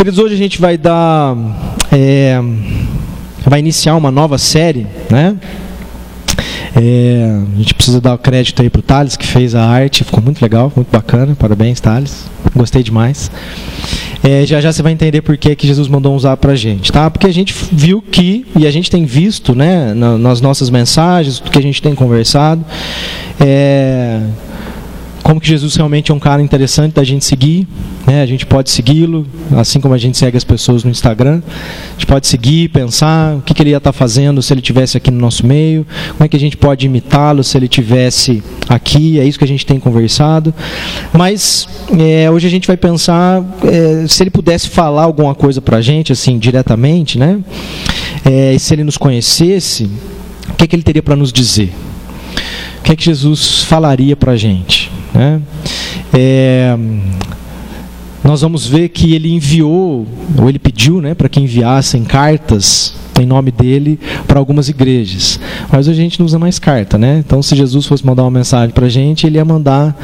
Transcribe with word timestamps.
Queridos, 0.00 0.18
hoje 0.18 0.32
a 0.32 0.38
gente 0.38 0.58
vai 0.58 0.78
dar. 0.78 1.36
É, 1.92 2.40
vai 3.44 3.60
iniciar 3.60 3.94
uma 3.96 4.10
nova 4.10 4.38
série, 4.38 4.86
né? 5.10 5.36
É, 6.74 7.38
a 7.54 7.58
gente 7.58 7.74
precisa 7.74 8.00
dar 8.00 8.16
crédito 8.16 8.62
aí 8.62 8.70
para 8.70 8.78
o 8.78 8.82
Thales, 8.82 9.14
que 9.14 9.26
fez 9.26 9.54
a 9.54 9.62
arte, 9.62 10.02
ficou 10.02 10.22
muito 10.22 10.40
legal, 10.40 10.72
muito 10.74 10.90
bacana. 10.90 11.36
Parabéns, 11.38 11.80
Thales. 11.80 12.24
Gostei 12.56 12.82
demais. 12.82 13.30
É, 14.24 14.46
já 14.46 14.58
já 14.58 14.72
você 14.72 14.82
vai 14.82 14.92
entender 14.92 15.20
por 15.20 15.36
que, 15.36 15.54
que 15.54 15.66
Jesus 15.66 15.86
mandou 15.86 16.16
usar 16.16 16.38
para 16.38 16.52
a 16.52 16.56
gente, 16.56 16.90
tá? 16.90 17.10
Porque 17.10 17.26
a 17.26 17.32
gente 17.32 17.54
viu 17.70 18.00
que, 18.00 18.46
e 18.56 18.66
a 18.66 18.70
gente 18.70 18.90
tem 18.90 19.04
visto, 19.04 19.54
né, 19.54 19.92
nas 19.92 20.40
nossas 20.40 20.70
mensagens, 20.70 21.40
do 21.40 21.50
que 21.50 21.58
a 21.58 21.62
gente 21.62 21.82
tem 21.82 21.94
conversado, 21.94 22.64
é, 23.38 24.18
como 25.22 25.40
que 25.40 25.48
Jesus 25.48 25.76
realmente 25.76 26.10
é 26.10 26.14
um 26.14 26.18
cara 26.18 26.42
interessante 26.42 26.94
da 26.94 27.04
gente 27.04 27.24
seguir, 27.24 27.66
né? 28.06 28.22
A 28.22 28.26
gente 28.26 28.46
pode 28.46 28.70
segui-lo, 28.70 29.26
assim 29.56 29.80
como 29.80 29.94
a 29.94 29.98
gente 29.98 30.16
segue 30.16 30.36
as 30.36 30.44
pessoas 30.44 30.82
no 30.82 30.90
Instagram. 30.90 31.42
A 31.88 31.92
gente 31.92 32.06
pode 32.06 32.26
seguir, 32.26 32.68
pensar 32.70 33.36
o 33.36 33.42
que, 33.42 33.54
que 33.54 33.62
ele 33.62 33.70
ia 33.70 33.76
estar 33.76 33.92
fazendo 33.92 34.40
se 34.42 34.52
ele 34.52 34.60
tivesse 34.60 34.96
aqui 34.96 35.10
no 35.10 35.18
nosso 35.18 35.46
meio, 35.46 35.86
como 36.12 36.24
é 36.24 36.28
que 36.28 36.36
a 36.36 36.40
gente 36.40 36.56
pode 36.56 36.86
imitá-lo 36.86 37.44
se 37.44 37.56
ele 37.56 37.68
tivesse 37.68 38.42
aqui. 38.68 39.20
É 39.20 39.24
isso 39.24 39.38
que 39.38 39.44
a 39.44 39.48
gente 39.48 39.64
tem 39.66 39.78
conversado. 39.78 40.54
Mas 41.12 41.68
é, 41.98 42.30
hoje 42.30 42.46
a 42.46 42.50
gente 42.50 42.66
vai 42.66 42.76
pensar 42.76 43.44
é, 43.64 44.06
se 44.08 44.22
ele 44.22 44.30
pudesse 44.30 44.68
falar 44.68 45.04
alguma 45.04 45.34
coisa 45.34 45.60
para 45.60 45.76
a 45.78 45.80
gente, 45.82 46.12
assim, 46.12 46.38
diretamente, 46.38 47.18
né? 47.18 47.38
É, 48.24 48.56
se 48.58 48.74
ele 48.74 48.84
nos 48.84 48.96
conhecesse, 48.96 49.88
o 50.48 50.54
que, 50.54 50.66
que 50.66 50.76
ele 50.76 50.82
teria 50.82 51.02
para 51.02 51.16
nos 51.16 51.32
dizer? 51.32 51.72
O 52.78 52.82
que 52.82 52.92
é 52.92 52.96
que 52.96 53.04
Jesus 53.04 53.62
falaria 53.62 54.16
para 54.16 54.32
a 54.32 54.36
gente? 54.36 54.89
Né? 55.14 55.40
É, 56.12 56.76
nós 58.22 58.42
vamos 58.42 58.66
ver 58.66 58.88
que 58.90 59.14
ele 59.14 59.32
enviou, 59.32 60.06
ou 60.38 60.48
ele 60.48 60.58
pediu 60.58 61.00
né, 61.00 61.14
para 61.14 61.28
que 61.28 61.40
enviassem 61.40 62.04
cartas 62.04 62.94
em 63.20 63.26
nome 63.26 63.50
dele 63.50 63.98
para 64.26 64.38
algumas 64.38 64.68
igrejas. 64.68 65.38
Mas 65.70 65.88
a 65.88 65.92
gente 65.92 66.18
não 66.18 66.26
usa 66.26 66.38
mais 66.38 66.58
carta, 66.58 66.96
né? 66.96 67.22
Então, 67.24 67.42
se 67.42 67.54
Jesus 67.54 67.86
fosse 67.86 68.04
mandar 68.04 68.22
uma 68.22 68.30
mensagem 68.30 68.70
para 68.70 68.86
a 68.86 68.88
gente, 68.88 69.26
ele 69.26 69.36
ia 69.36 69.44
mandar 69.44 69.96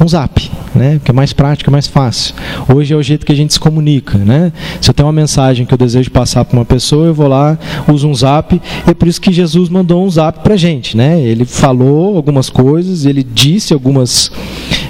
um 0.00 0.08
zap, 0.08 0.50
né? 0.74 1.00
Que 1.04 1.10
é 1.10 1.14
mais 1.14 1.32
prático, 1.32 1.70
é 1.70 1.72
mais 1.72 1.86
fácil. 1.86 2.34
Hoje 2.72 2.92
é 2.92 2.96
o 2.96 3.02
jeito 3.02 3.24
que 3.26 3.32
a 3.32 3.34
gente 3.34 3.52
se 3.52 3.60
comunica, 3.60 4.18
né? 4.18 4.52
Se 4.80 4.90
eu 4.90 4.94
tenho 4.94 5.06
uma 5.06 5.12
mensagem 5.12 5.66
que 5.66 5.72
eu 5.72 5.78
desejo 5.78 6.10
passar 6.10 6.44
para 6.44 6.58
uma 6.58 6.64
pessoa, 6.64 7.06
eu 7.06 7.14
vou 7.14 7.28
lá, 7.28 7.58
uso 7.88 8.08
um 8.08 8.14
zap. 8.14 8.60
É 8.86 8.94
por 8.94 9.08
isso 9.08 9.20
que 9.20 9.32
Jesus 9.32 9.68
mandou 9.68 10.04
um 10.04 10.10
zap 10.10 10.40
para 10.40 10.54
a 10.54 10.56
gente, 10.56 10.96
né? 10.96 11.20
Ele 11.20 11.44
falou 11.44 12.16
algumas 12.16 12.48
coisas, 12.48 13.04
ele 13.04 13.22
disse 13.22 13.72
algumas, 13.72 14.30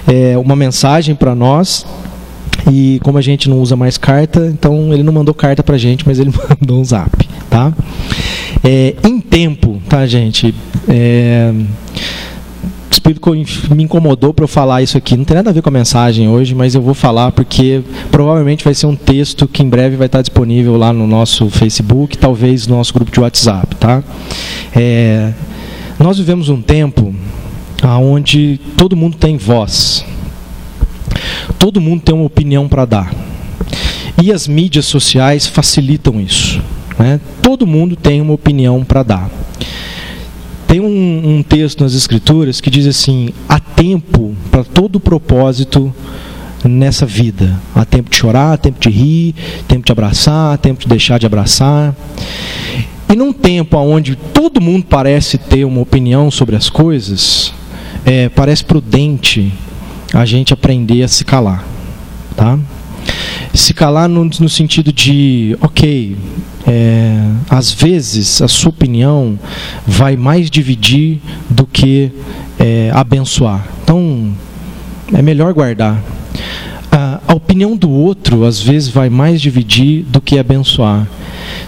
é, 0.06 0.36
uma 0.38 0.56
mensagem 0.56 1.14
para 1.14 1.34
nós. 1.34 1.86
E 2.70 3.00
como 3.02 3.18
a 3.18 3.22
gente 3.22 3.50
não 3.50 3.60
usa 3.60 3.74
mais 3.74 3.98
carta, 3.98 4.46
então 4.46 4.92
ele 4.92 5.02
não 5.02 5.12
mandou 5.12 5.34
carta 5.34 5.64
para 5.64 5.74
a 5.74 5.78
gente, 5.78 6.06
mas 6.06 6.20
ele 6.20 6.30
mandou 6.60 6.80
um 6.80 6.84
zap 6.84 7.10
tá? 7.52 7.72
É, 8.64 8.94
em 9.06 9.20
tempo, 9.20 9.80
tá, 9.88 10.06
gente? 10.06 10.54
É, 10.88 11.52
o 12.92 12.94
Espírito 12.94 13.74
me 13.74 13.84
incomodou 13.84 14.34
para 14.34 14.44
eu 14.44 14.48
falar 14.48 14.82
isso 14.82 14.98
aqui. 14.98 15.16
Não 15.16 15.24
tem 15.24 15.34
nada 15.34 15.48
a 15.48 15.52
ver 15.52 15.62
com 15.62 15.70
a 15.70 15.72
mensagem 15.72 16.28
hoje, 16.28 16.54
mas 16.54 16.74
eu 16.74 16.82
vou 16.82 16.92
falar 16.92 17.32
porque 17.32 17.82
provavelmente 18.10 18.62
vai 18.62 18.74
ser 18.74 18.86
um 18.86 18.94
texto 18.94 19.48
que 19.48 19.62
em 19.62 19.68
breve 19.68 19.96
vai 19.96 20.06
estar 20.06 20.20
disponível 20.20 20.76
lá 20.76 20.92
no 20.92 21.06
nosso 21.06 21.48
Facebook, 21.48 22.18
talvez 22.18 22.66
no 22.66 22.76
nosso 22.76 22.92
grupo 22.92 23.10
de 23.10 23.18
WhatsApp, 23.18 23.74
tá? 23.76 24.04
É, 24.76 25.32
nós 25.98 26.18
vivemos 26.18 26.50
um 26.50 26.60
tempo 26.60 27.14
onde 28.00 28.60
todo 28.76 28.94
mundo 28.94 29.16
tem 29.16 29.38
voz, 29.38 30.04
todo 31.58 31.80
mundo 31.80 32.02
tem 32.02 32.14
uma 32.14 32.26
opinião 32.26 32.68
para 32.68 32.84
dar. 32.84 33.14
E 34.22 34.30
as 34.30 34.46
mídias 34.46 34.84
sociais 34.84 35.46
facilitam 35.46 36.20
isso. 36.20 36.62
Né? 36.98 37.18
Todo 37.40 37.66
mundo 37.66 37.96
tem 37.96 38.20
uma 38.20 38.34
opinião 38.34 38.84
para 38.84 39.02
dar. 39.02 39.30
Tem 40.72 40.80
um, 40.80 41.36
um, 41.36 41.42
texto 41.42 41.84
nas 41.84 41.92
Escrituras 41.92 42.58
que 42.58 42.70
diz 42.70 42.86
assim: 42.86 43.28
há 43.46 43.60
tempo 43.60 44.34
para 44.50 44.64
todo 44.64 44.98
propósito 44.98 45.94
nessa 46.64 47.04
vida. 47.04 47.60
Há 47.74 47.84
tempo 47.84 48.08
de 48.08 48.16
chorar, 48.16 48.54
há 48.54 48.56
tempo 48.56 48.80
de 48.80 48.88
rir, 48.88 49.34
tempo 49.68 49.84
de 49.84 49.92
abraçar, 49.92 50.56
tempo 50.56 50.80
de 50.80 50.88
deixar 50.88 51.18
de 51.18 51.26
abraçar. 51.26 51.94
E 53.06 53.14
num 53.14 53.34
tempo 53.34 53.76
onde 53.76 54.16
todo 54.16 54.62
mundo 54.62 54.86
parece 54.88 55.36
ter 55.36 55.66
uma 55.66 55.82
opinião 55.82 56.30
sobre 56.30 56.56
as 56.56 56.70
coisas, 56.70 57.52
é, 58.06 58.30
parece 58.30 58.64
prudente 58.64 59.52
a 60.14 60.24
gente 60.24 60.54
aprender 60.54 61.02
a 61.02 61.08
se 61.08 61.22
calar. 61.22 61.66
Tá? 62.34 62.58
Se 63.52 63.74
calar 63.74 64.08
no, 64.08 64.24
no 64.24 64.48
sentido 64.48 64.90
de, 64.90 65.54
ok, 65.60 66.16
é, 66.66 67.18
às 67.50 67.72
vezes 67.72 68.40
a 68.40 68.48
sua 68.48 68.70
opinião 68.70 69.38
vai 69.86 70.16
mais 70.16 70.50
dividir 70.50 71.20
do 71.48 71.66
que 71.66 72.10
é, 72.58 72.90
abençoar. 72.94 73.66
Então, 73.82 74.32
é 75.12 75.22
melhor 75.22 75.52
guardar. 75.52 76.02
A, 76.90 77.20
a 77.26 77.34
opinião 77.34 77.76
do 77.76 77.90
outro, 77.90 78.44
às 78.44 78.60
vezes, 78.60 78.88
vai 78.88 79.08
mais 79.08 79.40
dividir 79.40 80.04
do 80.04 80.20
que 80.20 80.38
abençoar. 80.38 81.08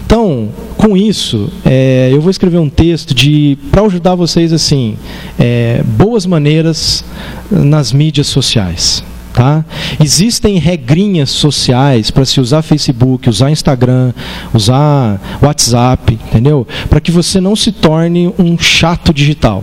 Então, 0.05 0.49
com 0.77 0.95
isso, 0.95 1.49
é, 1.65 2.09
eu 2.11 2.21
vou 2.21 2.29
escrever 2.29 2.59
um 2.59 2.69
texto 2.69 3.13
de 3.13 3.57
para 3.71 3.81
ajudar 3.81 4.15
vocês 4.15 4.53
assim, 4.53 4.97
é, 5.39 5.83
boas 5.83 6.25
maneiras 6.25 7.03
nas 7.49 7.91
mídias 7.91 8.27
sociais. 8.27 9.03
Tá? 9.35 9.65
Existem 10.01 10.57
regrinhas 10.59 11.29
sociais 11.29 12.09
para 12.09 12.23
se 12.23 12.39
usar 12.39 12.61
Facebook, 12.61 13.29
usar 13.29 13.51
Instagram, 13.51 14.13
usar 14.53 15.19
WhatsApp, 15.43 16.13
entendeu? 16.13 16.65
Para 16.89 17.01
que 17.01 17.11
você 17.11 17.41
não 17.41 17.53
se 17.53 17.73
torne 17.73 18.33
um 18.39 18.57
chato 18.57 19.13
digital, 19.13 19.61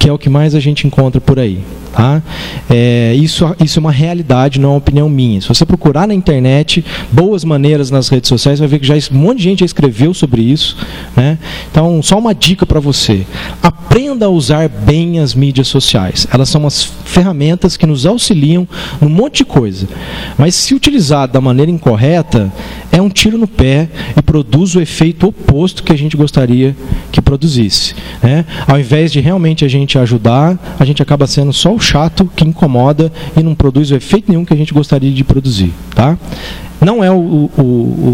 que 0.00 0.08
é 0.08 0.12
o 0.12 0.18
que 0.18 0.28
mais 0.28 0.52
a 0.52 0.58
gente 0.58 0.84
encontra 0.84 1.20
por 1.20 1.38
aí. 1.38 1.62
Tá? 1.98 2.22
É, 2.70 3.12
isso, 3.16 3.44
isso 3.58 3.76
é 3.76 3.80
uma 3.80 3.90
realidade, 3.90 4.60
não 4.60 4.68
é 4.68 4.72
uma 4.74 4.78
opinião 4.78 5.08
minha. 5.08 5.40
Se 5.40 5.48
você 5.48 5.66
procurar 5.66 6.06
na 6.06 6.14
internet 6.14 6.84
boas 7.10 7.42
maneiras 7.42 7.90
nas 7.90 8.08
redes 8.08 8.28
sociais, 8.28 8.60
vai 8.60 8.68
ver 8.68 8.78
que 8.78 8.86
já 8.86 8.94
um 9.10 9.18
monte 9.18 9.38
de 9.38 9.42
gente 9.42 9.58
já 9.58 9.66
escreveu 9.66 10.14
sobre 10.14 10.40
isso. 10.40 10.76
Né? 11.16 11.36
Então, 11.68 12.00
só 12.00 12.16
uma 12.16 12.32
dica 12.32 12.64
para 12.64 12.78
você: 12.78 13.26
aprenda 13.60 14.26
a 14.26 14.28
usar 14.28 14.68
bem 14.68 15.18
as 15.18 15.34
mídias 15.34 15.66
sociais. 15.66 16.24
Elas 16.32 16.48
são 16.48 16.60
umas 16.60 16.84
ferramentas 16.84 17.76
que 17.76 17.84
nos 17.84 18.06
auxiliam 18.06 18.68
num 19.00 19.08
monte 19.08 19.38
de 19.38 19.44
coisa. 19.46 19.88
Mas 20.38 20.54
se 20.54 20.76
utilizado 20.76 21.32
da 21.32 21.40
maneira 21.40 21.68
incorreta, 21.68 22.52
é 22.92 23.02
um 23.02 23.08
tiro 23.08 23.36
no 23.36 23.48
pé 23.48 23.88
e 24.16 24.22
produz 24.22 24.76
o 24.76 24.80
efeito 24.80 25.26
oposto 25.26 25.82
que 25.82 25.92
a 25.92 25.98
gente 25.98 26.16
gostaria 26.16 26.76
que 27.10 27.20
produzisse. 27.20 27.96
Né? 28.22 28.44
Ao 28.68 28.78
invés 28.78 29.10
de 29.10 29.18
realmente 29.18 29.64
a 29.64 29.68
gente 29.68 29.98
ajudar, 29.98 30.76
a 30.78 30.84
gente 30.84 31.02
acaba 31.02 31.26
sendo 31.26 31.52
só 31.52 31.74
o 31.74 31.87
chato 31.88 32.30
que 32.36 32.44
incomoda 32.44 33.10
e 33.36 33.42
não 33.42 33.54
produz 33.54 33.90
o 33.90 33.94
efeito 33.94 34.26
nenhum 34.28 34.44
que 34.44 34.52
a 34.52 34.56
gente 34.56 34.74
gostaria 34.74 35.10
de 35.10 35.24
produzir. 35.24 35.72
Tá? 35.94 36.18
Não 36.80 37.02
é 37.02 37.10
o, 37.10 37.50
o, 37.58 37.62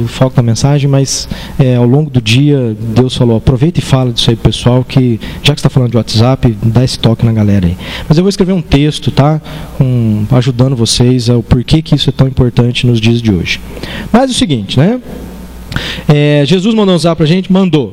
o 0.05 0.07
foco 0.09 0.35
da 0.35 0.43
mensagem, 0.43 0.89
mas 0.89 1.29
é, 1.59 1.77
ao 1.77 1.85
longo 1.85 2.09
do 2.09 2.21
dia 2.21 2.75
Deus 2.95 3.15
falou: 3.15 3.37
aproveita 3.37 3.81
e 3.81 3.83
fala 3.83 4.11
disso 4.13 4.31
aí, 4.31 4.37
pessoal, 4.37 4.83
que 4.85 5.21
já 5.43 5.53
que 5.53 5.59
está 5.59 5.69
falando 5.69 5.91
de 5.91 5.97
WhatsApp, 5.97 6.57
dá 6.63 6.83
esse 6.83 6.99
toque 6.99 7.27
na 7.27 7.33
galera 7.33 7.67
aí. 7.67 7.77
Mas 8.09 8.17
eu 8.17 8.25
vou 8.25 8.31
escrever 8.31 8.53
um 8.53 8.63
texto, 8.63 9.11
tá? 9.11 9.41
Um, 9.79 10.25
ajudando 10.31 10.75
vocês 10.75 11.29
ao 11.29 11.43
porquê 11.43 11.83
que 11.83 11.95
isso 11.95 12.09
é 12.09 12.13
tão 12.13 12.27
importante 12.27 12.87
nos 12.87 13.01
dias 13.01 13.21
de 13.21 13.33
hoje. 13.33 13.61
Mas 14.11 14.31
é 14.31 14.33
o 14.33 14.37
seguinte, 14.37 14.79
né? 14.79 15.01
É, 16.09 16.45
Jesus 16.47 16.75
mandou 16.75 16.95
usar 16.95 17.17
para 17.17 17.25
a 17.25 17.29
gente? 17.29 17.53
Mandou. 17.53 17.93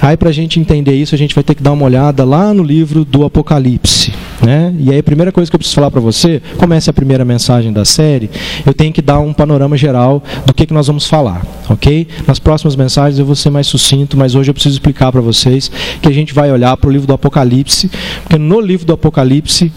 Aí, 0.00 0.16
para 0.16 0.30
a 0.30 0.32
gente 0.32 0.60
entender 0.60 0.94
isso, 0.94 1.14
a 1.14 1.18
gente 1.18 1.34
vai 1.34 1.42
ter 1.44 1.54
que 1.54 1.62
dar 1.62 1.72
uma 1.72 1.84
olhada 1.84 2.24
lá 2.24 2.54
no 2.54 2.62
livro 2.62 3.04
do 3.04 3.24
Apocalipse. 3.24 4.12
Né? 4.42 4.74
E 4.78 4.90
aí, 4.90 4.98
a 4.98 5.02
primeira 5.02 5.30
coisa 5.30 5.50
que 5.50 5.54
eu 5.54 5.58
preciso 5.58 5.74
falar 5.74 5.90
para 5.90 6.00
você, 6.00 6.40
comece 6.56 6.88
a 6.88 6.92
primeira 6.92 7.24
mensagem 7.24 7.72
da 7.72 7.84
série, 7.84 8.30
eu 8.64 8.72
tenho 8.72 8.92
que 8.92 9.02
dar 9.02 9.20
um 9.20 9.32
panorama 9.32 9.76
geral 9.76 10.22
do 10.46 10.54
que, 10.54 10.66
que 10.66 10.72
nós 10.72 10.86
vamos 10.86 11.06
falar, 11.06 11.44
ok? 11.68 12.08
Nas 12.26 12.38
próximas 12.38 12.74
mensagens 12.74 13.18
eu 13.18 13.26
vou 13.26 13.36
ser 13.36 13.50
mais 13.50 13.66
sucinto, 13.66 14.16
mas 14.16 14.34
hoje 14.34 14.50
eu 14.50 14.54
preciso 14.54 14.74
explicar 14.74 15.12
para 15.12 15.20
vocês 15.20 15.70
que 16.00 16.08
a 16.08 16.12
gente 16.12 16.32
vai 16.32 16.50
olhar 16.50 16.74
para 16.76 16.88
o 16.88 16.92
livro 16.92 17.06
do 17.06 17.12
Apocalipse, 17.12 17.90
porque 18.22 18.38
no 18.38 18.60
livro 18.60 18.86
do 18.86 18.94
Apocalipse, 18.94 19.70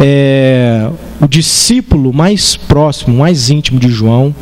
é, 0.00 0.90
o 1.20 1.28
discípulo 1.28 2.12
mais 2.12 2.56
próximo, 2.56 3.18
mais 3.18 3.50
íntimo 3.50 3.78
de 3.78 3.88
João, 3.88 4.34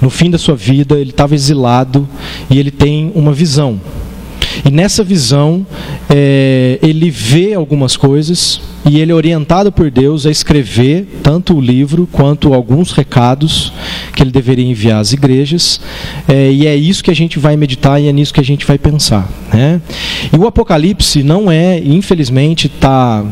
no 0.00 0.08
fim 0.08 0.30
da 0.30 0.38
sua 0.38 0.56
vida, 0.56 0.98
ele 0.98 1.10
estava 1.10 1.34
exilado 1.34 2.08
e 2.48 2.58
ele 2.58 2.70
tem 2.70 3.12
uma 3.14 3.32
visão. 3.32 3.78
E 4.64 4.70
nessa 4.70 5.02
visão, 5.02 5.66
é, 6.08 6.78
ele 6.82 7.10
vê 7.10 7.54
algumas 7.54 7.96
coisas 7.96 8.60
e 8.88 9.00
ele 9.00 9.12
é 9.12 9.14
orientado 9.14 9.70
por 9.70 9.90
Deus 9.90 10.26
a 10.26 10.30
escrever 10.30 11.06
tanto 11.22 11.56
o 11.56 11.60
livro 11.60 12.08
quanto 12.10 12.54
alguns 12.54 12.92
recados 12.92 13.72
que 14.14 14.22
ele 14.22 14.30
deveria 14.30 14.64
enviar 14.64 15.00
às 15.00 15.12
igrejas. 15.12 15.80
É, 16.26 16.50
e 16.50 16.66
é 16.66 16.74
isso 16.74 17.04
que 17.04 17.10
a 17.10 17.14
gente 17.14 17.38
vai 17.38 17.56
meditar 17.56 18.00
e 18.00 18.08
é 18.08 18.12
nisso 18.12 18.32
que 18.32 18.40
a 18.40 18.44
gente 18.44 18.64
vai 18.64 18.78
pensar. 18.78 19.28
Né? 19.52 19.80
E 20.32 20.36
o 20.36 20.46
Apocalipse 20.46 21.22
não 21.22 21.50
é, 21.50 21.78
infelizmente, 21.78 22.66
está 22.66 23.24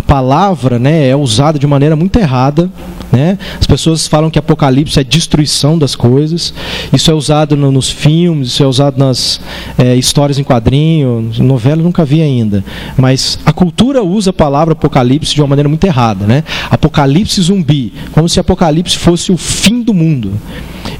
palavra 0.00 0.78
né, 0.78 1.08
é 1.08 1.16
usada 1.16 1.58
de 1.58 1.66
maneira 1.66 1.94
muito 1.94 2.18
errada. 2.18 2.70
Né? 3.10 3.38
As 3.60 3.66
pessoas 3.66 4.06
falam 4.06 4.30
que 4.30 4.38
Apocalipse 4.38 4.98
é 4.98 5.04
destruição 5.04 5.78
das 5.78 5.94
coisas. 5.94 6.54
Isso 6.92 7.10
é 7.10 7.14
usado 7.14 7.56
no, 7.56 7.70
nos 7.70 7.90
filmes, 7.90 8.48
isso 8.48 8.62
é 8.62 8.66
usado 8.66 8.98
nas 8.98 9.40
é, 9.76 9.94
histórias 9.94 10.38
em 10.38 10.44
quadrinho, 10.44 11.30
novela 11.38 11.82
nunca 11.82 12.04
vi 12.04 12.22
ainda. 12.22 12.64
Mas 12.96 13.38
a 13.44 13.52
cultura 13.52 14.02
usa 14.02 14.30
a 14.30 14.32
palavra 14.32 14.72
Apocalipse 14.72 15.34
de 15.34 15.42
uma 15.42 15.48
maneira 15.48 15.68
muito 15.68 15.84
errada. 15.84 16.26
Né? 16.26 16.42
Apocalipse 16.70 17.40
zumbi, 17.42 17.92
como 18.12 18.28
se 18.28 18.40
Apocalipse 18.40 18.96
fosse 18.96 19.30
o 19.30 19.36
fim 19.36 19.82
do 19.82 19.92
mundo. 19.92 20.32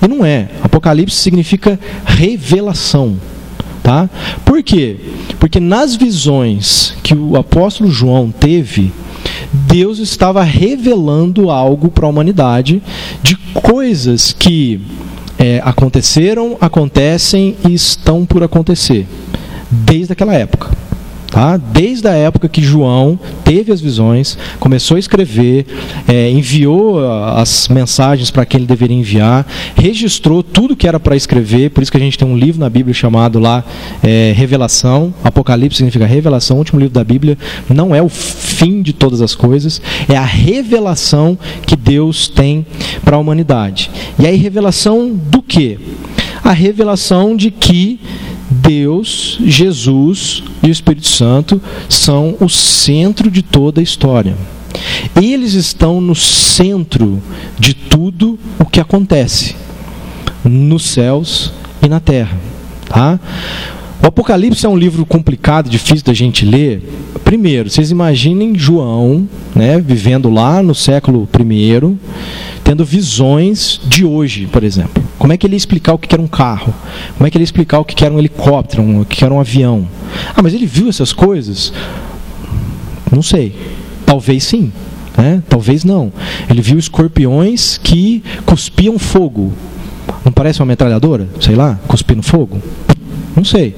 E 0.02 0.06
não 0.06 0.24
é. 0.24 0.48
Apocalipse 0.62 1.16
significa 1.16 1.80
revelação. 2.04 3.16
Tá? 3.82 4.08
Por 4.44 4.62
quê? 4.62 4.96
Porque 5.40 5.58
nas 5.58 5.96
visões 5.96 6.94
que 7.02 7.14
o 7.14 7.36
apóstolo 7.36 7.90
João 7.90 8.30
teve, 8.30 8.92
Deus 9.52 9.98
estava 9.98 10.42
revelando 10.44 11.50
algo 11.50 11.90
para 11.90 12.06
a 12.06 12.08
humanidade 12.08 12.80
de 13.22 13.36
coisas 13.52 14.32
que 14.32 14.80
é, 15.38 15.60
aconteceram, 15.64 16.56
acontecem 16.60 17.56
e 17.68 17.74
estão 17.74 18.24
por 18.24 18.44
acontecer 18.44 19.06
desde 19.68 20.12
aquela 20.12 20.34
época. 20.34 20.81
Tá? 21.32 21.56
Desde 21.56 22.06
a 22.06 22.12
época 22.12 22.46
que 22.46 22.60
João 22.60 23.18
teve 23.42 23.72
as 23.72 23.80
visões, 23.80 24.36
começou 24.60 24.98
a 24.98 25.00
escrever, 25.00 25.64
é, 26.06 26.30
enviou 26.30 27.00
as 27.08 27.68
mensagens 27.68 28.30
para 28.30 28.44
quem 28.44 28.58
ele 28.58 28.66
deveria 28.66 28.98
enviar, 28.98 29.46
registrou 29.74 30.42
tudo 30.42 30.76
que 30.76 30.86
era 30.86 31.00
para 31.00 31.16
escrever, 31.16 31.70
por 31.70 31.82
isso 31.82 31.90
que 31.90 31.96
a 31.96 32.00
gente 32.00 32.18
tem 32.18 32.28
um 32.28 32.36
livro 32.36 32.60
na 32.60 32.68
Bíblia 32.68 32.92
chamado 32.92 33.38
lá 33.38 33.64
é, 34.02 34.34
Revelação. 34.36 35.14
Apocalipse 35.24 35.78
significa 35.78 36.04
revelação, 36.04 36.56
o 36.56 36.58
último 36.58 36.78
livro 36.78 36.92
da 36.92 37.02
Bíblia 37.02 37.38
não 37.66 37.94
é 37.94 38.02
o 38.02 38.10
fim 38.10 38.82
de 38.82 38.92
todas 38.92 39.22
as 39.22 39.34
coisas, 39.34 39.80
é 40.10 40.16
a 40.18 40.26
revelação 40.26 41.38
que 41.66 41.76
Deus 41.76 42.28
tem 42.28 42.66
para 43.02 43.16
a 43.16 43.18
humanidade. 43.18 43.90
E 44.18 44.26
aí, 44.26 44.36
revelação 44.36 45.10
do 45.14 45.40
quê? 45.40 45.78
A 46.44 46.52
revelação 46.52 47.34
de 47.34 47.50
que 47.50 47.98
Deus, 48.80 49.38
Jesus 49.44 50.42
e 50.62 50.68
o 50.68 50.70
Espírito 50.70 51.06
Santo 51.06 51.60
são 51.90 52.36
o 52.40 52.48
centro 52.48 53.30
de 53.30 53.42
toda 53.42 53.80
a 53.80 53.82
história. 53.82 54.34
Eles 55.14 55.52
estão 55.52 56.00
no 56.00 56.14
centro 56.14 57.22
de 57.58 57.74
tudo 57.74 58.38
o 58.58 58.64
que 58.64 58.80
acontece 58.80 59.54
nos 60.42 60.84
céus 60.84 61.52
e 61.82 61.88
na 61.88 62.00
terra. 62.00 62.38
Tá? 62.88 63.20
O 64.02 64.06
Apocalipse 64.06 64.64
é 64.64 64.68
um 64.68 64.76
livro 64.76 65.04
complicado, 65.04 65.68
difícil 65.68 66.04
da 66.06 66.14
gente 66.14 66.46
ler. 66.46 66.82
Primeiro, 67.24 67.68
vocês 67.68 67.90
imaginem 67.90 68.58
João, 68.58 69.28
né, 69.54 69.78
vivendo 69.78 70.30
lá 70.30 70.62
no 70.62 70.74
século 70.74 71.28
I, 71.38 71.96
tendo 72.64 72.84
visões 72.86 73.80
de 73.86 74.04
hoje, 74.04 74.46
por 74.46 74.64
exemplo. 74.64 75.11
Como 75.22 75.32
é 75.32 75.36
que 75.36 75.46
ele 75.46 75.54
ia 75.54 75.56
explicar 75.56 75.92
o 75.94 75.98
que 75.98 76.12
era 76.12 76.20
um 76.20 76.26
carro? 76.26 76.74
Como 77.16 77.24
é 77.24 77.30
que 77.30 77.36
ele 77.36 77.42
ia 77.42 77.44
explicar 77.44 77.78
o 77.78 77.84
que 77.84 78.04
era 78.04 78.12
um 78.12 78.18
helicóptero, 78.18 78.82
o 78.82 79.04
que 79.04 79.24
era 79.24 79.32
um 79.32 79.38
avião? 79.38 79.86
Ah, 80.34 80.42
mas 80.42 80.52
ele 80.52 80.66
viu 80.66 80.88
essas 80.88 81.12
coisas? 81.12 81.72
Não 83.08 83.22
sei. 83.22 83.54
Talvez 84.04 84.42
sim. 84.42 84.72
Né? 85.16 85.40
Talvez 85.48 85.84
não. 85.84 86.12
Ele 86.50 86.60
viu 86.60 86.76
escorpiões 86.76 87.78
que 87.78 88.20
cuspiam 88.44 88.98
fogo. 88.98 89.52
Não 90.24 90.32
parece 90.32 90.58
uma 90.58 90.66
metralhadora? 90.66 91.28
Sei 91.40 91.54
lá, 91.54 91.78
cuspindo 91.86 92.24
fogo? 92.24 92.60
Não 93.36 93.44
sei. 93.44 93.76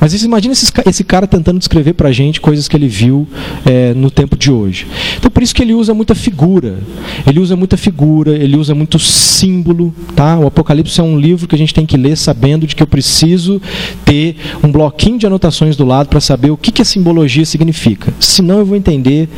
Mas 0.00 0.22
imagina 0.22 0.52
esse, 0.52 0.70
esse 0.86 1.04
cara 1.04 1.26
tentando 1.26 1.58
descrever 1.58 1.94
para 1.94 2.08
a 2.08 2.12
gente 2.12 2.40
coisas 2.40 2.68
que 2.68 2.76
ele 2.76 2.88
viu 2.88 3.26
é, 3.64 3.94
no 3.94 4.10
tempo 4.10 4.36
de 4.36 4.50
hoje. 4.50 4.86
Então 5.16 5.30
por 5.30 5.42
isso 5.42 5.54
que 5.54 5.62
ele 5.62 5.72
usa 5.74 5.94
muita 5.94 6.14
figura. 6.14 6.78
Ele 7.26 7.40
usa 7.40 7.56
muita 7.56 7.76
figura, 7.76 8.32
ele 8.32 8.56
usa 8.56 8.74
muito 8.74 8.98
símbolo. 8.98 9.94
Tá? 10.14 10.38
O 10.38 10.46
Apocalipse 10.46 11.00
é 11.00 11.02
um 11.02 11.18
livro 11.18 11.48
que 11.48 11.54
a 11.54 11.58
gente 11.58 11.74
tem 11.74 11.86
que 11.86 11.96
ler 11.96 12.16
sabendo 12.16 12.66
de 12.66 12.74
que 12.74 12.82
eu 12.82 12.86
preciso 12.86 13.60
ter 14.04 14.36
um 14.62 14.70
bloquinho 14.70 15.18
de 15.18 15.26
anotações 15.26 15.76
do 15.76 15.84
lado 15.84 16.08
para 16.08 16.20
saber 16.20 16.50
o 16.50 16.56
que, 16.56 16.70
que 16.70 16.82
a 16.82 16.84
simbologia 16.84 17.44
significa. 17.44 18.12
Senão 18.20 18.58
eu 18.58 18.66
vou 18.66 18.76
entender. 18.76 19.28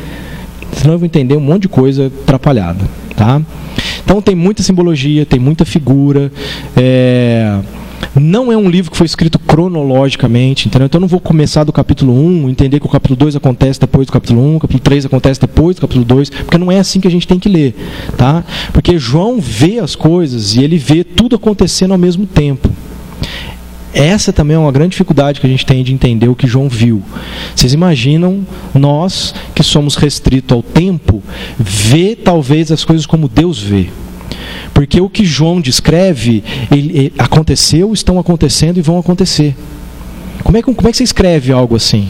Senão 0.73 0.95
eu 0.95 0.99
vou 0.99 1.07
entender 1.07 1.37
um 1.37 1.41
monte 1.41 1.63
de 1.63 1.69
coisa 1.69 2.07
atrapalhada. 2.07 2.85
Tá? 3.17 3.41
Então 4.05 4.21
tem 4.23 4.35
muita 4.35 4.63
simbologia, 4.63 5.25
tem 5.25 5.39
muita 5.39 5.65
figura. 5.65 6.31
É 6.77 7.59
não 8.15 8.51
é 8.53 8.57
um 8.57 8.69
livro 8.69 8.91
que 8.91 8.97
foi 8.97 9.07
escrito 9.07 9.39
cronologicamente, 9.39 10.69
entendeu? 10.69 10.87
Então 10.87 10.99
eu 10.99 11.03
não 11.03 11.09
vou 11.09 11.21
começar 11.21 11.65
do 11.65 11.73
capítulo 11.73 12.13
1, 12.13 12.49
entender 12.49 12.81
que 12.81 12.87
o 12.87 12.89
capítulo 12.89 13.17
2 13.17 13.37
acontece 13.37 13.81
depois 13.81 14.07
do 14.07 14.13
capítulo 14.13 14.41
1, 14.41 14.57
o 14.57 14.61
capítulo 14.61 14.85
3 14.85 15.07
acontece 15.07 15.41
depois 15.41 15.77
do 15.77 15.81
capítulo 15.81 16.05
2, 16.05 16.31
porque 16.31 16.59
não 16.59 16.71
é 16.71 16.79
assim 16.79 17.01
que 17.01 17.09
a 17.09 17.11
gente 17.11 17.27
tem 17.27 17.39
que 17.39 17.49
ler, 17.49 17.75
tá? 18.17 18.45
Porque 18.73 18.99
João 18.99 19.41
vê 19.41 19.79
as 19.79 19.95
coisas 19.95 20.55
e 20.55 20.63
ele 20.63 20.79
vê 20.79 21.05
tudo 21.05 21.37
acontecendo 21.37 21.93
ao 21.93 21.99
mesmo 21.99 22.27
tempo. 22.27 22.69
Essa 23.93 24.33
também 24.33 24.55
é 24.55 24.59
uma 24.59 24.71
grande 24.71 24.91
dificuldade 24.91 25.41
que 25.41 25.47
a 25.47 25.51
gente 25.51 25.65
tem 25.65 25.83
de 25.83 25.93
entender 25.93 26.29
o 26.29 26.35
que 26.35 26.47
João 26.47 26.69
viu. 26.69 27.03
Vocês 27.55 27.73
imaginam 27.73 28.47
nós 28.75 29.35
que 29.55 29.63
somos 29.63 29.97
restritos 29.97 30.55
ao 30.55 30.63
tempo, 30.63 31.23
ver 31.59 32.17
talvez 32.17 32.71
as 32.71 32.85
coisas 32.85 33.07
como 33.07 33.29
Deus 33.29 33.61
vê. 33.61 33.89
Porque 34.79 35.01
o 35.01 35.11
que 35.11 35.25
João 35.25 35.61
descreve 35.61 36.45
ele, 36.71 36.97
ele, 36.97 37.13
aconteceu, 37.19 37.93
estão 37.93 38.17
acontecendo 38.17 38.79
e 38.79 38.81
vão 38.81 38.97
acontecer. 38.97 39.57
Como 40.45 40.57
é, 40.57 40.63
que, 40.63 40.73
como 40.73 40.89
é 40.89 40.93
que 40.93 40.97
você 40.97 41.03
escreve 41.03 41.51
algo 41.51 41.75
assim? 41.75 42.07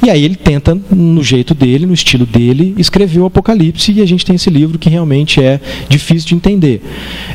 E 0.00 0.08
aí 0.08 0.24
ele 0.24 0.36
tenta, 0.36 0.72
no 0.88 1.20
jeito 1.20 1.52
dele, 1.52 1.84
no 1.84 1.92
estilo 1.92 2.24
dele, 2.24 2.76
escrever 2.78 3.18
o 3.18 3.26
Apocalipse 3.26 3.90
e 3.90 4.00
a 4.00 4.06
gente 4.06 4.24
tem 4.24 4.36
esse 4.36 4.48
livro 4.48 4.78
que 4.78 4.88
realmente 4.88 5.42
é 5.42 5.60
difícil 5.88 6.28
de 6.28 6.36
entender. 6.36 6.80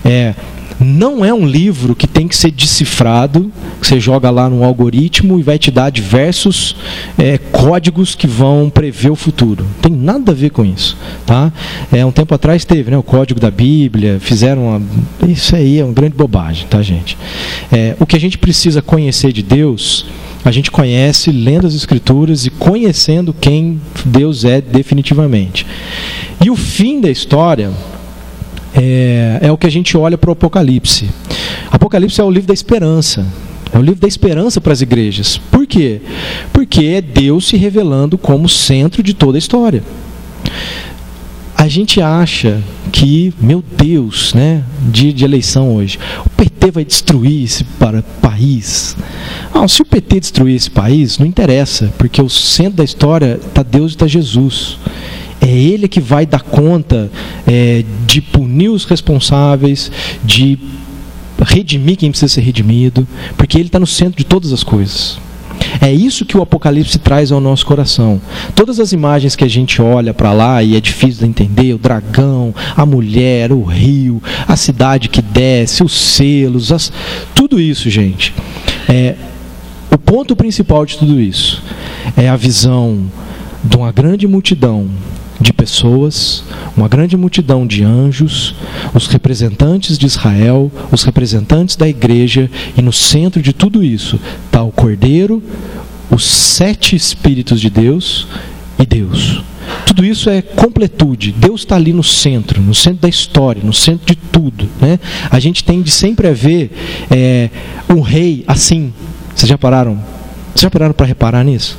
É, 0.05 0.33
não 0.79 1.25
é 1.25 1.33
um 1.33 1.45
livro 1.45 1.95
que 1.95 2.07
tem 2.07 2.27
que 2.27 2.35
ser 2.35 2.51
decifrado, 2.51 3.51
que 3.81 3.87
você 3.87 3.99
joga 3.99 4.29
lá 4.29 4.49
no 4.49 4.63
algoritmo 4.63 5.39
e 5.39 5.43
vai 5.43 5.57
te 5.57 5.71
dar 5.71 5.89
diversos 5.89 6.75
é, 7.17 7.37
códigos 7.37 8.15
que 8.15 8.27
vão 8.27 8.69
prever 8.69 9.09
o 9.09 9.15
futuro. 9.15 9.65
Tem 9.81 9.91
nada 9.91 10.31
a 10.31 10.35
ver 10.35 10.51
com 10.51 10.63
isso. 10.63 10.97
Tá? 11.25 11.51
É, 11.91 12.05
um 12.05 12.11
tempo 12.11 12.33
atrás 12.33 12.63
teve 12.63 12.91
né, 12.91 12.97
o 12.97 13.03
código 13.03 13.39
da 13.39 13.49
Bíblia, 13.49 14.19
fizeram 14.19 14.67
uma. 14.67 14.81
Isso 15.27 15.55
aí 15.55 15.79
é 15.79 15.83
uma 15.83 15.93
grande 15.93 16.15
bobagem, 16.15 16.67
tá, 16.67 16.81
gente? 16.81 17.17
É, 17.71 17.95
o 17.99 18.05
que 18.05 18.15
a 18.15 18.19
gente 18.19 18.37
precisa 18.37 18.81
conhecer 18.81 19.31
de 19.31 19.41
Deus 19.41 20.05
a 20.45 20.51
gente 20.51 20.71
conhece 20.71 21.29
lendo 21.29 21.67
as 21.67 21.73
Escrituras 21.73 22.45
e 22.45 22.49
conhecendo 22.49 23.33
quem 23.33 23.81
Deus 24.05 24.45
é 24.45 24.61
definitivamente. 24.61 25.65
E 26.43 26.49
o 26.49 26.55
fim 26.55 27.01
da 27.01 27.09
história 27.09 27.71
é, 28.77 29.39
é 29.41 29.51
o 29.51 29.57
que 29.57 29.67
a 29.67 29.71
gente 29.71 29.97
olha 29.97 30.17
para 30.17 30.29
o 30.29 30.33
Apocalipse. 30.33 31.09
Apocalipse 31.71 32.21
é 32.21 32.23
o 32.23 32.29
livro 32.29 32.47
da 32.47 32.53
esperança. 32.53 33.25
É 33.73 33.77
o 33.77 33.81
livro 33.81 33.99
da 33.99 34.07
esperança 34.07 34.61
para 34.61 34.71
as 34.71 34.81
igrejas. 34.81 35.37
Por 35.37 35.65
quê? 35.65 35.99
Porque 36.53 36.85
é 36.85 37.01
Deus 37.01 37.47
se 37.47 37.57
revelando 37.57 38.17
como 38.17 38.47
centro 38.47 39.03
de 39.03 39.13
toda 39.13 39.37
a 39.37 39.39
história. 39.39 39.83
A 41.55 41.67
gente 41.67 41.99
acha 41.99 42.61
que, 42.91 43.33
meu 43.41 43.63
Deus, 43.75 44.33
né, 44.33 44.63
dia 44.79 45.11
de 45.11 45.25
eleição 45.25 45.75
hoje, 45.75 45.97
o 46.23 46.29
PT 46.29 46.71
vai 46.71 46.85
destruir 46.85 47.43
esse 47.43 47.65
país. 48.21 48.95
Ah, 49.51 49.67
se 49.67 49.81
o 49.81 49.85
PT 49.85 50.19
destruir 50.19 50.55
esse 50.55 50.69
país, 50.69 51.17
não 51.17 51.25
interessa, 51.25 51.91
porque 51.97 52.21
o 52.21 52.29
centro 52.29 52.77
da 52.77 52.83
história 52.83 53.39
está 53.43 53.63
Deus 53.63 53.91
e 53.91 53.95
está 53.95 54.05
Jesus. 54.05 54.77
É 55.41 55.49
Ele 55.49 55.87
que 55.87 55.99
vai 55.99 56.25
dar 56.25 56.41
conta 56.41 57.11
é, 57.45 57.83
de 58.05 58.21
punir 58.21 58.69
os 58.69 58.85
responsáveis, 58.85 59.91
de 60.23 60.57
redimir 61.39 61.97
quem 61.97 62.09
precisa 62.09 62.33
ser 62.33 62.41
redimido, 62.41 63.07
porque 63.35 63.57
Ele 63.57 63.67
está 63.67 63.79
no 63.79 63.87
centro 63.87 64.17
de 64.17 64.25
todas 64.25 64.51
as 64.51 64.63
coisas. 64.63 65.19
É 65.81 65.91
isso 65.91 66.25
que 66.25 66.37
o 66.37 66.41
Apocalipse 66.41 66.97
traz 66.99 67.31
ao 67.31 67.39
nosso 67.39 67.65
coração. 67.65 68.21
Todas 68.55 68.79
as 68.79 68.91
imagens 68.91 69.35
que 69.35 69.43
a 69.43 69.49
gente 69.49 69.81
olha 69.81 70.13
para 70.13 70.31
lá 70.31 70.63
e 70.63 70.75
é 70.75 70.81
difícil 70.81 71.23
de 71.23 71.29
entender, 71.29 71.73
o 71.73 71.77
dragão, 71.77 72.53
a 72.75 72.85
mulher, 72.85 73.51
o 73.51 73.63
rio, 73.63 74.21
a 74.47 74.55
cidade 74.55 75.09
que 75.09 75.21
desce, 75.21 75.83
os 75.83 75.93
selos, 75.93 76.71
as... 76.71 76.91
tudo 77.33 77.59
isso, 77.59 77.89
gente. 77.89 78.33
É, 78.87 79.15
o 79.91 79.97
ponto 79.97 80.35
principal 80.35 80.85
de 80.85 80.97
tudo 80.97 81.19
isso 81.19 81.61
é 82.15 82.29
a 82.29 82.35
visão 82.35 83.05
de 83.63 83.75
uma 83.75 83.91
grande 83.91 84.27
multidão 84.27 84.87
de 85.39 85.53
pessoas, 85.53 86.43
uma 86.75 86.87
grande 86.87 87.15
multidão 87.15 87.65
de 87.65 87.83
anjos, 87.83 88.55
os 88.93 89.07
representantes 89.07 89.97
de 89.97 90.05
Israel, 90.05 90.71
os 90.91 91.03
representantes 91.03 91.75
da 91.75 91.87
igreja, 91.87 92.49
e 92.75 92.81
no 92.81 92.91
centro 92.91 93.41
de 93.41 93.53
tudo 93.53 93.83
isso 93.83 94.19
está 94.45 94.63
o 94.63 94.71
Cordeiro, 94.71 95.41
os 96.09 96.25
sete 96.25 96.95
Espíritos 96.95 97.61
de 97.61 97.69
Deus 97.69 98.27
e 98.79 98.85
Deus. 98.85 99.43
Tudo 99.85 100.05
isso 100.05 100.29
é 100.29 100.41
completude. 100.41 101.31
Deus 101.31 101.61
está 101.61 101.75
ali 101.75 101.91
no 101.91 102.03
centro, 102.03 102.61
no 102.61 102.73
centro 102.73 103.01
da 103.01 103.09
história, 103.09 103.61
no 103.63 103.73
centro 103.73 104.05
de 104.05 104.15
tudo. 104.15 104.67
Né? 104.81 104.99
A 105.29 105.39
gente 105.39 105.63
tende 105.63 105.91
sempre 105.91 106.27
a 106.27 106.33
ver 106.33 106.71
é, 107.11 107.49
um 107.89 108.01
rei 108.01 108.43
assim. 108.47 108.93
Vocês 109.35 109.49
já 109.49 109.57
pararam? 109.57 109.95
Vocês 110.53 110.61
já 110.61 110.69
pararam 110.69 110.93
para 110.93 111.05
reparar 111.05 111.43
nisso? 111.43 111.77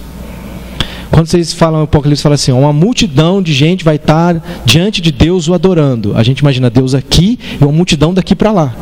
Quando 1.10 1.26
vocês 1.26 1.52
falam 1.52 1.82
Apocalipse, 1.82 2.22
fala 2.22 2.34
assim: 2.34 2.52
uma 2.52 2.72
multidão 2.72 3.42
de 3.42 3.52
gente 3.52 3.84
vai 3.84 3.96
estar 3.96 4.42
diante 4.64 5.00
de 5.00 5.10
Deus 5.10 5.48
o 5.48 5.54
adorando. 5.54 6.16
A 6.16 6.22
gente 6.22 6.40
imagina 6.40 6.70
Deus 6.70 6.94
aqui 6.94 7.38
e 7.60 7.64
uma 7.64 7.72
multidão 7.72 8.12
daqui 8.12 8.34
para 8.34 8.52
lá. 8.52 8.74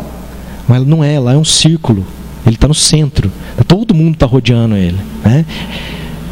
Mas 0.68 0.86
não 0.86 1.02
é, 1.02 1.18
lá 1.18 1.32
é 1.32 1.36
um 1.36 1.44
círculo. 1.44 2.04
Ele 2.44 2.56
está 2.56 2.68
no 2.68 2.74
centro. 2.74 3.30
Todo 3.66 3.94
mundo 3.94 4.14
está 4.14 4.26
rodeando 4.26 4.76
ele. 4.76 4.98
Né? 5.24 5.44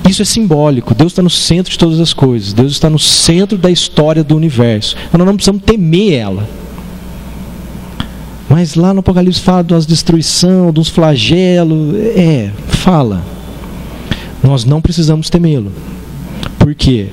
Isso 0.09 0.23
é 0.23 0.25
simbólico. 0.25 0.95
Deus 0.95 1.13
está 1.13 1.23
no 1.23 1.31
centro 1.31 1.73
de 1.73 1.79
todas 1.79 1.99
as 1.99 2.13
coisas. 2.13 2.53
Deus 2.53 2.73
está 2.73 2.91
no 2.91 2.99
centro 2.99 3.57
da 3.57 3.71
história 3.71 4.23
do 4.23 4.37
universo. 4.37 4.97
Então 5.09 5.19
nós 5.19 5.27
não 5.27 5.35
precisamos 5.35 5.63
temer 5.63 6.13
ela. 6.13 6.49
Mas 8.49 8.75
lá 8.75 8.93
no 8.93 9.01
Apocalipse 9.01 9.41
fala 9.41 9.65
das 9.65 9.87
destruição, 9.87 10.73
dos 10.73 10.89
flagelos. 10.89 11.95
É, 12.17 12.51
fala. 12.69 13.23
Nós 14.45 14.67
não 14.67 14.83
precisamos 14.83 15.31
temê-lo. 15.31 15.73
Por 16.59 16.75
quê? 16.75 17.09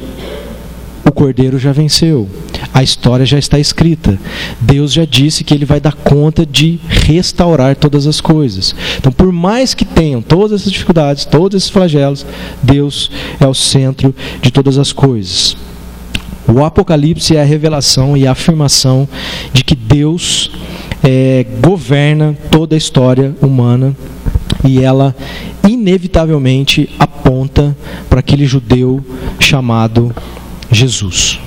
O 1.05 1.11
cordeiro 1.13 1.57
já 1.57 1.71
venceu. 1.71 2.29
A 2.73 2.83
história 2.83 3.25
já 3.25 3.39
está 3.39 3.57
escrita. 3.57 4.19
Deus 4.59 4.91
já 4.91 5.05
disse 5.05 5.45
que 5.45 5.53
ele 5.53 5.63
vai 5.63 5.79
dar 5.79 5.93
conta 5.93 6.45
de 6.45 6.77
restaurar 6.89 7.77
todas 7.77 8.05
as 8.05 8.19
coisas. 8.19 8.75
Então, 8.97 9.13
por 9.13 9.31
mais 9.31 9.73
que 9.73 9.85
tenham 9.85 10.21
todas 10.21 10.59
essas 10.59 10.73
dificuldades, 10.73 11.23
todos 11.23 11.55
esses 11.55 11.69
flagelos, 11.69 12.25
Deus 12.61 13.09
é 13.39 13.47
o 13.47 13.53
centro 13.53 14.13
de 14.41 14.51
todas 14.51 14.77
as 14.77 14.91
coisas. 14.91 15.55
O 16.45 16.65
Apocalipse 16.65 17.37
é 17.37 17.41
a 17.41 17.45
revelação 17.45 18.17
e 18.17 18.27
a 18.27 18.33
afirmação 18.33 19.07
de 19.53 19.63
que 19.63 19.75
Deus 19.75 20.51
é, 21.01 21.45
governa 21.61 22.37
toda 22.49 22.75
a 22.75 22.77
história 22.77 23.33
humana 23.41 23.95
e 24.63 24.79
ela 24.79 25.15
inevitavelmente 25.67 26.89
aponta 26.99 27.75
para 28.09 28.19
aquele 28.19 28.45
judeu 28.45 29.03
chamado 29.39 30.13
Jesus. 30.71 31.39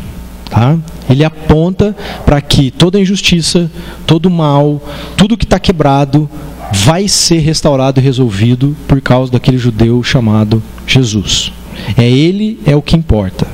Tá? 0.50 0.78
Ele 1.08 1.24
aponta 1.24 1.96
para 2.24 2.40
que 2.40 2.70
toda 2.70 3.00
injustiça, 3.00 3.70
todo 4.06 4.30
mal, 4.30 4.82
tudo 5.16 5.36
que 5.36 5.44
está 5.44 5.58
quebrado 5.58 6.28
vai 6.72 7.08
ser 7.08 7.38
restaurado 7.38 8.00
e 8.00 8.02
resolvido 8.02 8.76
por 8.86 9.00
causa 9.00 9.32
daquele 9.32 9.58
judeu 9.58 10.02
chamado 10.02 10.62
Jesus. 10.86 11.52
É 11.96 12.08
ele 12.08 12.58
é 12.66 12.74
o 12.74 12.82
que 12.82 12.96
importa. 12.96 13.46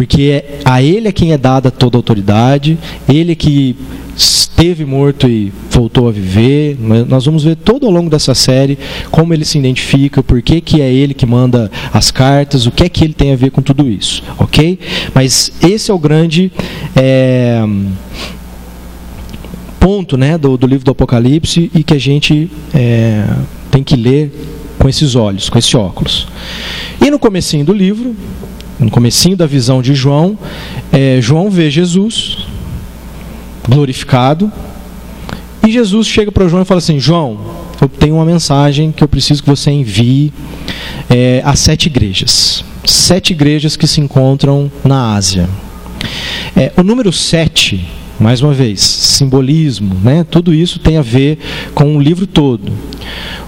Porque 0.00 0.30
é, 0.30 0.60
a 0.64 0.82
ele 0.82 1.08
é 1.08 1.12
quem 1.12 1.34
é 1.34 1.36
dada 1.36 1.70
toda 1.70 1.98
a 1.98 1.98
autoridade, 1.98 2.78
ele 3.06 3.32
é 3.32 3.34
que 3.34 3.76
esteve 4.16 4.82
morto 4.82 5.28
e 5.28 5.52
voltou 5.70 6.08
a 6.08 6.10
viver. 6.10 6.78
Nós 7.06 7.26
vamos 7.26 7.44
ver 7.44 7.54
todo 7.56 7.84
ao 7.84 7.92
longo 7.92 8.08
dessa 8.08 8.34
série 8.34 8.78
como 9.10 9.34
ele 9.34 9.44
se 9.44 9.58
identifica, 9.58 10.22
por 10.22 10.40
que, 10.40 10.62
que 10.62 10.80
é 10.80 10.90
ele 10.90 11.12
que 11.12 11.26
manda 11.26 11.70
as 11.92 12.10
cartas, 12.10 12.64
o 12.64 12.70
que 12.70 12.84
é 12.84 12.88
que 12.88 13.04
ele 13.04 13.12
tem 13.12 13.34
a 13.34 13.36
ver 13.36 13.50
com 13.50 13.60
tudo 13.60 13.86
isso, 13.86 14.22
ok? 14.38 14.78
Mas 15.14 15.52
esse 15.62 15.90
é 15.90 15.94
o 15.94 15.98
grande 15.98 16.50
é, 16.96 17.62
ponto 19.78 20.16
né, 20.16 20.38
do, 20.38 20.56
do, 20.56 20.66
livro 20.66 20.82
do 20.82 20.92
Apocalipse 20.92 21.70
e 21.74 21.84
que 21.84 21.92
a 21.92 22.00
gente 22.00 22.50
é, 22.72 23.26
tem 23.70 23.84
que 23.84 23.96
ler 23.96 24.32
com 24.78 24.88
esses 24.88 25.14
olhos, 25.14 25.50
com 25.50 25.58
esse 25.58 25.76
óculos. 25.76 26.26
E 27.04 27.10
no 27.10 27.18
comecinho 27.18 27.66
do 27.66 27.74
livro, 27.74 28.16
no 28.80 28.90
comecinho 28.90 29.36
da 29.36 29.46
visão 29.46 29.82
de 29.82 29.94
João, 29.94 30.38
é, 30.90 31.20
João 31.20 31.50
vê 31.50 31.70
Jesus 31.70 32.38
glorificado. 33.68 34.50
E 35.66 35.70
Jesus 35.70 36.06
chega 36.06 36.32
para 36.32 36.48
João 36.48 36.62
e 36.62 36.64
fala 36.64 36.78
assim: 36.78 36.98
João, 36.98 37.38
eu 37.80 37.88
tenho 37.88 38.14
uma 38.14 38.24
mensagem 38.24 38.90
que 38.90 39.04
eu 39.04 39.08
preciso 39.08 39.42
que 39.42 39.48
você 39.48 39.70
envie 39.70 40.32
é, 41.08 41.42
a 41.44 41.54
sete 41.54 41.86
igrejas. 41.86 42.64
Sete 42.84 43.32
igrejas 43.32 43.76
que 43.76 43.86
se 43.86 44.00
encontram 44.00 44.72
na 44.82 45.14
Ásia. 45.14 45.48
É, 46.56 46.72
o 46.76 46.82
número 46.82 47.12
sete, 47.12 47.86
mais 48.18 48.40
uma 48.40 48.54
vez, 48.54 48.80
simbolismo, 48.80 49.94
né? 50.02 50.24
tudo 50.28 50.54
isso 50.54 50.78
tem 50.78 50.96
a 50.96 51.02
ver 51.02 51.38
com 51.74 51.96
o 51.96 52.00
livro 52.00 52.26
todo. 52.26 52.72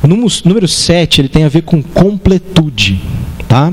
O 0.03 0.07
número, 0.07 0.69
sete 0.69 1.21
ele 1.21 1.29
tem 1.29 1.45
a 1.45 1.49
ver 1.49 1.63
com 1.63 1.83
completude. 1.83 3.01
Tá? 3.49 3.73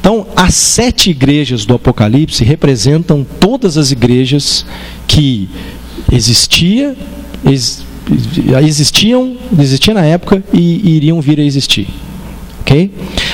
Então, 0.00 0.26
as 0.36 0.54
sete 0.54 1.10
igrejas 1.10 1.64
do 1.64 1.74
Apocalipse 1.74 2.44
representam 2.44 3.26
todas 3.40 3.76
as 3.76 3.90
igrejas 3.90 4.64
que 5.06 5.48
existia, 6.12 6.96
ex, 7.44 7.84
existiam, 8.64 9.36
existia 9.58 9.94
na 9.94 10.04
época 10.04 10.42
e, 10.52 10.80
e 10.84 10.96
iriam 10.96 11.20
vir 11.20 11.40
a 11.40 11.42
existir. 11.42 11.88
Okay? 12.60 12.90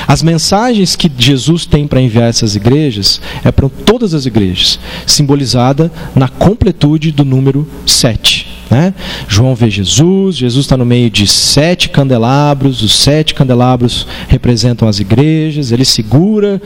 As 0.07 0.21
mensagens 0.21 0.95
que 0.95 1.11
Jesus 1.17 1.65
tem 1.65 1.87
para 1.87 1.99
enviar 1.99 2.29
essas 2.29 2.55
igrejas 2.55 3.19
é 3.43 3.51
para 3.51 3.67
todas 3.67 4.13
as 4.13 4.27
igrejas, 4.27 4.77
simbolizada 5.07 5.91
na 6.15 6.27
completude 6.27 7.11
do 7.11 7.25
número 7.25 7.67
7. 7.85 8.42
Né? 8.69 8.93
João 9.27 9.53
vê 9.55 9.69
Jesus, 9.69 10.37
Jesus 10.37 10.65
está 10.65 10.75
no 10.77 10.85
meio 10.85 11.09
de 11.09 11.27
sete 11.27 11.89
candelabros, 11.89 12.81
os 12.81 12.93
sete 12.93 13.33
candelabros 13.33 14.07
representam 14.27 14.87
as 14.87 14.99
igrejas, 14.99 15.71
ele 15.71 15.85
segura, 15.85 16.61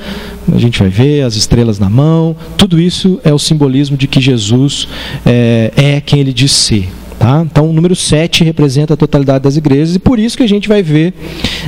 a 0.51 0.57
gente 0.57 0.79
vai 0.79 0.89
ver, 0.89 1.23
as 1.23 1.35
estrelas 1.35 1.79
na 1.79 1.89
mão, 1.89 2.35
tudo 2.57 2.79
isso 2.79 3.19
é 3.23 3.33
o 3.33 3.39
simbolismo 3.39 3.97
de 3.97 4.07
que 4.07 4.21
Jesus 4.21 4.87
é, 5.25 5.71
é 5.75 6.01
quem 6.01 6.19
ele 6.19 6.33
diz 6.33 6.51
ser. 6.51 6.89
Tá? 7.19 7.43
Então, 7.43 7.69
o 7.69 7.73
número 7.73 7.95
7 7.95 8.43
representa 8.43 8.93
a 8.93 8.97
totalidade 8.97 9.43
das 9.43 9.57
igrejas, 9.57 9.95
e 9.95 9.99
por 9.99 10.19
isso 10.19 10.37
que 10.37 10.43
a 10.43 10.47
gente 10.47 10.67
vai 10.69 10.83
ver, 10.83 11.13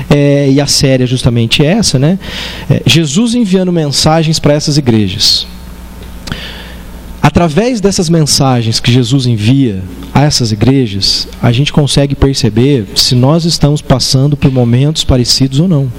é, 0.10 0.50
e 0.50 0.62
a 0.62 0.68
série 0.68 1.04
é 1.04 1.08
justamente 1.08 1.66
essa, 1.66 1.98
né? 1.98 2.20
É, 2.70 2.84
Jesus 2.86 3.34
enviando 3.34 3.72
mensagens 3.72 4.38
para 4.38 4.54
essas 4.54 4.78
igrejas. 4.78 5.48
Através 7.22 7.82
dessas 7.82 8.10
mensagens 8.10 8.80
que 8.80 8.92
Jesus 8.92 9.26
envia 9.26 9.84
a 10.14 10.22
essas 10.22 10.52
igrejas, 10.52 11.28
a 11.42 11.52
gente 11.52 11.74
consegue 11.74 12.16
perceber 12.16 12.86
se 12.96 13.14
nós 13.14 13.46
estamos 13.46 13.82
passando 13.82 14.38
por 14.38 14.52
momentos 14.52 15.04
parecidos 15.04 15.60
ou 15.60 15.68
não. 15.68 15.92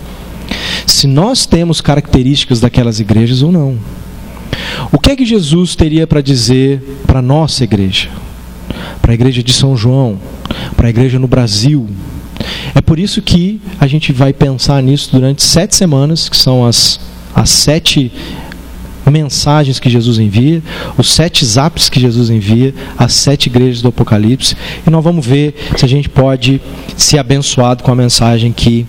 Se 0.86 1.06
nós 1.06 1.46
temos 1.46 1.80
características 1.80 2.60
daquelas 2.60 3.00
igrejas 3.00 3.42
ou 3.42 3.52
não. 3.52 3.78
O 4.92 4.98
que 4.98 5.10
é 5.10 5.16
que 5.16 5.26
Jesus 5.26 5.76
teria 5.76 6.06
para 6.06 6.20
dizer 6.20 6.80
para 7.06 7.18
a 7.18 7.22
nossa 7.22 7.64
igreja? 7.64 8.08
Para 9.02 9.12
a 9.12 9.14
igreja 9.14 9.42
de 9.42 9.52
São 9.52 9.76
João, 9.76 10.18
para 10.76 10.86
a 10.86 10.90
igreja 10.90 11.18
no 11.18 11.28
Brasil. 11.28 11.88
É 12.74 12.80
por 12.80 12.98
isso 12.98 13.20
que 13.20 13.60
a 13.78 13.86
gente 13.86 14.12
vai 14.12 14.32
pensar 14.32 14.82
nisso 14.82 15.10
durante 15.12 15.42
sete 15.42 15.74
semanas, 15.74 16.28
que 16.28 16.36
são 16.36 16.64
as, 16.64 16.98
as 17.34 17.50
sete 17.50 18.10
mensagens 19.10 19.78
que 19.78 19.90
Jesus 19.90 20.18
envia, 20.18 20.62
os 20.96 21.10
sete 21.10 21.44
zaps 21.44 21.88
que 21.88 22.00
Jesus 22.00 22.30
envia, 22.30 22.74
as 22.96 23.12
sete 23.14 23.46
igrejas 23.46 23.82
do 23.82 23.88
Apocalipse, 23.88 24.56
e 24.86 24.90
nós 24.90 25.02
vamos 25.02 25.26
ver 25.26 25.54
se 25.76 25.84
a 25.84 25.88
gente 25.88 26.08
pode 26.08 26.60
ser 26.96 27.18
abençoado 27.18 27.82
com 27.82 27.90
a 27.90 27.96
mensagem 27.96 28.52
que 28.52 28.86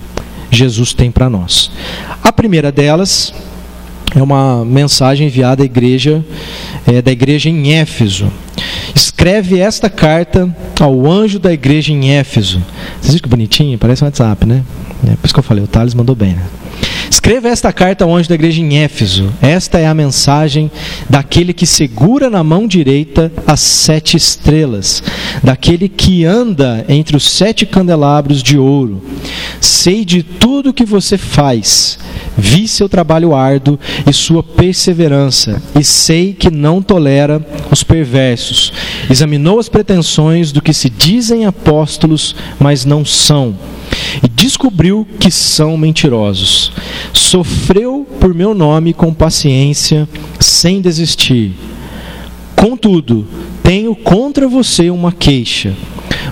Jesus 0.49 0.93
tem 0.93 1.11
para 1.11 1.29
nós. 1.29 1.71
A 2.23 2.31
primeira 2.31 2.71
delas 2.71 3.33
é 4.15 4.21
uma 4.21 4.65
mensagem 4.65 5.27
enviada 5.27 5.63
à 5.63 5.65
igreja, 5.65 6.23
é, 6.85 7.01
da 7.01 7.11
igreja 7.11 7.49
em 7.49 7.73
Éfeso. 7.73 8.31
Escreve 8.93 9.59
esta 9.59 9.89
carta 9.89 10.53
ao 10.79 11.09
anjo 11.09 11.39
da 11.39 11.53
igreja 11.53 11.93
em 11.93 12.11
Éfeso. 12.11 12.61
Vocês 12.99 13.13
viram 13.13 13.23
que 13.23 13.29
bonitinho? 13.29 13.77
Parece 13.77 14.03
um 14.03 14.07
WhatsApp, 14.07 14.45
né? 14.45 14.63
É 15.07 15.15
por 15.15 15.25
isso 15.25 15.33
que 15.33 15.39
eu 15.39 15.43
falei, 15.43 15.63
o 15.63 15.67
Thales 15.67 15.93
mandou 15.93 16.15
bem, 16.15 16.33
né? 16.33 16.43
Escreva 17.12 17.50
esta 17.50 17.74
carta 17.74 18.06
ao 18.06 18.15
anjo 18.15 18.30
da 18.30 18.36
igreja 18.36 18.62
em 18.62 18.77
Éfeso. 18.77 19.34
Esta 19.41 19.77
é 19.77 19.86
a 19.86 19.94
mensagem 19.94 20.72
daquele 21.10 21.51
que 21.51 21.65
segura 21.65 22.30
na 22.30 22.41
mão 22.41 22.65
direita 22.65 23.30
as 23.46 23.60
sete 23.60 24.15
estrelas, 24.15 25.03
daquele 25.44 25.89
que 25.89 26.24
anda 26.24 26.86
entre 26.88 27.18
os 27.18 27.30
sete 27.30 27.65
candelabros 27.65 28.41
de 28.41 28.58
ouro. 28.58 29.03
Sei 29.60 30.06
de 30.06 30.24
tudo 30.24 30.74
que 30.74 30.86
você 30.86 31.18
faz, 31.18 32.00
vi 32.38 32.65
seu 32.65 32.88
trabalho 32.88 33.36
árduo 33.36 33.77
e 34.10 34.13
sua 34.13 34.41
perseverança, 34.41 35.62
e 35.77 35.84
sei 35.84 36.32
que 36.32 36.50
não 36.50 36.82
tolera 36.82 37.46
os 37.70 37.84
perversos. 37.84 38.72
Examinou 39.10 39.60
as 39.60 39.68
pretensões 39.68 40.53
do 40.53 40.62
que 40.62 40.72
se 40.72 40.89
dizem 40.89 41.46
apóstolos, 41.46 42.34
mas 42.58 42.86
não 42.86 43.03
são 43.03 43.53
e 44.24 44.27
descobriu 44.27 45.08
que 45.20 45.32
são 45.32 45.77
mentirosos. 45.77 46.72
Sofreu 47.13 48.08
por 48.20 48.34
meu 48.34 48.53
nome 48.53 48.94
com 48.94 49.13
paciência, 49.13 50.08
sem 50.39 50.82
desistir. 50.82 51.53
Contudo, 52.56 53.27
tenho 53.63 53.96
contra 53.96 54.48
você 54.48 54.89
uma 54.89 55.12
queixa. 55.12 55.74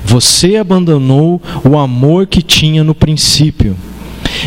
Você 0.03 0.57
abandonou 0.57 1.41
o 1.63 1.77
amor 1.77 2.27
que 2.27 2.41
tinha 2.41 2.83
no 2.83 2.93
princípio. 2.93 3.75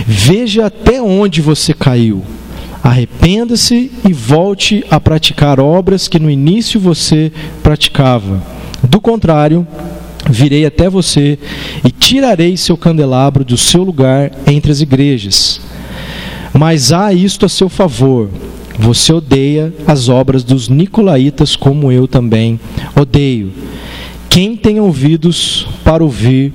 Veja 0.06 0.66
até 0.66 1.00
onde 1.00 1.40
você 1.40 1.74
caiu. 1.74 2.22
Arrependa-se 2.82 3.92
e 4.08 4.12
volte 4.12 4.84
a 4.90 4.98
praticar 4.98 5.60
obras 5.60 6.08
que 6.08 6.18
no 6.18 6.28
início 6.28 6.80
você 6.80 7.32
praticava. 7.62 8.42
Do 8.82 9.00
contrário, 9.00 9.66
virei 10.30 10.64
até 10.64 10.88
você 10.88 11.38
e 11.84 11.90
tirarei 11.90 12.56
seu 12.56 12.76
candelabro 12.76 13.44
do 13.44 13.56
seu 13.56 13.82
lugar 13.82 14.30
entre 14.46 14.70
as 14.70 14.80
igrejas. 14.80 15.60
Mas 16.52 16.92
há 16.92 17.12
isto 17.12 17.46
a 17.46 17.48
seu 17.48 17.68
favor. 17.68 18.28
Você 18.78 19.12
odeia 19.12 19.72
as 19.86 20.08
obras 20.08 20.42
dos 20.42 20.68
nicolaítas, 20.68 21.56
como 21.56 21.92
eu 21.92 22.06
também 22.06 22.58
odeio. 22.96 23.52
Quem 24.28 24.56
tem 24.56 24.80
ouvidos 24.80 25.66
para 25.84 26.02
ouvir, 26.02 26.52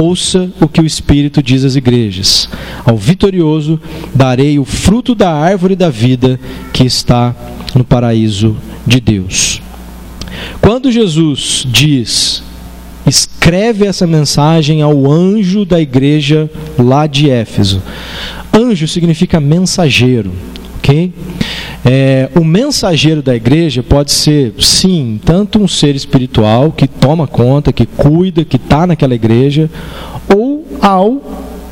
ouça 0.00 0.50
o 0.60 0.68
que 0.68 0.80
o 0.80 0.86
Espírito 0.86 1.42
diz 1.42 1.64
às 1.64 1.74
igrejas. 1.74 2.48
Ao 2.84 2.96
vitorioso 2.96 3.80
darei 4.14 4.58
o 4.58 4.64
fruto 4.64 5.14
da 5.14 5.32
árvore 5.32 5.74
da 5.74 5.90
vida 5.90 6.38
que 6.72 6.84
está 6.84 7.34
no 7.74 7.84
paraíso 7.84 8.56
de 8.86 9.00
Deus. 9.00 9.60
Quando 10.60 10.92
Jesus 10.92 11.66
diz, 11.68 12.42
escreve 13.06 13.86
essa 13.86 14.06
mensagem 14.06 14.82
ao 14.82 15.10
anjo 15.10 15.64
da 15.64 15.80
igreja 15.80 16.50
lá 16.78 17.06
de 17.06 17.30
Éfeso. 17.30 17.82
Anjo 18.52 18.88
significa 18.88 19.38
mensageiro, 19.38 20.32
ok? 20.78 21.12
É, 21.84 22.28
o 22.34 22.42
mensageiro 22.42 23.22
da 23.22 23.34
igreja 23.36 23.82
pode 23.82 24.10
ser, 24.10 24.54
sim, 24.58 25.20
tanto 25.24 25.58
um 25.58 25.68
ser 25.68 25.94
espiritual 25.94 26.72
que 26.72 26.88
toma 26.88 27.26
conta, 27.26 27.72
que 27.72 27.86
cuida, 27.86 28.44
que 28.44 28.56
está 28.56 28.86
naquela 28.86 29.14
igreja, 29.14 29.70
ou 30.34 30.66
ao 30.80 31.22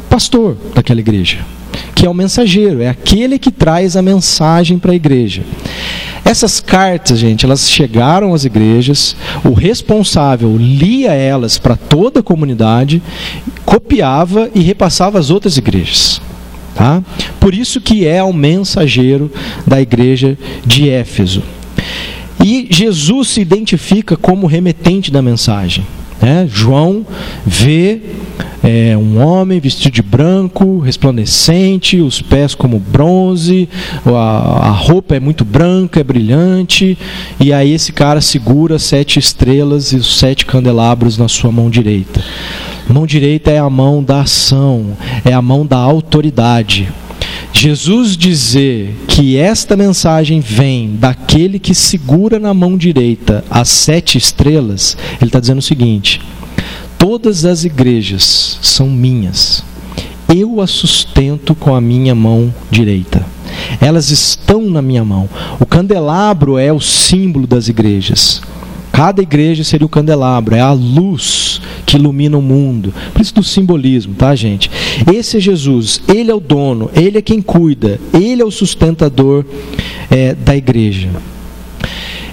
pastor 0.08 0.56
daquela 0.74 1.00
igreja, 1.00 1.38
que 1.94 2.06
é 2.06 2.10
o 2.10 2.14
mensageiro, 2.14 2.82
é 2.82 2.88
aquele 2.88 3.38
que 3.38 3.50
traz 3.50 3.96
a 3.96 4.02
mensagem 4.02 4.78
para 4.78 4.92
a 4.92 4.96
igreja. 4.96 5.42
Essas 6.24 6.58
cartas, 6.58 7.18
gente, 7.18 7.44
elas 7.44 7.68
chegaram 7.70 8.32
às 8.32 8.44
igrejas, 8.44 9.14
o 9.44 9.52
responsável 9.52 10.56
lia 10.56 11.12
elas 11.12 11.58
para 11.58 11.76
toda 11.76 12.20
a 12.20 12.22
comunidade, 12.22 13.02
copiava 13.64 14.48
e 14.54 14.60
repassava 14.60 15.18
às 15.18 15.30
outras 15.30 15.58
igrejas. 15.58 16.20
Tá? 16.74 17.02
Por 17.38 17.54
isso 17.54 17.80
que 17.80 18.06
é 18.06 18.22
o 18.22 18.32
mensageiro 18.32 19.30
da 19.66 19.80
igreja 19.80 20.36
de 20.66 20.88
Éfeso. 20.88 21.42
E 22.44 22.66
Jesus 22.70 23.28
se 23.28 23.40
identifica 23.40 24.16
como 24.16 24.46
remetente 24.46 25.10
da 25.10 25.22
mensagem. 25.22 25.86
Né? 26.20 26.46
João 26.50 27.04
vê 27.44 28.00
é, 28.62 28.96
um 28.96 29.22
homem 29.22 29.60
vestido 29.60 29.92
de 29.92 30.02
branco, 30.02 30.78
resplandecente, 30.78 32.00
os 32.00 32.22
pés 32.22 32.54
como 32.54 32.78
bronze, 32.78 33.68
a, 34.06 34.68
a 34.68 34.70
roupa 34.70 35.16
é 35.16 35.20
muito 35.20 35.44
branca, 35.44 36.00
é 36.00 36.04
brilhante, 36.04 36.96
e 37.38 37.52
aí 37.52 37.72
esse 37.72 37.92
cara 37.92 38.22
segura 38.22 38.78
sete 38.78 39.18
estrelas 39.18 39.92
e 39.92 39.96
os 39.96 40.18
sete 40.18 40.46
candelabros 40.46 41.18
na 41.18 41.28
sua 41.28 41.52
mão 41.52 41.68
direita. 41.68 42.24
Mão 42.88 43.06
direita 43.06 43.50
é 43.50 43.58
a 43.58 43.68
mão 43.68 44.02
da 44.02 44.22
ação, 44.22 44.96
é 45.24 45.32
a 45.32 45.42
mão 45.42 45.66
da 45.66 45.78
autoridade. 45.78 46.88
Jesus 47.56 48.16
dizer 48.16 48.92
que 49.06 49.36
esta 49.36 49.76
mensagem 49.76 50.40
vem 50.40 50.96
daquele 50.96 51.60
que 51.60 51.72
segura 51.72 52.40
na 52.40 52.52
mão 52.52 52.76
direita 52.76 53.44
as 53.48 53.68
sete 53.68 54.18
estrelas, 54.18 54.96
ele 55.20 55.28
está 55.28 55.38
dizendo 55.38 55.60
o 55.60 55.62
seguinte: 55.62 56.20
todas 56.98 57.44
as 57.44 57.64
igrejas 57.64 58.58
são 58.60 58.90
minhas, 58.90 59.64
eu 60.28 60.60
as 60.60 60.70
sustento 60.70 61.54
com 61.54 61.76
a 61.76 61.80
minha 61.80 62.14
mão 62.14 62.52
direita. 62.72 63.24
Elas 63.80 64.10
estão 64.10 64.68
na 64.68 64.82
minha 64.82 65.04
mão. 65.04 65.28
O 65.60 65.64
candelabro 65.64 66.58
é 66.58 66.72
o 66.72 66.80
símbolo 66.80 67.46
das 67.46 67.68
igrejas. 67.68 68.42
Cada 68.94 69.20
igreja 69.20 69.64
seria 69.64 69.84
o 69.84 69.88
candelabro, 69.88 70.54
é 70.54 70.60
a 70.60 70.70
luz 70.70 71.60
que 71.84 71.96
ilumina 71.96 72.38
o 72.38 72.40
mundo. 72.40 72.94
Por 73.12 73.20
isso 73.20 73.34
do 73.34 73.42
simbolismo, 73.42 74.14
tá, 74.14 74.36
gente? 74.36 74.70
Esse 75.12 75.38
é 75.38 75.40
Jesus, 75.40 76.00
ele 76.06 76.30
é 76.30 76.34
o 76.34 76.38
dono, 76.38 76.88
ele 76.94 77.18
é 77.18 77.20
quem 77.20 77.42
cuida, 77.42 77.98
ele 78.12 78.40
é 78.40 78.44
o 78.44 78.52
sustentador 78.52 79.44
é, 80.08 80.32
da 80.36 80.56
igreja. 80.56 81.08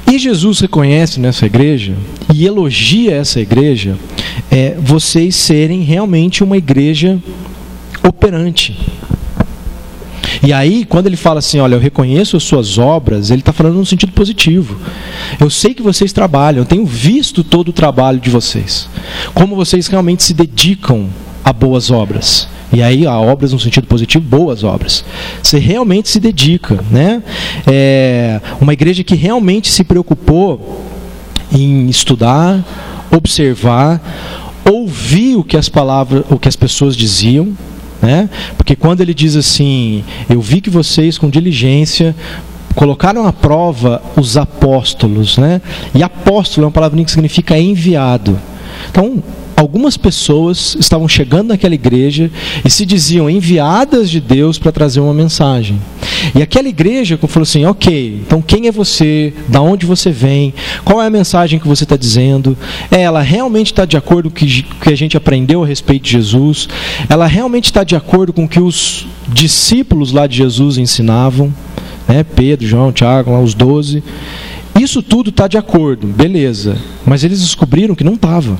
E 0.06 0.20
Jesus 0.20 0.60
reconhece 0.60 1.20
nessa 1.20 1.48
igreja 1.48 1.96
e 2.32 2.46
elogia 2.46 3.16
essa 3.16 3.40
igreja 3.40 3.98
é, 4.52 4.76
vocês 4.80 5.36
serem 5.36 5.82
realmente 5.82 6.44
uma 6.44 6.58
igreja 6.58 7.20
operante. 8.08 8.78
E 10.44 10.52
aí, 10.52 10.86
quando 10.86 11.08
ele 11.08 11.16
fala 11.16 11.40
assim, 11.40 11.60
olha, 11.60 11.76
eu 11.76 11.80
reconheço 11.80 12.36
as 12.36 12.44
suas 12.44 12.78
obras, 12.78 13.30
ele 13.30 13.42
está 13.42 13.54
falando 13.54 13.76
num 13.76 13.86
sentido 13.86 14.12
positivo. 14.12 14.76
Eu 15.40 15.50
sei 15.50 15.74
que 15.74 15.84
vocês 15.84 16.12
trabalham, 16.12 16.60
eu 16.60 16.66
tenho 16.66 16.86
visto 16.86 17.44
todo 17.44 17.70
o 17.70 17.74
trabalho 17.74 18.20
de 18.20 18.30
vocês. 18.30 18.90
Como 19.34 19.56
vocês 19.56 19.88
realmente 19.88 20.24
se 20.24 20.34
dedicam 20.34 21.10
a 21.44 21.54
boas 21.54 21.92
obras. 21.92 22.48
E 22.74 22.82
aí, 22.82 23.06
a 23.06 23.20
obras 23.20 23.52
no 23.52 23.60
sentido 23.60 23.86
positivo, 23.86 24.24
boas 24.24 24.64
obras. 24.64 25.04
Você 25.44 25.60
realmente 25.60 26.10
se 26.10 26.20
dedica, 26.20 26.80
né? 26.90 27.22
É 27.68 28.40
uma 28.60 28.74
igreja 28.74 29.04
que 29.04 29.14
realmente 29.14 29.70
se 29.70 29.84
preocupou 29.84 30.82
em 31.52 31.88
estudar, 31.90 32.64
observar, 33.12 34.02
ouvir 34.64 35.36
o 35.36 35.44
que 35.44 35.58
as 35.58 35.68
palavras, 35.68 36.24
o 36.30 36.40
que 36.40 36.48
as 36.48 36.56
pessoas 36.56 36.96
diziam, 36.96 37.56
né? 38.02 38.30
Porque 38.58 38.76
quando 38.76 39.02
ele 39.02 39.14
diz 39.14 39.36
assim, 39.36 40.04
eu 40.30 40.42
vi 40.42 40.62
que 40.62 40.70
vocês 40.70 41.18
com 41.18 41.30
diligência 41.30 42.16
colocaram 42.76 43.28
à 43.28 43.34
prova 43.34 44.02
os 44.16 44.38
apóstolos, 44.38 45.38
né? 45.38 45.62
E 45.94 46.02
apóstolo 46.02 46.66
é 46.66 46.68
uma 46.68 46.72
palavra 46.72 47.04
que 47.04 47.12
significa 47.12 47.58
enviado. 47.58 48.40
Então, 48.90 49.22
algumas 49.62 49.96
pessoas 49.96 50.76
estavam 50.80 51.08
chegando 51.08 51.50
naquela 51.50 51.76
igreja 51.76 52.32
e 52.66 52.70
se 52.70 52.86
diziam 52.86 53.30
enviadas 53.30 54.10
de 54.10 54.20
Deus 54.20 54.58
para 54.58 54.72
trazer 54.72 55.00
uma 55.00 55.14
mensagem. 55.14 55.80
E 56.36 56.42
aquela 56.42 56.68
igreja 56.68 57.18
falou 57.28 57.44
assim: 57.44 57.66
ok, 57.66 58.22
então 58.26 58.42
quem 58.42 58.68
é 58.68 58.72
você? 58.72 59.34
Da 59.48 59.62
onde 59.62 59.86
você 59.86 60.10
vem? 60.10 60.54
Qual 60.84 61.02
é 61.02 61.06
a 61.06 61.10
mensagem 61.10 61.60
que 61.60 61.68
você 61.68 61.84
está 61.84 61.96
dizendo? 61.96 62.58
Ela 62.90 63.22
realmente 63.22 63.72
está 63.72 63.86
de 63.86 63.96
acordo 63.96 64.30
com 64.30 64.36
o 64.36 64.40
que 64.40 64.66
a 64.88 64.96
gente 64.96 65.16
aprendeu 65.16 65.64
a 65.64 65.68
respeito 65.68 66.04
de 66.04 66.12
Jesus? 66.12 66.68
Ela 67.08 67.28
realmente 67.28 67.66
está 67.66 67.84
de 67.84 67.96
acordo 67.96 68.34
com 68.34 68.46
o 68.46 68.50
que 68.50 68.60
os 68.60 69.08
discípulos 69.28 70.12
lá 70.12 70.26
de 70.26 70.38
Jesus 70.38 70.78
ensinavam? 70.78 71.54
Né? 72.08 72.24
Pedro, 72.24 72.66
João, 72.66 72.92
Tiago, 72.92 73.32
lá 73.32 73.40
os 73.40 73.54
doze. 73.54 74.04
Isso 74.80 75.04
tudo 75.04 75.30
está 75.30 75.48
de 75.48 75.58
acordo, 75.58 76.08
beleza. 76.08 76.78
Mas 77.06 77.24
eles 77.24 77.42
descobriram 77.42 77.94
que 77.94 78.04
não 78.04 78.14
estava. 78.14 78.58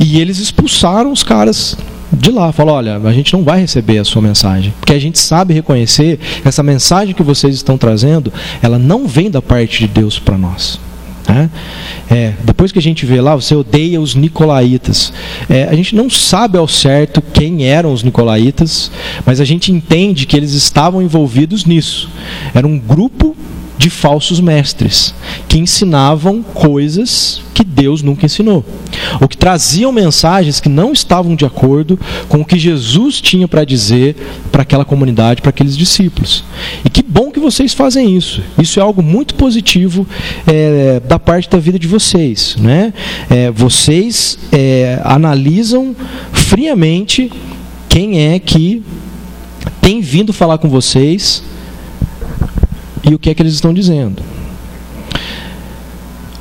E 0.00 0.18
eles 0.18 0.38
expulsaram 0.38 1.12
os 1.12 1.22
caras 1.22 1.76
de 2.10 2.30
lá. 2.30 2.50
Falou: 2.52 2.74
olha, 2.74 2.96
a 2.96 3.12
gente 3.12 3.34
não 3.34 3.44
vai 3.44 3.60
receber 3.60 3.98
a 3.98 4.04
sua 4.04 4.22
mensagem. 4.22 4.72
Porque 4.80 4.94
a 4.94 4.98
gente 4.98 5.18
sabe 5.18 5.52
reconhecer 5.52 6.18
essa 6.42 6.62
mensagem 6.62 7.14
que 7.14 7.22
vocês 7.22 7.54
estão 7.54 7.76
trazendo, 7.76 8.32
ela 8.62 8.78
não 8.78 9.06
vem 9.06 9.30
da 9.30 9.42
parte 9.42 9.80
de 9.80 9.88
Deus 9.88 10.18
para 10.18 10.38
nós. 10.38 10.80
Né? 11.28 11.50
É, 12.10 12.32
depois 12.42 12.72
que 12.72 12.78
a 12.78 12.82
gente 12.82 13.06
vê 13.06 13.20
lá, 13.20 13.36
você 13.36 13.54
odeia 13.54 14.00
os 14.00 14.14
nicolaítas. 14.14 15.12
É, 15.48 15.64
a 15.64 15.74
gente 15.74 15.94
não 15.94 16.08
sabe 16.08 16.58
ao 16.58 16.66
certo 16.66 17.22
quem 17.22 17.64
eram 17.64 17.92
os 17.92 18.02
nicolaítas, 18.02 18.90
mas 19.24 19.38
a 19.38 19.44
gente 19.44 19.70
entende 19.70 20.26
que 20.26 20.36
eles 20.36 20.52
estavam 20.52 21.02
envolvidos 21.02 21.66
nisso. 21.66 22.08
Era 22.54 22.66
um 22.66 22.78
grupo 22.78 23.36
de 23.80 23.88
falsos 23.88 24.40
mestres 24.40 25.14
que 25.48 25.58
ensinavam 25.58 26.42
coisas 26.42 27.40
que 27.54 27.64
Deus 27.64 28.02
nunca 28.02 28.26
ensinou, 28.26 28.62
ou 29.18 29.26
que 29.26 29.38
traziam 29.38 29.90
mensagens 29.90 30.60
que 30.60 30.68
não 30.68 30.92
estavam 30.92 31.34
de 31.34 31.46
acordo 31.46 31.98
com 32.28 32.42
o 32.42 32.44
que 32.44 32.58
Jesus 32.58 33.22
tinha 33.22 33.48
para 33.48 33.64
dizer 33.64 34.16
para 34.52 34.60
aquela 34.60 34.84
comunidade, 34.84 35.40
para 35.40 35.48
aqueles 35.48 35.78
discípulos. 35.78 36.44
E 36.84 36.90
que 36.90 37.02
bom 37.02 37.30
que 37.30 37.40
vocês 37.40 37.72
fazem 37.72 38.14
isso. 38.14 38.42
Isso 38.58 38.78
é 38.78 38.82
algo 38.82 39.02
muito 39.02 39.34
positivo 39.34 40.06
é, 40.46 41.00
da 41.00 41.18
parte 41.18 41.48
da 41.48 41.58
vida 41.58 41.78
de 41.78 41.88
vocês, 41.88 42.56
né? 42.60 42.92
É, 43.30 43.50
vocês 43.50 44.38
é, 44.52 45.00
analisam 45.02 45.96
friamente 46.32 47.32
quem 47.88 48.28
é 48.28 48.38
que 48.38 48.82
tem 49.80 50.02
vindo 50.02 50.34
falar 50.34 50.58
com 50.58 50.68
vocês 50.68 51.42
e 53.02 53.14
o 53.14 53.18
que 53.18 53.30
é 53.30 53.34
que 53.34 53.42
eles 53.42 53.54
estão 53.54 53.72
dizendo. 53.72 54.22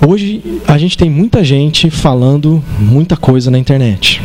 Hoje 0.05 0.61
a 0.67 0.77
gente 0.77 0.97
tem 0.97 1.09
muita 1.09 1.43
gente 1.43 1.89
falando 1.89 2.63
muita 2.79 3.17
coisa 3.17 3.51
na 3.51 3.59
internet. 3.59 4.21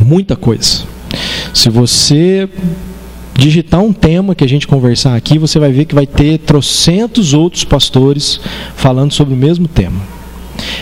Muita 0.00 0.36
coisa. 0.36 0.84
Se 1.54 1.70
você 1.70 2.48
digitar 3.34 3.80
um 3.80 3.92
tema 3.92 4.34
que 4.34 4.42
a 4.42 4.48
gente 4.48 4.66
conversar 4.66 5.14
aqui, 5.14 5.38
você 5.38 5.58
vai 5.58 5.70
ver 5.70 5.84
que 5.84 5.94
vai 5.94 6.06
ter 6.06 6.38
trocentos 6.38 7.34
outros 7.34 7.64
pastores 7.64 8.40
falando 8.74 9.12
sobre 9.12 9.34
o 9.34 9.36
mesmo 9.36 9.68
tema. 9.68 10.00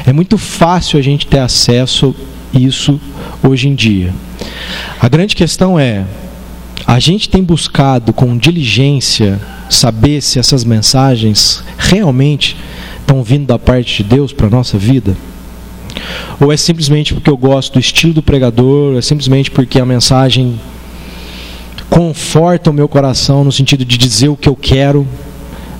É 0.07 0.13
muito 0.13 0.39
fácil 0.39 0.99
a 0.99 1.03
gente 1.03 1.27
ter 1.27 1.39
acesso 1.39 2.15
a 2.55 2.59
isso 2.59 3.01
hoje 3.43 3.69
em 3.69 3.75
dia. 3.75 4.13
A 5.01 5.09
grande 5.09 5.35
questão 5.37 5.79
é: 5.79 6.05
a 6.87 6.99
gente 6.99 7.29
tem 7.29 7.43
buscado 7.43 8.13
com 8.13 8.37
diligência 8.37 9.41
saber 9.71 10.21
se 10.21 10.39
essas 10.39 10.65
mensagens 10.65 11.63
realmente 11.79 12.57
estão 13.01 13.23
vindo 13.23 13.47
da 13.47 13.59
parte 13.59 14.03
de 14.03 14.09
Deus 14.09 14.33
para 14.33 14.47
a 14.47 14.51
nossa 14.51 14.77
vida? 14.77 15.17
Ou 16.41 16.53
é 16.53 16.57
simplesmente 16.57 17.15
porque 17.15 17.31
eu 17.31 17.37
gosto 17.37 17.75
do 17.75 17.79
estilo 17.79 18.13
do 18.13 18.23
pregador, 18.23 18.97
é 18.97 19.03
simplesmente 19.03 19.51
porque 19.51 19.79
a 19.79 19.87
mensagem 19.87 20.59
conforta 21.89 22.71
o 22.71 22.75
meu 22.75 22.89
coração 22.89 23.45
no 23.45 23.53
sentido 23.53 23.85
de 23.85 23.97
dizer 23.97 24.29
o 24.29 24.37
que 24.37 24.49
eu 24.49 24.57
quero, 24.57 25.07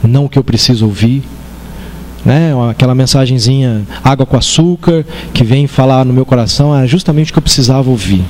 não 0.03 0.27
o 0.27 0.29
que 0.29 0.39
eu 0.39 0.45
preciso 0.45 0.87
ouvir. 0.87 1.23
Né? 2.25 2.53
Aquela 2.71 2.95
mensagenzinha 2.95 3.83
água 4.03 4.25
com 4.25 4.37
açúcar 4.37 5.05
que 5.35 5.45
vem 5.45 5.67
falar 5.67 6.05
no 6.05 6.13
meu 6.13 6.25
coração 6.25 6.75
é 6.75 6.87
justamente 6.87 7.31
o 7.31 7.33
que 7.35 7.39
eu 7.39 7.43
precisava 7.43 7.91
ouvir. 7.91 8.25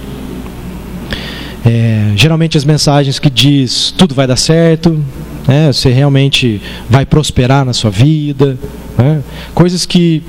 É, 1.65 2.13
geralmente 2.15 2.59
as 2.59 2.65
mensagens 2.65 3.19
que 3.19 3.31
diz 3.31 3.91
tudo 3.97 4.15
vai 4.15 4.27
dar 4.27 4.37
certo, 4.37 5.03
né? 5.49 5.73
você 5.73 5.91
realmente 5.91 6.61
vai 6.91 7.07
prosperar 7.07 7.65
na 7.65 7.73
sua 7.73 7.91
vida, 7.91 8.59
né? 8.99 9.23
coisas 9.55 9.87
que 9.87 10.23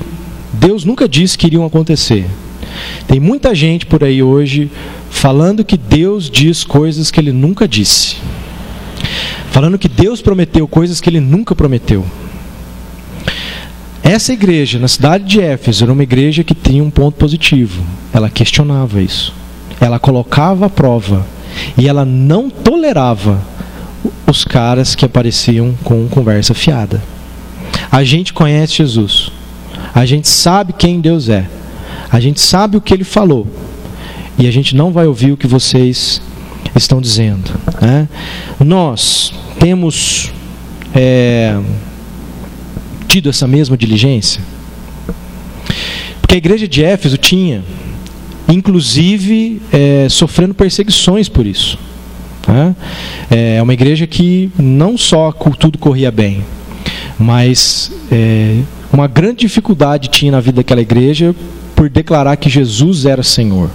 Deus 0.54 0.86
nunca 0.86 1.10
disse 1.10 1.38
que 1.38 1.48
iriam 1.48 1.66
acontecer. 1.66 2.26
Tem 3.06 3.20
muita 3.20 3.54
gente 3.54 3.86
por 3.86 4.02
aí 4.02 4.24
hoje 4.24 4.72
falando 5.10 5.66
que 5.66 5.76
Deus 5.76 6.30
diz 6.30 6.64
coisas 6.64 7.12
que 7.12 7.20
Ele 7.20 7.34
nunca 7.34 7.68
disse, 7.68 8.16
falando 9.52 9.78
que 9.78 9.90
Deus 9.90 10.22
prometeu 10.22 10.66
coisas 10.70 11.02
que 11.02 11.10
Ele 11.10 11.20
nunca 11.20 11.54
prometeu. 11.54 12.06
Essa 14.02 14.32
igreja, 14.32 14.80
na 14.80 14.88
cidade 14.88 15.26
de 15.26 15.42
Éfeso, 15.42 15.84
era 15.84 15.92
uma 15.92 16.04
igreja 16.04 16.44
que 16.44 16.54
tinha 16.54 16.84
um 16.84 16.92
ponto 16.92 17.18
positivo. 17.18 17.84
Ela 18.14 18.30
questionava 18.30 19.02
isso 19.02 19.34
ela 19.80 20.00
colocava 20.00 20.66
a 20.66 20.70
prova 20.70 21.26
e 21.78 21.88
ela 21.88 22.06
não 22.06 22.50
tolerava 22.50 23.40
os 24.28 24.44
caras 24.44 24.96
que 24.96 25.06
apareciam 25.06 25.76
com 25.84 26.08
conversa 26.08 26.54
fiada. 26.54 27.02
A 27.92 28.04
gente 28.04 28.34
conhece 28.34 28.76
Jesus. 28.76 29.32
A 29.94 30.06
gente 30.06 30.28
sabe 30.28 30.74
quem 30.74 31.00
Deus 31.00 31.30
é. 31.30 31.48
A 32.12 32.20
gente 32.20 32.42
sabe 32.42 32.78
o 32.78 32.82
que 32.82 32.94
ele 32.94 33.04
falou. 33.04 33.48
E 34.38 34.48
a 34.48 34.52
gente 34.52 34.76
não 34.76 34.92
vai 34.92 35.08
ouvir 35.08 35.32
o 35.32 35.38
que 35.38 35.48
vocês 35.48 36.22
estão 36.76 37.00
dizendo. 37.00 37.52
Né? 37.82 38.08
Nós 38.60 39.34
temos 39.60 40.32
é, 40.94 41.58
tido 43.08 43.30
essa 43.30 43.48
mesma 43.48 43.78
diligência. 43.78 44.42
Porque 46.20 46.36
a 46.36 46.38
igreja 46.38 46.68
de 46.68 46.84
Éfeso 46.84 47.18
tinha 47.18 47.64
inclusive 48.48 49.62
é, 49.72 50.08
sofrendo 50.10 50.54
perseguições 50.54 51.30
por 51.30 51.46
isso. 51.46 51.78
Né? 52.48 52.76
É 53.30 53.62
uma 53.62 53.74
igreja 53.74 54.06
que 54.06 54.52
não 54.58 54.98
só 54.98 55.32
tudo 55.32 55.78
corria 55.78 56.12
bem, 56.12 56.44
mas 57.18 57.92
é, 58.12 58.60
uma 58.92 59.08
grande 59.08 59.40
dificuldade 59.40 60.10
tinha 60.10 60.32
na 60.32 60.40
vida 60.40 60.58
daquela 60.58 60.82
igreja 60.82 61.36
por 61.76 61.90
declarar 61.90 62.36
que 62.38 62.50
Jesus 62.50 63.06
era 63.06 63.24
Senhor. 63.24 63.70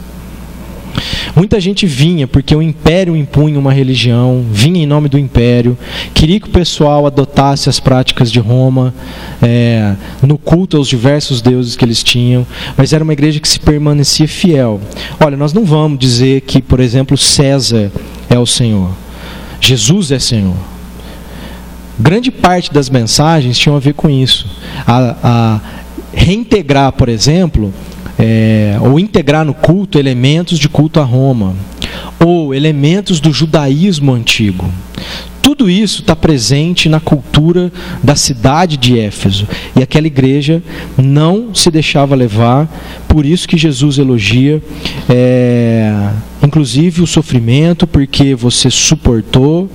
Muita 1.35 1.61
gente 1.61 1.87
vinha 1.87 2.27
porque 2.27 2.55
o 2.55 2.62
império 2.62 3.16
impunha 3.16 3.59
uma 3.59 3.73
religião, 3.73 4.45
vinha 4.51 4.83
em 4.83 4.87
nome 4.87 5.09
do 5.09 5.19
império, 5.19 5.77
queria 6.12 6.40
que 6.40 6.49
o 6.49 6.51
pessoal 6.51 7.07
adotasse 7.07 7.69
as 7.69 7.79
práticas 7.79 8.31
de 8.33 8.40
Roma 8.40 8.93
é, 9.40 9.95
no 10.23 10.37
culto 10.37 10.77
aos 10.77 10.88
diversos 10.88 11.40
deuses 11.40 11.77
que 11.77 11.85
eles 11.85 12.03
tinham, 12.03 12.47
mas 12.77 12.93
era 12.93 13.05
uma 13.05 13.12
igreja 13.12 13.40
que 13.40 13.49
se 13.49 13.61
permanecia 13.61 14.27
fiel. 14.27 14.81
Olha, 15.19 15.37
nós 15.37 15.53
não 15.53 15.64
vamos 15.64 15.99
dizer 15.99 16.43
que, 16.43 16.61
por 16.61 16.81
exemplo, 16.81 17.16
César 17.16 17.90
é 18.29 18.38
o 18.38 18.47
Senhor, 18.47 18.90
Jesus 19.61 20.11
é 20.11 20.19
Senhor. 20.19 20.57
Grande 21.99 22.31
parte 22.31 22.73
das 22.73 22.88
mensagens 22.88 23.59
tinham 23.59 23.77
a 23.77 23.81
ver 23.81 23.93
com 23.93 24.09
isso. 24.09 24.49
A, 24.87 25.16
a 25.23 25.61
reintegrar, 26.14 26.93
por 26.93 27.11
exemplo, 27.11 27.73
é, 28.20 28.76
ou 28.80 29.00
integrar 29.00 29.44
no 29.44 29.54
culto 29.54 29.98
elementos 29.98 30.59
de 30.59 30.68
culto 30.68 31.00
a 31.00 31.04
Roma, 31.04 31.56
ou 32.24 32.54
elementos 32.54 33.18
do 33.18 33.33
judaísmo 33.33 34.12
antigo. 34.12 34.70
Tudo 35.42 35.70
isso 35.70 36.02
está 36.02 36.14
presente 36.14 36.88
na 36.88 37.00
cultura 37.00 37.72
da 38.02 38.14
cidade 38.14 38.76
de 38.76 38.98
Éfeso. 38.98 39.48
E 39.74 39.83
aquela 39.83 40.06
igreja 40.06 40.62
não 40.96 41.54
se 41.54 41.70
deixava 41.70 42.14
levar, 42.14 42.68
por 43.09 43.24
isso 43.24 43.48
que 43.48 43.56
Jesus 43.56 43.98
elogia, 43.98 44.62
é, 45.09 46.11
inclusive 46.42 47.02
o 47.02 47.06
sofrimento, 47.06 47.87
porque 47.87 48.35
você 48.35 48.70
suportou 48.70 49.68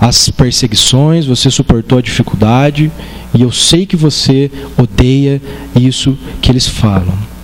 as 0.00 0.30
perseguições, 0.30 1.26
você 1.26 1.50
suportou 1.50 1.98
a 1.98 2.02
dificuldade, 2.02 2.90
e 3.34 3.42
eu 3.42 3.50
sei 3.50 3.84
que 3.84 3.96
você 3.96 4.50
odeia 4.76 5.42
isso 5.74 6.16
que 6.40 6.50
eles 6.50 6.68
falam. 6.68 7.37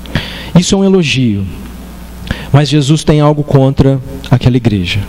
Isso 0.55 0.75
é 0.75 0.79
um 0.79 0.85
elogio. 0.85 1.45
Mas 2.53 2.69
Jesus 2.69 3.03
tem 3.03 3.21
algo 3.21 3.43
contra 3.43 4.01
aquela 4.31 4.57
igreja. 4.57 5.01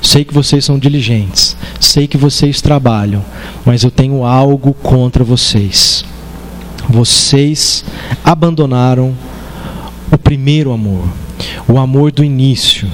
Sei 0.00 0.24
que 0.24 0.34
vocês 0.34 0.64
são 0.64 0.78
diligentes, 0.78 1.56
sei 1.80 2.06
que 2.06 2.16
vocês 2.16 2.60
trabalham, 2.60 3.24
mas 3.64 3.82
eu 3.82 3.90
tenho 3.90 4.24
algo 4.24 4.74
contra 4.74 5.22
vocês. 5.22 6.04
Vocês 6.88 7.84
abandonaram 8.24 9.14
o 10.10 10.18
primeiro 10.18 10.72
amor, 10.72 11.08
o 11.68 11.78
amor 11.78 12.10
do 12.10 12.24
início. 12.24 12.88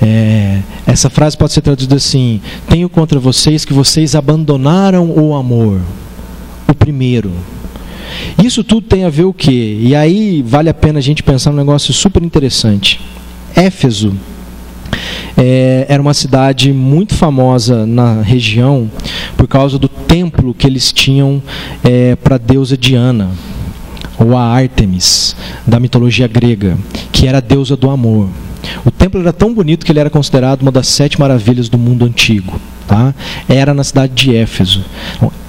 É, 0.00 0.60
essa 0.86 1.10
frase 1.10 1.36
pode 1.36 1.52
ser 1.52 1.62
traduzida 1.62 1.96
assim: 1.96 2.40
Tenho 2.68 2.88
contra 2.88 3.18
vocês 3.18 3.64
que 3.64 3.72
vocês 3.72 4.14
abandonaram 4.14 5.10
o 5.10 5.34
amor, 5.34 5.80
o 6.68 6.74
primeiro. 6.74 7.32
Isso 8.42 8.64
tudo 8.64 8.86
tem 8.86 9.04
a 9.04 9.10
ver 9.10 9.24
o 9.24 9.32
quê? 9.32 9.78
E 9.80 9.94
aí 9.94 10.42
vale 10.46 10.68
a 10.68 10.74
pena 10.74 10.98
a 10.98 11.02
gente 11.02 11.22
pensar 11.22 11.50
num 11.50 11.58
negócio 11.58 11.92
super 11.92 12.22
interessante. 12.22 13.00
Éfeso 13.54 14.14
é, 15.36 15.86
era 15.88 16.00
uma 16.00 16.14
cidade 16.14 16.72
muito 16.72 17.14
famosa 17.14 17.86
na 17.86 18.22
região 18.22 18.90
por 19.36 19.48
causa 19.48 19.78
do 19.78 19.88
templo 19.88 20.54
que 20.54 20.66
eles 20.66 20.92
tinham 20.92 21.42
é, 21.82 22.16
para 22.16 22.34
a 22.34 22.38
deusa 22.38 22.76
Diana, 22.76 23.30
ou 24.18 24.36
a 24.36 24.42
Ártemis, 24.42 25.34
da 25.66 25.80
mitologia 25.80 26.28
grega, 26.28 26.76
que 27.10 27.26
era 27.26 27.38
a 27.38 27.40
deusa 27.40 27.76
do 27.76 27.88
amor. 27.88 28.28
O 28.84 28.90
templo 28.90 29.20
era 29.20 29.32
tão 29.32 29.54
bonito 29.54 29.86
que 29.86 29.92
ele 29.92 30.00
era 30.00 30.10
considerado 30.10 30.62
uma 30.62 30.70
das 30.70 30.88
sete 30.88 31.18
maravilhas 31.18 31.68
do 31.68 31.78
mundo 31.78 32.04
antigo. 32.04 32.60
Tá? 32.86 33.14
Era 33.48 33.72
na 33.72 33.84
cidade 33.84 34.12
de 34.12 34.36
Éfeso. 34.36 34.84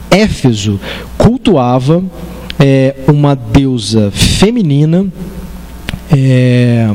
Éfeso 0.09 0.79
cultuava 1.17 2.03
é, 2.61 2.95
uma 3.07 3.35
deusa 3.35 4.11
feminina 4.11 5.07
é, 6.11 6.87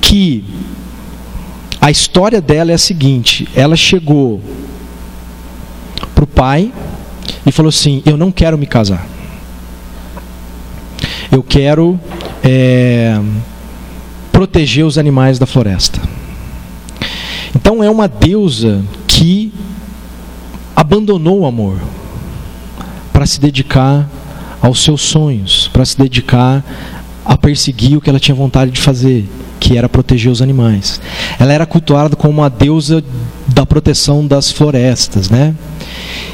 que 0.00 0.44
a 1.80 1.90
história 1.90 2.40
dela 2.40 2.70
é 2.70 2.74
a 2.74 2.78
seguinte: 2.78 3.48
ela 3.56 3.74
chegou 3.74 4.40
para 6.14 6.22
o 6.22 6.26
pai 6.26 6.72
e 7.44 7.50
falou 7.50 7.68
assim: 7.68 8.00
Eu 8.06 8.16
não 8.16 8.30
quero 8.30 8.56
me 8.56 8.66
casar. 8.66 9.06
Eu 11.32 11.42
quero 11.42 11.98
é, 12.44 13.20
proteger 14.30 14.84
os 14.84 14.96
animais 14.98 15.36
da 15.36 15.46
floresta. 15.46 16.00
Então 17.56 17.82
é 17.82 17.90
uma 17.90 18.06
deusa 18.06 18.84
que 19.08 19.52
abandonou 20.76 21.40
o 21.40 21.46
amor 21.46 21.76
para 23.12 23.26
se 23.26 23.40
dedicar 23.40 24.08
aos 24.64 24.82
seus 24.82 25.02
sonhos, 25.02 25.68
para 25.70 25.84
se 25.84 25.98
dedicar 25.98 26.64
a 27.22 27.36
perseguir 27.36 27.98
o 27.98 28.00
que 28.00 28.08
ela 28.08 28.18
tinha 28.18 28.34
vontade 28.34 28.70
de 28.70 28.80
fazer, 28.80 29.28
que 29.60 29.76
era 29.76 29.90
proteger 29.90 30.32
os 30.32 30.40
animais. 30.40 30.98
Ela 31.38 31.52
era 31.52 31.66
cultuada 31.66 32.16
como 32.16 32.42
a 32.42 32.48
deusa 32.48 33.04
da 33.46 33.66
proteção 33.66 34.26
das 34.26 34.50
florestas, 34.50 35.28
né? 35.28 35.54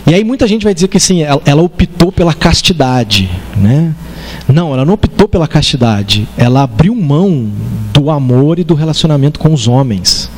E 0.06 0.14
aí 0.14 0.22
muita 0.22 0.46
gente 0.46 0.62
vai 0.62 0.72
dizer 0.72 0.86
que 0.86 1.00
sim, 1.00 1.22
ela 1.22 1.62
optou 1.62 2.12
pela 2.12 2.32
castidade, 2.32 3.28
né? 3.56 3.92
Não, 4.48 4.72
ela 4.72 4.84
não 4.84 4.94
optou 4.94 5.26
pela 5.26 5.48
castidade. 5.48 6.28
Ela 6.38 6.62
abriu 6.62 6.94
mão 6.94 7.50
do 7.92 8.10
amor 8.10 8.60
e 8.60 8.64
do 8.64 8.74
relacionamento 8.74 9.40
com 9.40 9.52
os 9.52 9.66
homens, 9.66 10.30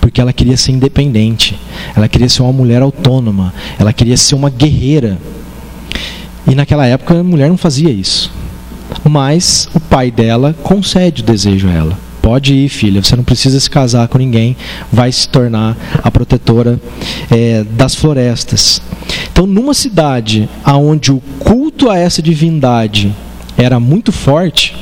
porque 0.00 0.20
ela 0.20 0.32
queria 0.32 0.56
ser 0.56 0.72
independente. 0.72 1.56
Ela 1.94 2.08
queria 2.08 2.28
ser 2.28 2.42
uma 2.42 2.52
mulher 2.52 2.82
autônoma. 2.82 3.54
Ela 3.78 3.92
queria 3.92 4.16
ser 4.16 4.34
uma 4.34 4.50
guerreira. 4.50 5.16
E 6.46 6.54
naquela 6.54 6.86
época 6.86 7.18
a 7.18 7.24
mulher 7.24 7.48
não 7.48 7.56
fazia 7.56 7.90
isso. 7.90 8.30
Mas 9.04 9.68
o 9.74 9.80
pai 9.80 10.10
dela 10.10 10.54
concede 10.62 11.22
o 11.22 11.24
desejo 11.24 11.68
a 11.68 11.72
ela. 11.72 11.98
Pode 12.22 12.54
ir, 12.54 12.68
filha, 12.68 13.02
você 13.02 13.14
não 13.14 13.22
precisa 13.22 13.58
se 13.60 13.70
casar 13.70 14.08
com 14.08 14.18
ninguém, 14.18 14.56
vai 14.92 15.12
se 15.12 15.28
tornar 15.28 15.76
a 16.02 16.10
protetora 16.10 16.80
é, 17.30 17.64
das 17.70 17.94
florestas. 17.94 18.82
Então, 19.30 19.46
numa 19.46 19.74
cidade 19.74 20.48
onde 20.66 21.12
o 21.12 21.20
culto 21.38 21.88
a 21.88 21.96
essa 21.96 22.20
divindade 22.20 23.14
era 23.56 23.78
muito 23.78 24.10
forte, 24.10 24.74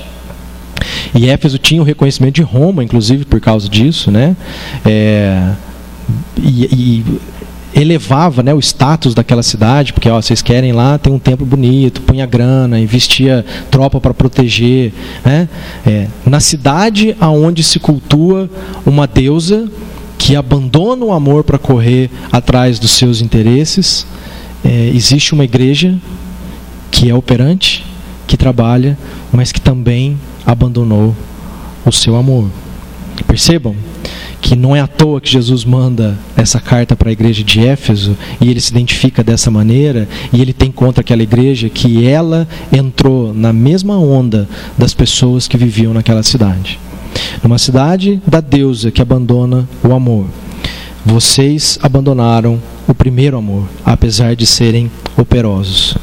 e 1.15 1.29
Éfeso 1.29 1.59
tinha 1.59 1.81
o 1.81 1.85
reconhecimento 1.85 2.37
de 2.37 2.43
Roma, 2.43 2.83
inclusive 2.83 3.25
por 3.25 3.41
causa 3.41 3.69
disso, 3.69 4.11
né? 4.11 4.35
É, 4.85 5.53
e, 6.39 6.65
e 6.65 7.05
elevava 7.75 8.43
né, 8.43 8.55
o 8.55 8.61
status 8.61 9.15
daquela 9.15 9.43
cidade, 9.43 9.93
porque 9.93 10.09
ó, 10.09 10.21
vocês 10.21 10.41
querem 10.41 10.73
lá, 10.73 10.97
tem 10.97 11.13
um 11.13 11.19
templo 11.19 11.45
bonito, 11.45 12.01
punha 12.03 12.25
grana, 12.25 12.79
investia 12.79 13.45
tropa 13.71 14.01
para 14.01 14.15
proteger. 14.15 14.93
Né? 15.25 15.49
É, 15.85 16.07
na 16.25 16.39
cidade 16.39 17.17
aonde 17.21 17.63
se 17.63 17.81
cultua 17.81 18.49
uma 18.87 19.07
deusa 19.07 19.69
que 20.17 20.37
abandona 20.37 21.05
o 21.05 21.13
amor 21.13 21.43
para 21.43 21.59
correr 21.59 22.11
atrás 22.31 22.79
dos 22.79 22.93
seus 22.93 23.21
interesses. 23.21 24.07
É, 24.65 24.91
existe 24.95 25.35
uma 25.35 25.45
igreja 25.45 25.99
que 26.91 27.11
é 27.11 27.15
operante, 27.15 27.85
que 28.27 28.37
trabalha, 28.37 28.97
mas 29.33 29.51
que 29.51 29.61
também 29.61 30.19
abandonou 30.47 31.15
o 31.85 31.93
seu 31.93 32.15
amor. 32.17 32.49
Percebam 33.27 33.75
que 34.45 34.55
não 34.55 34.77
é 34.77 34.81
à 34.81 34.87
toa 34.87 35.23
que 35.23 35.31
Jesus 35.31 35.65
manda 35.65 36.19
essa 36.37 36.61
carta 36.61 36.95
para 36.95 37.09
a 37.09 37.13
igreja 37.13 37.43
de 37.43 37.67
Éfeso 37.67 38.15
e 38.39 38.51
ele 38.51 38.61
se 38.61 38.71
identifica 38.71 39.25
dessa 39.25 39.51
maneira 39.51 40.07
e 40.35 40.43
ele 40.43 40.53
tem 40.53 40.71
contra 40.71 41.01
aquela 41.01 41.23
igreja 41.23 41.71
que 41.71 42.07
ela 42.07 42.47
entrou 42.71 43.33
na 43.33 43.55
mesma 43.55 43.99
onda 43.99 44.47
das 44.77 44.93
pessoas 44.93 45.49
que 45.49 45.57
viviam 45.57 45.95
naquela 45.95 46.23
cidade. 46.23 46.79
Numa 47.43 47.57
cidade 47.57 48.21
da 48.27 48.39
deusa 48.39 48.91
que 48.91 49.01
abandona 49.01 49.67
o 49.83 49.95
amor. 49.95 50.27
Vocês 51.07 51.79
abandonaram 51.83 52.61
o 52.87 52.93
primeiro 52.93 53.39
amor, 53.39 53.67
apesar 53.83 54.37
de 54.37 54.45
serem 54.45 54.91
operosos. 55.17 55.97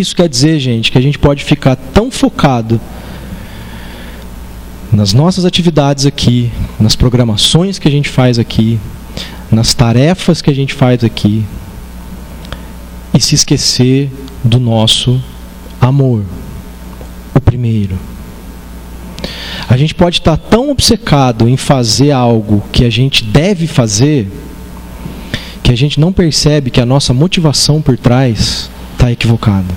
Isso 0.00 0.16
quer 0.16 0.28
dizer, 0.28 0.58
gente, 0.58 0.90
que 0.90 0.98
a 0.98 1.00
gente 1.00 1.20
pode 1.20 1.44
ficar 1.44 1.76
tão 1.76 2.10
focado 2.10 2.80
nas 4.94 5.12
nossas 5.12 5.44
atividades 5.44 6.06
aqui, 6.06 6.52
nas 6.78 6.94
programações 6.94 7.78
que 7.78 7.88
a 7.88 7.90
gente 7.90 8.08
faz 8.08 8.38
aqui, 8.38 8.78
nas 9.50 9.74
tarefas 9.74 10.40
que 10.40 10.50
a 10.50 10.54
gente 10.54 10.72
faz 10.72 11.02
aqui, 11.02 11.44
e 13.12 13.20
se 13.20 13.34
esquecer 13.34 14.10
do 14.42 14.60
nosso 14.60 15.20
amor, 15.80 16.24
o 17.34 17.40
primeiro. 17.40 17.98
A 19.68 19.76
gente 19.76 19.94
pode 19.94 20.18
estar 20.18 20.36
tão 20.36 20.70
obcecado 20.70 21.48
em 21.48 21.56
fazer 21.56 22.12
algo 22.12 22.62
que 22.72 22.84
a 22.84 22.90
gente 22.90 23.24
deve 23.24 23.66
fazer, 23.66 24.30
que 25.62 25.72
a 25.72 25.76
gente 25.76 25.98
não 25.98 26.12
percebe 26.12 26.70
que 26.70 26.80
a 26.80 26.86
nossa 26.86 27.12
motivação 27.14 27.80
por 27.80 27.96
trás 27.96 28.70
está 28.92 29.10
equivocada. 29.10 29.74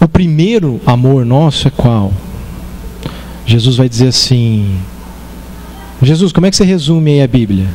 O 0.00 0.08
primeiro 0.08 0.80
amor 0.86 1.24
nosso 1.24 1.68
é 1.68 1.70
qual? 1.70 2.12
Jesus 3.46 3.76
vai 3.76 3.88
dizer 3.88 4.08
assim: 4.08 4.78
Jesus, 6.02 6.32
como 6.32 6.46
é 6.46 6.50
que 6.50 6.56
você 6.56 6.64
resume 6.64 7.12
aí 7.12 7.22
a 7.22 7.28
Bíblia? 7.28 7.66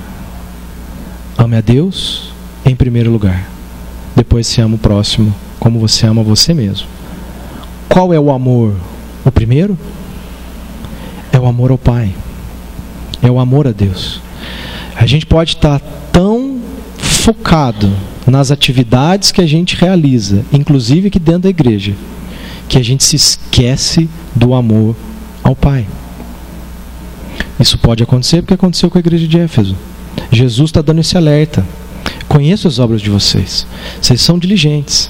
Ame 1.38 1.56
a 1.56 1.62
Deus 1.62 2.32
em 2.66 2.76
primeiro 2.76 3.12
lugar. 3.12 3.48
Depois 4.16 4.48
se 4.48 4.60
ama 4.60 4.76
o 4.76 4.80
próximo 4.80 5.34
como 5.60 5.80
você 5.80 6.06
ama 6.06 6.24
você 6.24 6.54
mesmo. 6.54 6.88
Qual 7.90 8.14
é 8.14 8.20
o 8.20 8.32
amor? 8.32 8.76
O 9.26 9.32
primeiro 9.32 9.78
é 11.32 11.40
o 11.40 11.46
amor 11.46 11.72
ao 11.72 11.78
Pai. 11.78 12.14
É 13.22 13.30
o 13.30 13.40
amor 13.40 13.68
a 13.68 13.72
Deus. 13.72 14.22
A 14.96 15.06
gente 15.06 15.26
pode 15.26 15.52
estar 15.52 15.80
tão 16.12 16.60
focado 16.98 17.92
nas 18.26 18.52
atividades 18.52 19.32
que 19.32 19.42
a 19.42 19.48
gente 19.48 19.76
realiza, 19.76 20.46
inclusive 20.52 21.08
aqui 21.08 21.20
dentro 21.20 21.42
da 21.42 21.50
igreja, 21.50 21.94
que 22.68 22.78
a 22.78 22.84
gente 22.84 23.04
se 23.04 23.16
esquece 23.16 24.10
do 24.36 24.54
amor 24.54 24.96
ao 25.50 25.56
Pai. 25.56 25.88
Isso 27.60 27.78
pode 27.78 28.04
acontecer 28.04 28.42
porque 28.42 28.54
aconteceu 28.54 28.90
com 28.90 28.98
a 28.98 29.00
igreja 29.00 29.28
de 29.28 29.40
Éfeso. 29.40 29.76
Jesus 30.32 30.70
está 30.70 30.82
dando 30.82 31.00
esse 31.00 31.18
alerta. 31.18 31.66
Conheço 32.28 32.68
as 32.68 32.80
obras 32.80 33.02
de 33.02 33.10
vocês. 33.10 33.66
Vocês 34.02 34.22
são 34.22 34.38
diligentes. 34.38 35.10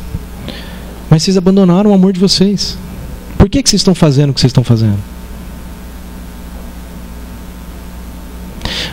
Mas 1.09 1.23
vocês 1.23 1.37
abandonaram 1.37 1.91
o 1.91 1.93
amor 1.93 2.13
de 2.13 2.19
vocês. 2.19 2.77
Por 3.37 3.49
que, 3.49 3.61
que 3.63 3.69
vocês 3.69 3.81
estão 3.81 3.95
fazendo 3.95 4.29
o 4.29 4.33
que 4.33 4.39
vocês 4.39 4.51
estão 4.51 4.63
fazendo? 4.63 4.97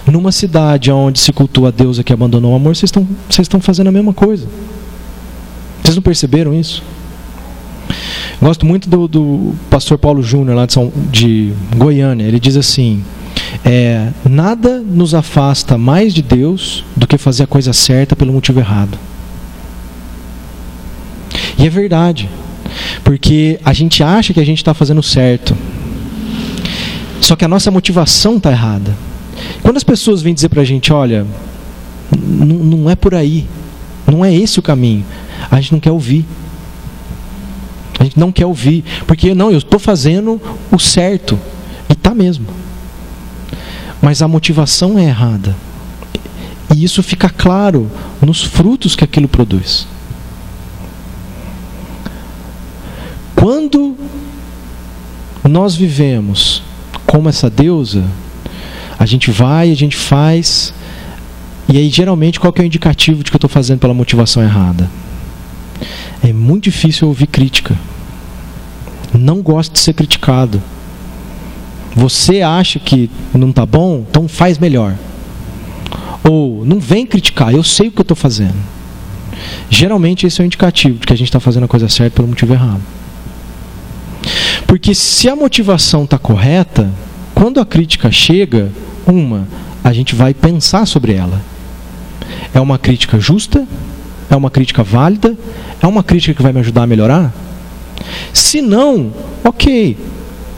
Numa 0.06 0.32
cidade 0.32 0.90
onde 0.92 1.18
se 1.18 1.32
cultua 1.32 1.68
a 1.68 1.70
deusa 1.70 2.04
que 2.04 2.12
abandonou 2.12 2.52
o 2.52 2.56
amor, 2.56 2.76
vocês 2.76 2.88
estão, 2.88 3.06
vocês 3.28 3.46
estão 3.46 3.60
fazendo 3.60 3.88
a 3.88 3.92
mesma 3.92 4.12
coisa. 4.12 4.46
Vocês 5.82 5.96
não 5.96 6.02
perceberam 6.02 6.54
isso? 6.54 6.82
Gosto 8.40 8.66
muito 8.66 8.88
do, 8.88 9.08
do 9.08 9.54
pastor 9.70 9.98
Paulo 9.98 10.22
Júnior, 10.22 10.56
lá 10.56 10.66
de, 10.66 10.72
São, 10.72 10.92
de 11.10 11.52
Goiânia. 11.76 12.24
Ele 12.24 12.40
diz 12.40 12.56
assim: 12.56 13.02
é, 13.64 14.08
Nada 14.28 14.80
nos 14.80 15.14
afasta 15.14 15.78
mais 15.78 16.12
de 16.12 16.22
Deus 16.22 16.84
do 16.96 17.06
que 17.06 17.16
fazer 17.16 17.44
a 17.44 17.46
coisa 17.46 17.72
certa 17.72 18.16
pelo 18.16 18.32
motivo 18.32 18.58
errado. 18.58 18.98
E 21.58 21.66
é 21.66 21.70
verdade, 21.70 22.28
porque 23.04 23.60
a 23.64 23.72
gente 23.72 24.02
acha 24.02 24.34
que 24.34 24.40
a 24.40 24.44
gente 24.44 24.58
está 24.58 24.74
fazendo 24.74 25.02
certo, 25.02 25.56
só 27.20 27.36
que 27.36 27.44
a 27.44 27.48
nossa 27.48 27.70
motivação 27.70 28.36
está 28.36 28.50
errada. 28.50 28.94
Quando 29.62 29.76
as 29.76 29.84
pessoas 29.84 30.20
vêm 30.20 30.34
dizer 30.34 30.48
para 30.48 30.62
a 30.62 30.64
gente: 30.64 30.92
Olha, 30.92 31.26
não 32.16 32.90
é 32.90 32.96
por 32.96 33.14
aí, 33.14 33.46
não 34.06 34.24
é 34.24 34.34
esse 34.34 34.58
o 34.58 34.62
caminho, 34.62 35.04
a 35.50 35.60
gente 35.60 35.72
não 35.72 35.80
quer 35.80 35.92
ouvir. 35.92 36.24
A 37.98 38.04
gente 38.04 38.18
não 38.18 38.32
quer 38.32 38.46
ouvir, 38.46 38.84
porque 39.06 39.34
não, 39.34 39.50
eu 39.50 39.58
estou 39.58 39.78
fazendo 39.78 40.40
o 40.70 40.78
certo. 40.78 41.38
E 41.88 41.92
está 41.92 42.14
mesmo. 42.14 42.46
Mas 44.02 44.20
a 44.22 44.28
motivação 44.28 44.98
é 44.98 45.04
errada. 45.04 45.54
E 46.74 46.84
isso 46.84 47.02
fica 47.02 47.28
claro 47.28 47.90
nos 48.20 48.42
frutos 48.42 48.96
que 48.96 49.04
aquilo 49.04 49.28
produz. 49.28 49.86
Quando 53.36 53.96
nós 55.44 55.74
vivemos 55.74 56.62
como 57.06 57.28
essa 57.28 57.50
deusa, 57.50 58.04
a 58.98 59.06
gente 59.06 59.30
vai, 59.30 59.70
a 59.70 59.76
gente 59.76 59.96
faz, 59.96 60.72
e 61.68 61.76
aí 61.76 61.88
geralmente 61.90 62.40
qual 62.40 62.52
que 62.52 62.60
é 62.60 62.64
o 62.64 62.66
indicativo 62.66 63.22
de 63.22 63.30
que 63.30 63.36
eu 63.36 63.38
estou 63.38 63.50
fazendo 63.50 63.78
pela 63.78 63.94
motivação 63.94 64.42
errada? 64.42 64.88
É 66.22 66.32
muito 66.32 66.64
difícil 66.64 67.08
ouvir 67.08 67.26
crítica 67.26 67.76
não 69.18 69.40
gosta 69.40 69.72
de 69.72 69.80
ser 69.80 69.94
criticado. 69.94 70.62
Você 71.94 72.42
acha 72.42 72.78
que 72.78 73.10
não 73.32 73.50
está 73.50 73.64
bom? 73.64 74.04
Então 74.08 74.26
faz 74.26 74.58
melhor. 74.58 74.94
Ou 76.28 76.64
não 76.64 76.80
vem 76.80 77.06
criticar, 77.06 77.52
eu 77.52 77.62
sei 77.62 77.88
o 77.88 77.92
que 77.92 78.00
eu 78.00 78.02
estou 78.02 78.16
fazendo. 78.16 78.56
Geralmente 79.70 80.26
esse 80.26 80.40
é 80.40 80.44
o 80.44 80.46
indicativo 80.46 80.98
de 80.98 81.06
que 81.06 81.12
a 81.12 81.16
gente 81.16 81.28
está 81.28 81.40
fazendo 81.40 81.64
a 81.64 81.68
coisa 81.68 81.88
certa 81.88 82.16
pelo 82.16 82.28
motivo 82.28 82.52
errado. 82.52 82.80
Porque 84.66 84.94
se 84.94 85.28
a 85.28 85.36
motivação 85.36 86.04
está 86.04 86.18
correta, 86.18 86.90
quando 87.34 87.60
a 87.60 87.66
crítica 87.66 88.10
chega, 88.10 88.72
uma, 89.06 89.46
a 89.82 89.92
gente 89.92 90.14
vai 90.14 90.32
pensar 90.32 90.86
sobre 90.86 91.12
ela. 91.12 91.40
É 92.52 92.60
uma 92.60 92.78
crítica 92.78 93.20
justa? 93.20 93.66
É 94.30 94.36
uma 94.36 94.50
crítica 94.50 94.82
válida? 94.82 95.36
É 95.82 95.86
uma 95.86 96.02
crítica 96.02 96.34
que 96.34 96.42
vai 96.42 96.52
me 96.52 96.60
ajudar 96.60 96.82
a 96.82 96.86
melhorar? 96.86 97.32
Se 98.32 98.60
não, 98.60 99.12
ok. 99.44 99.96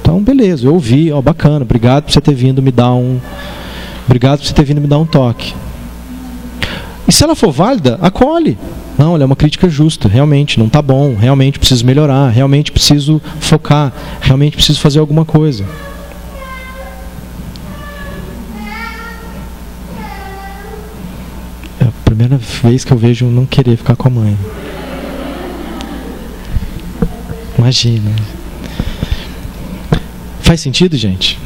Então, 0.00 0.22
beleza, 0.22 0.66
eu 0.66 0.74
ouvi, 0.74 1.10
ó, 1.10 1.20
bacana, 1.20 1.64
obrigado 1.64 2.04
por 2.04 2.12
você 2.12 2.20
ter 2.20 2.34
vindo 2.34 2.62
me 2.62 2.70
dar 2.70 2.92
um. 2.92 3.18
Obrigado 4.06 4.38
por 4.38 4.46
você 4.46 4.54
ter 4.54 4.64
vindo 4.64 4.80
me 4.80 4.86
dar 4.86 4.98
um 4.98 5.06
toque. 5.06 5.54
E 7.08 7.12
se 7.12 7.22
ela 7.22 7.34
for 7.34 7.52
válida, 7.52 7.98
acolhe. 8.00 8.56
Não, 8.98 9.14
ela 9.14 9.24
é 9.24 9.26
uma 9.26 9.36
crítica 9.36 9.68
justa, 9.68 10.08
realmente, 10.08 10.58
não 10.58 10.68
está 10.68 10.80
bom, 10.80 11.14
realmente 11.14 11.58
preciso 11.58 11.84
melhorar, 11.84 12.30
realmente 12.30 12.72
preciso 12.72 13.20
focar, 13.40 13.92
realmente 14.20 14.56
preciso 14.56 14.80
fazer 14.80 15.00
alguma 15.00 15.24
coisa. 15.24 15.64
Primeira 22.06 22.38
vez 22.62 22.84
que 22.84 22.92
eu 22.92 22.96
vejo 22.96 23.26
não 23.26 23.44
querer 23.44 23.76
ficar 23.76 23.96
com 23.96 24.06
a 24.06 24.10
mãe. 24.10 24.38
Imagina. 27.58 28.12
Faz 30.40 30.60
sentido, 30.60 30.96
gente? 30.96 31.36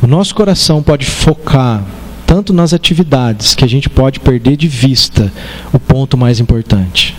O 0.00 0.06
nosso 0.06 0.32
coração 0.32 0.80
pode 0.80 1.04
focar 1.04 1.84
tanto 2.24 2.52
nas 2.52 2.72
atividades 2.72 3.56
que 3.56 3.64
a 3.64 3.68
gente 3.68 3.90
pode 3.90 4.20
perder 4.20 4.56
de 4.56 4.68
vista 4.68 5.32
o 5.72 5.78
ponto 5.80 6.16
mais 6.16 6.38
importante. 6.38 7.16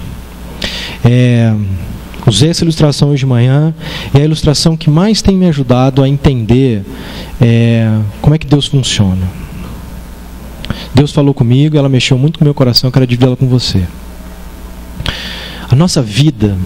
É, 1.03 1.53
usei 2.25 2.49
essa 2.49 2.63
ilustração 2.63 3.09
hoje 3.09 3.19
de 3.19 3.25
manhã 3.25 3.73
e 4.13 4.17
é 4.17 4.21
a 4.21 4.25
ilustração 4.25 4.77
que 4.77 4.89
mais 4.89 5.21
tem 5.21 5.35
me 5.35 5.47
ajudado 5.47 6.01
a 6.01 6.07
entender 6.07 6.83
é, 7.41 7.99
como 8.21 8.33
é 8.33 8.37
que 8.37 8.47
Deus 8.47 8.65
funciona. 8.67 9.41
Deus 10.93 11.11
falou 11.11 11.33
comigo, 11.33 11.77
ela 11.77 11.89
mexeu 11.89 12.17
muito 12.17 12.39
com 12.39 12.45
o 12.45 12.47
meu 12.47 12.53
coração, 12.53 12.87
eu 12.87 12.91
quero 12.91 13.07
dividir 13.07 13.35
com 13.35 13.47
você. 13.47 13.85
A 15.69 15.75
nossa 15.75 16.01
vida 16.01 16.57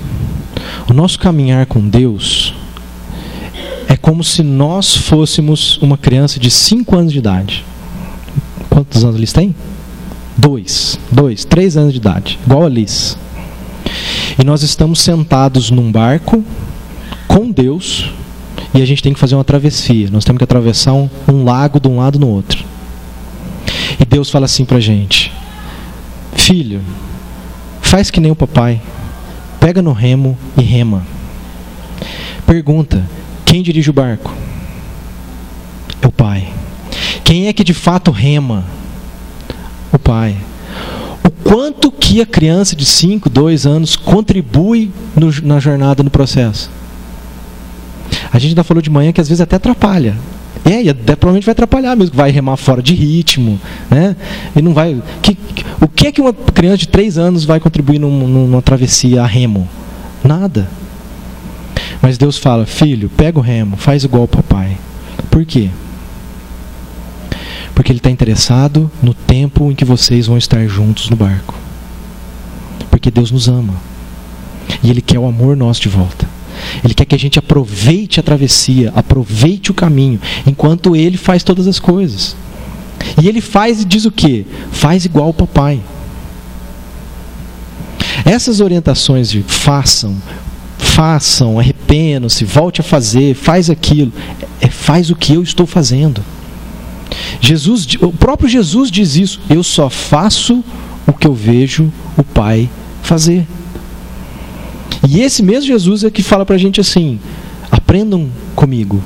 o 0.87 0.93
nosso 0.93 1.17
caminhar 1.17 1.65
com 1.65 1.87
Deus 1.87 2.53
é 3.87 3.97
como 3.97 4.23
se 4.23 4.43
nós 4.43 4.95
fôssemos 4.95 5.77
uma 5.77 5.97
criança 5.97 6.39
de 6.39 6.51
5 6.51 6.95
anos 6.95 7.11
de 7.11 7.17
idade. 7.17 7.65
Quantos 8.69 9.03
anos 9.03 9.15
eles 9.15 9.33
têm? 9.33 9.55
Dois, 10.37 10.99
dois, 11.11 11.43
três 11.43 11.75
anos 11.75 11.91
de 11.91 11.97
idade, 11.97 12.37
igual 12.45 12.65
a 12.65 12.69
Liz. 12.69 13.17
E 14.39 14.43
nós 14.43 14.61
estamos 14.61 14.99
sentados 14.99 15.71
num 15.71 15.91
barco 15.91 16.43
com 17.27 17.49
Deus 17.49 18.11
e 18.71 18.81
a 18.81 18.85
gente 18.85 19.01
tem 19.01 19.13
que 19.13 19.19
fazer 19.19 19.33
uma 19.33 19.43
travessia. 19.43 20.09
Nós 20.11 20.23
temos 20.23 20.37
que 20.37 20.43
atravessar 20.43 20.93
um, 20.93 21.09
um 21.27 21.43
lago 21.43 21.79
de 21.79 21.87
um 21.87 21.97
lado 21.97 22.19
no 22.19 22.27
outro. 22.27 22.63
E 24.05 24.07
Deus 24.07 24.29
fala 24.29 24.45
assim 24.45 24.65
para 24.65 24.77
a 24.77 24.81
gente: 24.81 25.33
Filho, 26.35 26.79
faz 27.81 28.11
que 28.11 28.19
nem 28.19 28.31
o 28.31 28.35
papai. 28.35 28.79
Pega 29.59 29.81
no 29.81 29.93
remo 29.93 30.37
e 30.55 30.61
rema. 30.61 31.03
Pergunta: 32.45 33.03
quem 33.47 33.63
dirige 33.63 33.89
o 33.89 33.93
barco? 33.93 34.31
É 35.99 36.05
o 36.05 36.11
pai. 36.11 36.53
Quem 37.23 37.47
é 37.47 37.53
que 37.53 37.63
de 37.63 37.73
fato 37.73 38.11
rema? 38.11 38.63
O 39.91 39.97
pai. 39.97 40.37
O 41.23 41.31
quanto 41.31 41.91
que 41.91 42.21
a 42.21 42.27
criança 42.27 42.75
de 42.75 42.85
5, 42.85 43.27
2 43.27 43.65
anos 43.65 43.95
contribui 43.95 44.91
no, 45.15 45.31
na 45.41 45.59
jornada, 45.59 46.03
no 46.03 46.11
processo? 46.11 46.69
A 48.31 48.37
gente 48.37 48.51
ainda 48.51 48.63
falou 48.63 48.83
de 48.83 48.89
manhã 48.91 49.11
que 49.11 49.19
às 49.19 49.27
vezes 49.27 49.41
até 49.41 49.55
atrapalha. 49.55 50.15
É, 50.65 50.81
e 50.81 50.89
até, 50.89 51.15
provavelmente 51.15 51.45
vai 51.45 51.51
atrapalhar 51.51 51.95
mesmo, 51.95 52.15
vai 52.15 52.31
remar 52.31 52.57
fora 52.57 52.81
de 52.81 52.95
ritmo, 52.95 53.61
né? 53.89 54.15
E 54.55 54.61
não 54.63 54.73
vai. 54.73 54.99
Que, 55.21 55.37
o 55.79 55.87
que 55.87 56.07
é 56.07 56.11
que 56.11 56.19
uma 56.19 56.33
criança 56.33 56.77
de 56.77 56.87
3 56.87 57.19
anos 57.19 57.45
vai 57.45 57.59
contribuir 57.59 57.99
num, 57.99 58.27
numa 58.27 58.63
travessia 58.63 59.21
a 59.21 59.27
remo? 59.27 59.69
Nada. 60.23 60.67
Mas 62.01 62.17
Deus 62.17 62.39
fala, 62.39 62.65
filho, 62.65 63.09
pega 63.09 63.37
o 63.37 63.41
remo, 63.41 63.77
faz 63.77 64.03
igual 64.03 64.23
o 64.23 64.27
papai. 64.27 64.75
Por 65.29 65.45
quê? 65.45 65.69
Porque 67.75 67.91
Ele 67.91 67.99
está 67.99 68.09
interessado 68.09 68.89
no 69.03 69.13
tempo 69.13 69.71
em 69.71 69.75
que 69.75 69.85
vocês 69.85 70.25
vão 70.25 70.37
estar 70.37 70.65
juntos 70.67 71.09
no 71.09 71.15
barco. 71.15 71.53
Porque 72.89 73.11
Deus 73.11 73.29
nos 73.29 73.47
ama. 73.47 73.75
E 74.81 74.89
Ele 74.89 75.01
quer 75.01 75.19
o 75.19 75.27
amor 75.27 75.55
nosso 75.55 75.81
de 75.81 75.89
volta. 75.89 76.27
Ele 76.83 76.93
quer 76.93 77.05
que 77.05 77.15
a 77.15 77.19
gente 77.19 77.39
aproveite 77.39 78.19
a 78.19 78.23
travessia, 78.23 78.91
aproveite 78.95 79.71
o 79.71 79.73
caminho, 79.73 80.19
enquanto 80.45 80.95
Ele 80.95 81.17
faz 81.17 81.43
todas 81.43 81.67
as 81.67 81.79
coisas. 81.79 82.35
E 83.21 83.27
Ele 83.27 83.41
faz 83.41 83.81
e 83.81 83.85
diz 83.85 84.05
o 84.05 84.11
que? 84.11 84.45
Faz 84.71 85.05
igual 85.05 85.29
o 85.29 85.33
papai. 85.33 85.79
Essas 88.25 88.59
orientações 88.59 89.29
de 89.29 89.43
façam, 89.43 90.15
façam, 90.77 91.59
arrependam-se, 91.59 92.45
volte 92.45 92.81
a 92.81 92.83
fazer, 92.83 93.35
faz 93.35 93.69
aquilo, 93.69 94.11
é, 94.61 94.67
faz 94.67 95.09
o 95.09 95.15
que 95.15 95.33
eu 95.33 95.43
estou 95.43 95.65
fazendo. 95.65 96.23
Jesus, 97.41 97.87
o 98.01 98.11
próprio 98.11 98.49
Jesus 98.49 98.89
diz 98.89 99.15
isso. 99.15 99.39
Eu 99.49 99.63
só 99.63 99.89
faço 99.89 100.63
o 101.05 101.13
que 101.13 101.27
eu 101.27 101.33
vejo 101.33 101.91
o 102.17 102.23
Pai 102.23 102.69
fazer. 103.03 103.45
E 105.07 105.21
esse 105.21 105.43
mesmo 105.43 105.67
Jesus 105.67 106.03
é 106.03 106.09
que 106.09 106.23
fala 106.23 106.45
para 106.45 106.55
a 106.55 106.59
gente 106.59 106.81
assim: 106.81 107.19
aprendam 107.71 108.29
comigo 108.55 109.01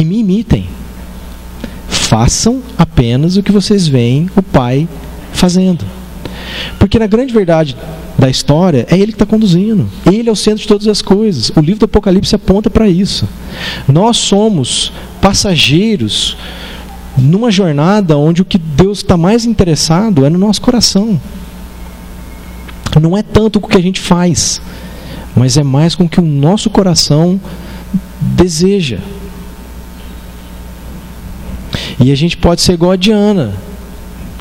e 0.00 0.04
me 0.04 0.18
imitem. 0.18 0.68
Façam 1.88 2.62
apenas 2.78 3.36
o 3.36 3.42
que 3.42 3.52
vocês 3.52 3.86
veem 3.86 4.30
o 4.36 4.42
Pai 4.42 4.88
fazendo. 5.32 5.84
Porque 6.78 6.98
na 6.98 7.06
grande 7.06 7.32
verdade 7.32 7.76
da 8.18 8.30
história, 8.30 8.86
é 8.90 8.94
Ele 8.94 9.12
que 9.12 9.16
está 9.16 9.26
conduzindo. 9.26 9.88
Ele 10.10 10.28
é 10.28 10.32
o 10.32 10.36
centro 10.36 10.62
de 10.62 10.68
todas 10.68 10.88
as 10.88 11.02
coisas. 11.02 11.50
O 11.54 11.60
livro 11.60 11.80
do 11.80 11.84
Apocalipse 11.84 12.34
aponta 12.34 12.70
para 12.70 12.88
isso. 12.88 13.28
Nós 13.86 14.16
somos 14.16 14.92
passageiros 15.20 16.36
numa 17.16 17.50
jornada 17.50 18.16
onde 18.16 18.42
o 18.42 18.44
que 18.44 18.58
Deus 18.58 18.98
está 18.98 19.16
mais 19.16 19.44
interessado 19.44 20.24
é 20.24 20.30
no 20.30 20.38
nosso 20.38 20.60
coração. 20.60 21.20
Não 23.00 23.16
é 23.16 23.22
tanto 23.22 23.58
o 23.58 23.68
que 23.68 23.76
a 23.76 23.82
gente 23.82 24.00
faz, 24.00 24.60
mas 25.36 25.58
é 25.58 25.62
mais 25.62 25.94
com 25.94 26.04
o 26.04 26.08
que 26.08 26.18
o 26.18 26.24
nosso 26.24 26.70
coração 26.70 27.38
deseja. 28.20 28.98
E 32.00 32.10
a 32.10 32.14
gente 32.14 32.36
pode 32.36 32.62
ser 32.62 32.72
igual 32.72 32.92
a 32.92 32.96
Diana, 32.96 33.54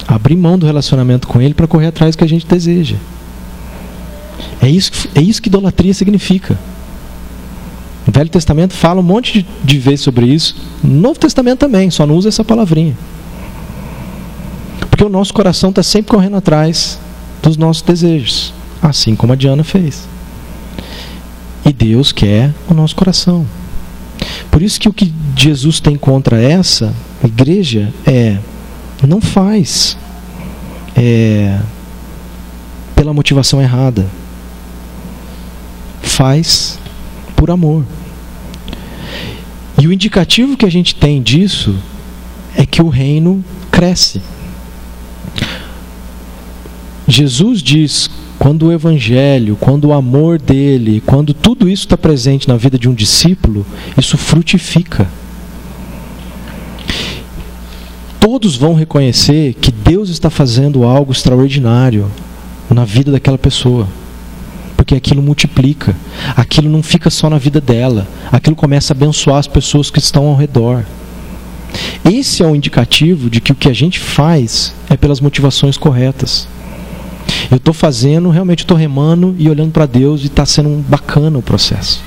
abrir 0.08 0.38
mão 0.38 0.58
do 0.58 0.66
relacionamento 0.66 1.28
com 1.28 1.42
Ele 1.42 1.54
para 1.54 1.68
correr 1.68 1.88
atrás 1.88 2.16
do 2.16 2.20
que 2.20 2.24
a 2.24 2.30
gente 2.30 2.48
deseja. 2.48 2.96
É 4.62 4.70
isso, 4.70 5.10
é 5.14 5.22
isso 5.22 5.42
que 5.42 5.50
idolatria 5.50 5.94
significa. 5.94 6.58
O 8.08 8.12
Velho 8.12 8.30
Testamento 8.30 8.74
fala 8.74 9.00
um 9.00 9.04
monte 9.04 9.42
de, 9.42 9.48
de 9.64 9.80
vezes 9.80 10.02
sobre 10.02 10.26
isso. 10.28 10.56
No 10.84 11.02
Novo 11.02 11.20
Testamento 11.20 11.60
também, 11.60 11.90
só 11.90 12.06
não 12.06 12.16
usa 12.16 12.30
essa 12.30 12.44
palavrinha. 12.44 12.96
Porque 14.90 15.04
o 15.04 15.10
nosso 15.10 15.34
coração 15.34 15.72
está 15.72 15.84
sempre 15.84 16.12
correndo 16.12 16.38
atrás 16.38 17.00
dos 17.42 17.58
nossos 17.58 17.82
desejos. 17.82 18.54
Assim 18.82 19.16
como 19.16 19.34
a 19.34 19.36
Diana 19.36 19.64
fez. 19.64 20.15
E 21.66 21.74
Deus 21.74 22.12
quer 22.12 22.54
o 22.70 22.74
nosso 22.74 22.96
coração. 22.96 23.46
Por 24.52 24.62
isso 24.62 24.80
que 24.80 24.88
o 24.88 24.94
que 24.94 25.14
Jesus 25.36 25.80
tem 25.80 25.96
contra 25.96 26.42
essa 26.42 26.94
igreja 27.24 27.92
é 28.06 28.38
não 29.06 29.20
faz 29.20 29.98
é, 30.96 31.60
pela 32.96 33.14
motivação 33.14 33.62
errada. 33.62 34.06
Faz 36.02 36.80
por 37.36 37.52
amor. 37.52 37.84
E 39.78 39.88
o 39.88 39.92
indicativo 39.92 40.56
que 40.56 40.66
a 40.66 40.72
gente 40.72 40.96
tem 40.96 41.22
disso 41.22 41.76
é 42.56 42.66
que 42.66 42.82
o 42.82 42.88
reino 42.88 43.44
cresce. 43.70 44.22
Jesus 47.08 47.62
diz: 47.62 48.10
quando 48.46 48.68
o 48.68 48.72
evangelho, 48.72 49.58
quando 49.60 49.86
o 49.86 49.92
amor 49.92 50.40
dele, 50.40 51.02
quando 51.04 51.34
tudo 51.34 51.68
isso 51.68 51.86
está 51.86 51.98
presente 51.98 52.48
na 52.48 52.56
vida 52.56 52.78
de 52.78 52.88
um 52.88 52.94
discípulo, 52.94 53.66
isso 53.98 54.20
frutifica. 54.20 55.10
Todos 58.20 58.56
vão 58.56 58.76
reconhecer 58.76 59.56
que 59.56 59.72
Deus 59.72 60.10
está 60.10 60.30
fazendo 60.30 60.84
algo 60.84 61.12
extraordinário 61.12 62.06
na 62.70 62.86
vida 62.86 63.12
daquela 63.12 63.40
pessoa 63.40 63.88
porque 64.78 64.94
aquilo 64.94 65.24
multiplica. 65.24 65.96
Aquilo 66.36 66.70
não 66.70 66.84
fica 66.84 67.10
só 67.10 67.28
na 67.32 67.40
vida 67.40 67.60
dela, 67.60 68.08
aquilo 68.32 68.56
começa 68.56 68.94
a 68.94 68.96
abençoar 68.96 69.40
as 69.40 69.48
pessoas 69.48 69.90
que 69.90 69.98
estão 69.98 70.28
ao 70.28 70.36
redor. 70.36 70.86
Esse 72.08 72.44
é 72.44 72.46
o 72.46 72.50
um 72.50 72.56
indicativo 72.56 73.28
de 73.28 73.42
que 73.42 73.52
o 73.52 73.56
que 73.56 73.70
a 73.70 73.74
gente 73.74 74.00
faz 74.00 74.72
é 74.88 74.96
pelas 74.96 75.20
motivações 75.20 75.78
corretas. 75.78 76.48
Eu 77.50 77.58
estou 77.58 77.74
fazendo, 77.74 78.30
realmente 78.30 78.60
estou 78.60 78.78
remando 78.78 79.36
e 79.38 79.50
olhando 79.50 79.72
para 79.72 79.86
Deus 79.86 80.22
e 80.24 80.28
está 80.28 80.46
sendo 80.46 80.84
bacana 80.88 81.38
o 81.38 81.42
processo. 81.42 82.02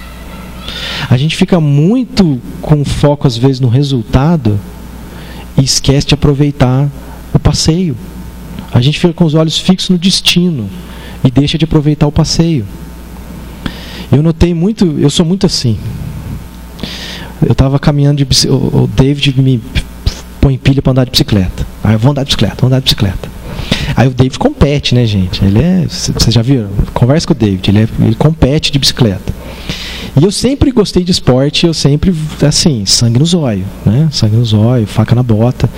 A 1.08 1.16
gente 1.16 1.36
fica 1.36 1.60
muito 1.60 2.40
com 2.60 2.84
foco, 2.84 3.26
às 3.26 3.36
vezes, 3.36 3.60
no 3.60 3.68
resultado 3.68 4.58
e 5.56 5.64
esquece 5.64 6.06
de 6.06 6.14
aproveitar 6.14 6.88
o 7.32 7.38
passeio. 7.38 7.96
A 8.72 8.80
gente 8.80 8.98
fica 8.98 9.14
com 9.14 9.24
os 9.24 9.34
olhos 9.34 9.58
fixos 9.58 9.90
no 9.90 9.98
destino 9.98 10.68
e 11.24 11.30
deixa 11.30 11.56
de 11.56 11.64
aproveitar 11.64 12.06
o 12.06 12.12
passeio. 12.12 12.66
Eu 14.10 14.22
notei 14.22 14.54
muito, 14.54 14.96
eu 14.98 15.10
sou 15.10 15.24
muito 15.24 15.46
assim. 15.46 15.78
Eu 17.44 17.52
estava 17.52 17.78
caminhando 17.78 18.24
de 18.24 18.48
o 18.48 18.88
David 18.94 19.40
me 19.40 19.60
põe 20.40 20.56
pilha 20.56 20.82
para 20.82 20.92
andar 20.92 21.04
de 21.04 21.10
bicicleta. 21.10 21.66
Aí 21.82 21.94
eu 21.94 21.98
vou 21.98 22.10
andar 22.10 22.22
de 22.22 22.28
bicicleta, 22.28 22.56
vou 22.60 22.68
andar 22.68 22.78
de 22.78 22.84
bicicleta. 22.84 23.37
Aí 23.96 24.06
o 24.06 24.10
David 24.10 24.38
compete, 24.38 24.94
né, 24.94 25.04
gente? 25.06 25.44
Ele 25.44 25.60
é, 25.60 25.84
vocês 25.88 26.32
já 26.32 26.42
viram? 26.42 26.68
Conversa 26.94 27.26
com 27.26 27.32
o 27.32 27.36
David, 27.36 27.70
ele, 27.70 27.80
é, 27.80 27.88
ele 28.00 28.14
compete 28.14 28.70
de 28.70 28.78
bicicleta. 28.78 29.32
E 30.20 30.24
eu 30.24 30.32
sempre 30.32 30.72
gostei 30.72 31.04
de 31.04 31.12
esporte, 31.12 31.66
eu 31.66 31.72
sempre, 31.72 32.12
assim, 32.42 32.84
sangue 32.84 33.20
no 33.20 33.24
zóio, 33.24 33.64
né? 33.86 34.08
Sangue 34.10 34.36
no 34.36 34.44
zóio, 34.44 34.84
faca 34.84 35.14
na 35.14 35.22
bota. 35.22 35.70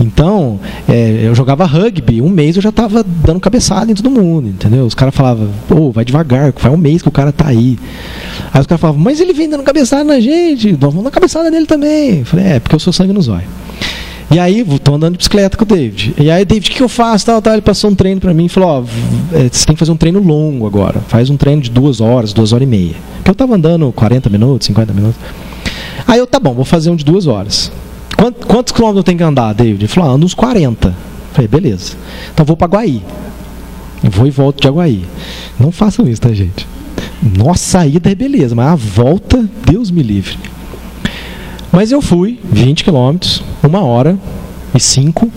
Então, 0.00 0.58
é, 0.88 1.20
eu 1.24 1.34
jogava 1.34 1.66
rugby, 1.66 2.22
um 2.22 2.28
mês 2.30 2.56
eu 2.56 2.62
já 2.62 2.70
estava 2.70 3.04
dando 3.04 3.38
cabeçada 3.38 3.90
em 3.90 3.94
todo 3.94 4.10
mundo, 4.10 4.48
entendeu? 4.48 4.86
Os 4.86 4.94
caras 4.94 5.14
falavam, 5.14 5.50
pô, 5.68 5.90
vai 5.90 6.06
devagar, 6.06 6.54
faz 6.56 6.74
um 6.74 6.78
mês 6.78 7.02
que 7.02 7.08
o 7.08 7.12
cara 7.12 7.32
tá 7.32 7.48
aí. 7.48 7.78
Aí 8.52 8.60
os 8.60 8.66
caras 8.66 8.80
falavam, 8.80 9.02
mas 9.02 9.20
ele 9.20 9.34
vem 9.34 9.48
dando 9.48 9.62
cabeçada 9.62 10.04
na 10.04 10.20
gente, 10.20 10.72
vamos 10.72 11.04
dar 11.04 11.10
cabeçada 11.10 11.50
nele 11.50 11.66
também. 11.66 12.20
Eu 12.20 12.24
falei, 12.24 12.46
é, 12.46 12.60
porque 12.60 12.74
eu 12.74 12.80
sou 12.80 12.92
sangue 12.94 13.12
no 13.12 13.20
zóio. 13.20 13.46
E 14.30 14.38
aí, 14.38 14.60
estou 14.60 14.94
andando 14.94 15.12
de 15.12 15.18
bicicleta 15.18 15.56
com 15.56 15.64
o 15.64 15.66
David. 15.66 16.14
E 16.18 16.30
aí, 16.30 16.44
David, 16.44 16.70
o 16.70 16.74
que 16.74 16.82
eu 16.82 16.88
faço? 16.88 17.26
Tal, 17.26 17.42
tal. 17.42 17.52
Ele 17.52 17.62
passou 17.62 17.90
um 17.90 17.94
treino 17.94 18.20
para 18.20 18.32
mim 18.32 18.46
e 18.46 18.48
falou: 18.48 18.86
é, 19.32 19.48
você 19.50 19.66
tem 19.66 19.74
que 19.74 19.78
fazer 19.78 19.92
um 19.92 19.96
treino 19.96 20.20
longo 20.20 20.66
agora. 20.66 21.00
Faz 21.08 21.28
um 21.28 21.36
treino 21.36 21.60
de 21.60 21.70
duas 21.70 22.00
horas, 22.00 22.32
duas 22.32 22.52
horas 22.52 22.66
e 22.66 22.70
meia. 22.70 22.94
Porque 23.16 23.30
eu 23.30 23.32
estava 23.32 23.54
andando 23.54 23.92
40 23.92 24.30
minutos, 24.30 24.66
50 24.66 24.92
minutos. 24.92 25.20
Aí 26.06 26.18
eu, 26.18 26.26
tá 26.26 26.40
bom, 26.40 26.54
vou 26.54 26.64
fazer 26.64 26.90
um 26.90 26.96
de 26.96 27.04
duas 27.04 27.26
horas. 27.26 27.70
Quantos, 28.16 28.44
quantos 28.44 28.72
quilômetros 28.72 29.00
eu 29.00 29.04
tenho 29.04 29.18
que 29.18 29.24
andar, 29.24 29.52
David? 29.52 29.84
Ele 29.84 29.88
falou: 29.88 30.10
ah, 30.10 30.14
ando 30.14 30.24
uns 30.24 30.34
40. 30.34 30.88
Eu 30.88 30.94
falei: 31.32 31.48
beleza. 31.48 31.94
Então 32.32 32.44
vou 32.46 32.56
para 32.56 32.68
Guaí. 32.68 33.02
Vou 34.02 34.26
e 34.26 34.30
volto 34.30 34.60
de 34.60 34.68
Aguaí. 34.68 35.04
Não 35.60 35.70
façam 35.70 36.08
isso, 36.08 36.20
tá, 36.20 36.32
gente? 36.32 36.66
Nossa 37.22 37.64
saída 37.64 38.10
é 38.10 38.14
beleza, 38.14 38.54
mas 38.54 38.66
a 38.66 38.74
volta, 38.74 39.48
Deus 39.64 39.90
me 39.90 40.02
livre. 40.02 40.36
Mas 41.72 41.90
eu 41.90 42.02
fui 42.02 42.38
20 42.44 42.84
quilômetros, 42.84 43.42
uma 43.62 43.80
hora 43.80 44.18
e 44.74 44.78
cinco. 44.78 45.32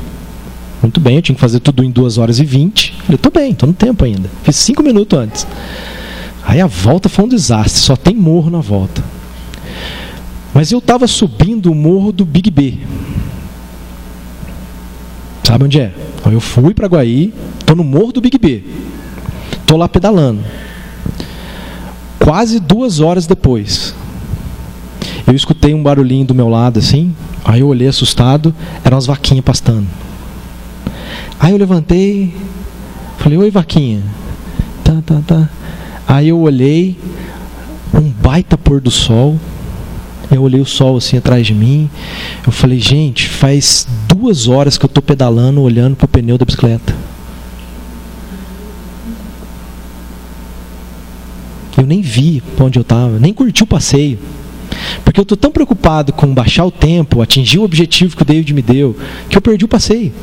Muito 0.82 1.00
bem, 1.00 1.16
eu 1.16 1.22
tinha 1.22 1.34
que 1.36 1.42
fazer 1.42 1.62
tudo 1.62 1.84
em 1.84 1.90
duas 1.90 2.18
horas 2.18 2.40
e 2.40 2.44
vinte. 2.44 2.94
Eu 3.10 3.18
tô 3.18 3.30
bem, 3.30 3.56
tô 3.56 3.66
no 3.66 3.74
tempo 3.74 4.04
ainda. 4.04 4.30
Fiz 4.44 4.58
cinco 4.58 4.84
minutos 4.84 5.18
antes. 5.18 5.48
Aí 6.44 6.62
a 6.62 6.68
volta 6.68 7.10
foi 7.10 7.26
um 7.26 7.28
desastre, 7.28 7.80
só 7.80 7.96
tem 7.96 8.14
morro 8.14 8.52
na 8.52 8.60
volta. 8.60 9.04
Mas 10.54 10.72
eu 10.72 10.80
estava 10.80 11.08
subindo 11.08 11.72
o 11.72 11.76
morro 11.76 12.12
do 12.12 12.24
Big 12.24 12.52
B. 12.52 12.78
Sabe 15.44 15.66
onde 15.66 15.80
é? 15.80 15.94
Eu 16.26 16.40
fui 16.40 16.74
para 16.74 16.88
Guaí, 16.88 17.34
estou 17.60 17.76
no 17.76 17.84
morro 17.84 18.12
do 18.12 18.22
Big 18.22 18.38
B. 18.38 18.64
Estou 19.54 19.78
lá 19.78 19.88
pedalando. 19.88 20.42
Quase 22.20 22.60
duas 22.60 23.00
horas 23.00 23.26
depois, 23.26 23.96
eu 25.28 25.34
escutei 25.34 25.74
um 25.74 25.82
barulhinho 25.82 26.26
do 26.26 26.36
meu 26.36 26.48
lado 26.48 26.80
assim. 26.80 27.14
Aí 27.44 27.62
eu 27.62 27.68
olhei 27.68 27.88
assustado, 27.88 28.54
eram 28.84 28.98
as 28.98 29.06
vaquinhas 29.06 29.44
pastando. 29.44 29.88
Aí 31.40 31.52
eu 31.52 31.58
levantei, 31.58 32.34
falei: 33.18 33.38
Oi, 33.38 33.52
vaquinha. 33.52 34.02
Tá, 34.84 35.02
tá, 35.06 35.22
tá. 35.26 35.50
Aí 36.08 36.30
eu 36.30 36.40
olhei, 36.40 36.98
um 37.94 38.10
baita 38.10 38.58
pôr 38.58 38.80
do 38.80 38.92
sol. 38.92 39.40
Eu 40.30 40.42
olhei 40.42 40.60
o 40.60 40.66
sol 40.66 40.98
assim 40.98 41.18
atrás 41.18 41.46
de 41.46 41.54
mim. 41.54 41.90
Eu 42.46 42.52
falei, 42.52 42.80
gente, 42.80 43.28
faz 43.30 43.88
duas 44.08 44.48
horas 44.48 44.78
que 44.78 44.86
eu 44.86 44.88
estou 44.88 45.02
pedalando, 45.02 45.62
olhando 45.62 45.96
para 45.96 46.06
o 46.06 46.08
pneu 46.08 46.38
da 46.38 46.46
bicicleta. 46.46 46.96
Eu 51.78 51.86
nem 51.86 52.02
vi 52.02 52.42
para 52.56 52.66
onde 52.66 52.80
eu 52.80 52.82
estava, 52.82 53.20
nem 53.20 53.34
curti 53.34 53.64
o 53.64 53.68
passeio. 53.68 54.18
Porque 55.04 55.20
eu 55.20 55.24
estou 55.24 55.38
tão 55.38 55.52
preocupado 55.52 56.14
com 56.14 56.34
baixar 56.34 56.66
o 56.66 56.72
tempo, 56.72 57.22
atingir 57.22 57.60
o 57.60 57.64
objetivo 57.64 58.16
que 58.16 58.22
o 58.22 58.26
David 58.26 58.54
me 58.54 58.62
deu, 58.62 58.96
que 59.30 59.38
eu 59.38 59.42
perdi 59.42 59.66
o 59.66 59.68
passeio. 59.68 60.14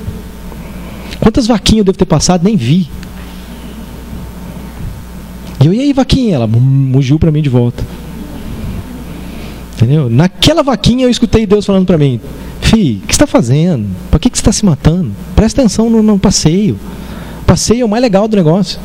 Quantas 1.20 1.46
vaquinhas 1.46 1.78
eu 1.78 1.84
devo 1.84 1.98
ter 1.98 2.06
passado? 2.06 2.44
Nem 2.44 2.56
vi. 2.56 2.88
E 5.60 5.66
eu, 5.66 5.72
e 5.72 5.80
aí, 5.80 5.92
vaquinha? 5.92 6.34
Ela 6.34 6.46
mugiu 6.46 7.18
para 7.18 7.30
mim 7.30 7.40
de 7.40 7.48
volta. 7.48 7.84
Entendeu? 9.74 10.08
Naquela 10.10 10.62
vaquinha 10.62 11.06
eu 11.06 11.10
escutei 11.10 11.46
Deus 11.46 11.64
falando 11.64 11.86
para 11.86 11.98
mim: 11.98 12.20
Fi, 12.60 13.00
o 13.02 13.06
que 13.06 13.12
está 13.12 13.26
fazendo? 13.26 13.86
Para 14.10 14.18
que, 14.18 14.30
que 14.30 14.38
você 14.38 14.42
está 14.42 14.52
se 14.52 14.64
matando? 14.64 15.12
Presta 15.36 15.60
atenção 15.60 15.90
no, 15.90 16.02
no 16.02 16.18
passeio. 16.18 16.78
O 17.42 17.44
passeio 17.44 17.82
é 17.82 17.84
o 17.84 17.88
mais 17.88 18.02
legal 18.02 18.26
do 18.26 18.36
negócio. 18.36 18.80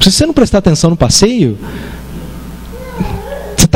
Se 0.00 0.12
você 0.12 0.26
não 0.26 0.34
prestar 0.34 0.58
atenção 0.58 0.90
no 0.90 0.96
passeio, 0.96 1.58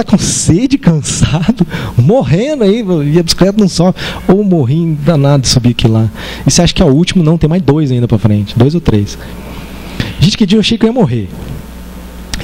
está 0.00 0.04
com 0.04 0.18
sede, 0.18 0.78
cansado, 0.78 1.66
morrendo 1.96 2.64
aí, 2.64 2.84
e 3.12 3.18
a 3.18 3.22
bicicleta 3.22 3.58
não 3.58 3.68
sobe. 3.68 3.98
Ou 4.28 4.42
morri 4.42 4.96
danado 5.04 5.42
de 5.42 5.48
subir 5.48 5.70
aqui 5.70 5.86
lá. 5.86 6.08
E 6.46 6.50
você 6.50 6.62
acha 6.62 6.74
que 6.74 6.82
é 6.82 6.84
o 6.84 6.92
último? 6.92 7.22
Não, 7.22 7.38
tem 7.38 7.48
mais 7.48 7.62
dois 7.62 7.90
ainda 7.90 8.08
para 8.08 8.18
frente. 8.18 8.58
Dois 8.58 8.74
ou 8.74 8.80
três. 8.80 9.18
Gente, 10.18 10.36
que 10.36 10.46
dia 10.46 10.56
eu 10.56 10.60
achei 10.60 10.76
que 10.76 10.84
eu 10.84 10.88
ia 10.88 10.92
morrer. 10.92 11.28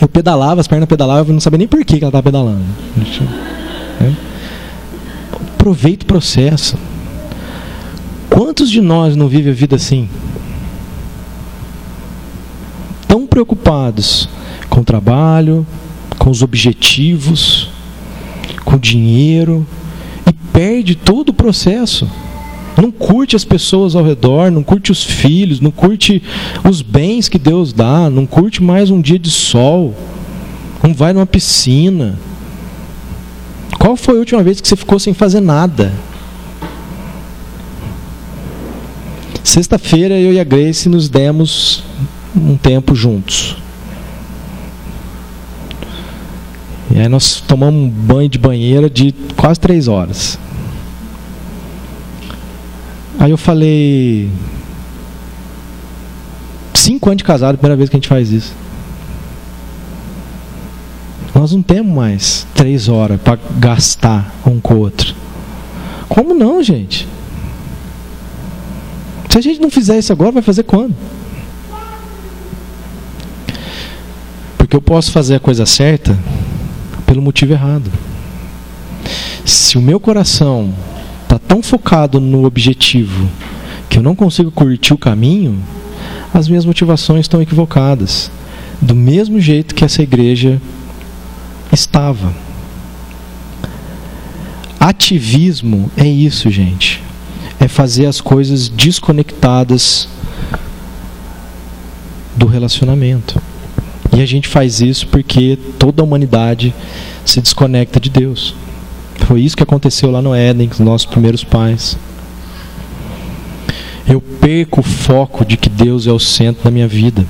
Eu 0.00 0.08
pedalava, 0.08 0.60
as 0.60 0.68
pernas 0.68 0.88
pedalavam, 0.88 1.28
eu 1.28 1.32
não 1.32 1.40
sabia 1.40 1.58
nem 1.58 1.68
por 1.68 1.82
que 1.84 1.96
ela 1.96 2.08
estava 2.08 2.22
pedalando. 2.22 2.64
Aproveita 5.54 6.04
o 6.04 6.06
processo. 6.06 6.76
Quantos 8.28 8.70
de 8.70 8.80
nós 8.80 9.16
não 9.16 9.28
vivem 9.28 9.52
a 9.52 9.54
vida 9.54 9.76
assim? 9.76 10.08
Tão 13.08 13.26
preocupados 13.26 14.28
com 14.68 14.80
o 14.80 14.84
trabalho, 14.84 15.66
com 16.26 16.30
os 16.32 16.42
objetivos, 16.42 17.68
com 18.64 18.74
o 18.74 18.80
dinheiro, 18.80 19.64
e 20.28 20.32
perde 20.52 20.96
todo 20.96 21.28
o 21.28 21.32
processo. 21.32 22.10
Não 22.76 22.90
curte 22.90 23.36
as 23.36 23.44
pessoas 23.44 23.94
ao 23.94 24.04
redor, 24.04 24.50
não 24.50 24.64
curte 24.64 24.90
os 24.90 25.04
filhos, 25.04 25.60
não 25.60 25.70
curte 25.70 26.20
os 26.68 26.82
bens 26.82 27.28
que 27.28 27.38
Deus 27.38 27.72
dá, 27.72 28.10
não 28.10 28.26
curte 28.26 28.60
mais 28.60 28.90
um 28.90 29.00
dia 29.00 29.20
de 29.20 29.30
sol, 29.30 29.94
não 30.82 30.92
vai 30.92 31.12
numa 31.12 31.26
piscina. 31.26 32.18
Qual 33.78 33.96
foi 33.96 34.16
a 34.16 34.18
última 34.18 34.42
vez 34.42 34.60
que 34.60 34.66
você 34.66 34.74
ficou 34.74 34.98
sem 34.98 35.14
fazer 35.14 35.40
nada? 35.40 35.92
Sexta-feira 39.44 40.18
eu 40.18 40.32
e 40.32 40.40
a 40.40 40.44
Grace 40.44 40.88
nos 40.88 41.08
demos 41.08 41.84
um 42.34 42.56
tempo 42.56 42.96
juntos. 42.96 43.64
E 46.96 46.98
aí 46.98 47.08
nós 47.10 47.42
tomamos 47.42 47.78
um 47.78 47.90
banho 47.90 48.26
de 48.26 48.38
banheira 48.38 48.88
de 48.88 49.12
quase 49.36 49.60
três 49.60 49.86
horas. 49.86 50.38
Aí 53.18 53.30
eu 53.30 53.36
falei. 53.36 54.30
Cinco 56.72 57.10
anos 57.10 57.18
de 57.18 57.24
casado, 57.24 57.58
primeira 57.58 57.76
vez 57.76 57.90
que 57.90 57.96
a 57.96 57.98
gente 57.98 58.08
faz 58.08 58.30
isso. 58.30 58.54
Nós 61.34 61.52
não 61.52 61.60
temos 61.60 61.94
mais 61.94 62.46
três 62.54 62.88
horas 62.88 63.20
para 63.20 63.38
gastar 63.58 64.34
um 64.46 64.58
com 64.58 64.72
o 64.72 64.78
outro. 64.78 65.14
Como 66.08 66.32
não, 66.32 66.62
gente? 66.62 67.06
Se 69.28 69.36
a 69.36 69.40
gente 69.42 69.60
não 69.60 69.68
fizer 69.68 69.98
isso 69.98 70.14
agora, 70.14 70.32
vai 70.32 70.42
fazer 70.42 70.62
quando? 70.62 70.94
Porque 74.56 74.74
eu 74.74 74.80
posso 74.80 75.12
fazer 75.12 75.34
a 75.34 75.40
coisa 75.40 75.66
certa 75.66 76.18
pelo 77.06 77.22
motivo 77.22 77.52
errado. 77.52 77.90
Se 79.44 79.78
o 79.78 79.80
meu 79.80 80.00
coração 80.00 80.74
está 81.22 81.38
tão 81.38 81.62
focado 81.62 82.20
no 82.20 82.44
objetivo 82.44 83.28
que 83.88 83.98
eu 83.98 84.02
não 84.02 84.14
consigo 84.14 84.50
curtir 84.50 84.92
o 84.92 84.98
caminho, 84.98 85.62
as 86.34 86.48
minhas 86.48 86.64
motivações 86.64 87.20
estão 87.20 87.40
equivocadas. 87.40 88.30
Do 88.82 88.94
mesmo 88.94 89.40
jeito 89.40 89.74
que 89.74 89.84
essa 89.84 90.02
igreja 90.02 90.60
estava. 91.72 92.32
Ativismo 94.78 95.90
é 95.96 96.06
isso, 96.06 96.50
gente. 96.50 97.02
É 97.58 97.66
fazer 97.68 98.06
as 98.06 98.20
coisas 98.20 98.68
desconectadas 98.68 100.08
do 102.36 102.46
relacionamento. 102.46 103.40
E 104.16 104.22
a 104.22 104.24
gente 104.24 104.48
faz 104.48 104.80
isso 104.80 105.06
porque 105.08 105.58
toda 105.78 106.00
a 106.00 106.04
humanidade 106.04 106.74
se 107.22 107.38
desconecta 107.38 108.00
de 108.00 108.08
Deus. 108.08 108.54
Foi 109.26 109.42
isso 109.42 109.54
que 109.54 109.62
aconteceu 109.62 110.10
lá 110.10 110.22
no 110.22 110.34
Éden 110.34 110.68
com 110.68 110.72
os 110.72 110.80
nossos 110.80 111.04
primeiros 111.04 111.44
pais. 111.44 111.98
Eu 114.08 114.22
perco 114.22 114.80
o 114.80 114.82
foco 114.82 115.44
de 115.44 115.58
que 115.58 115.68
Deus 115.68 116.06
é 116.06 116.12
o 116.12 116.18
centro 116.18 116.64
da 116.64 116.70
minha 116.70 116.88
vida. 116.88 117.26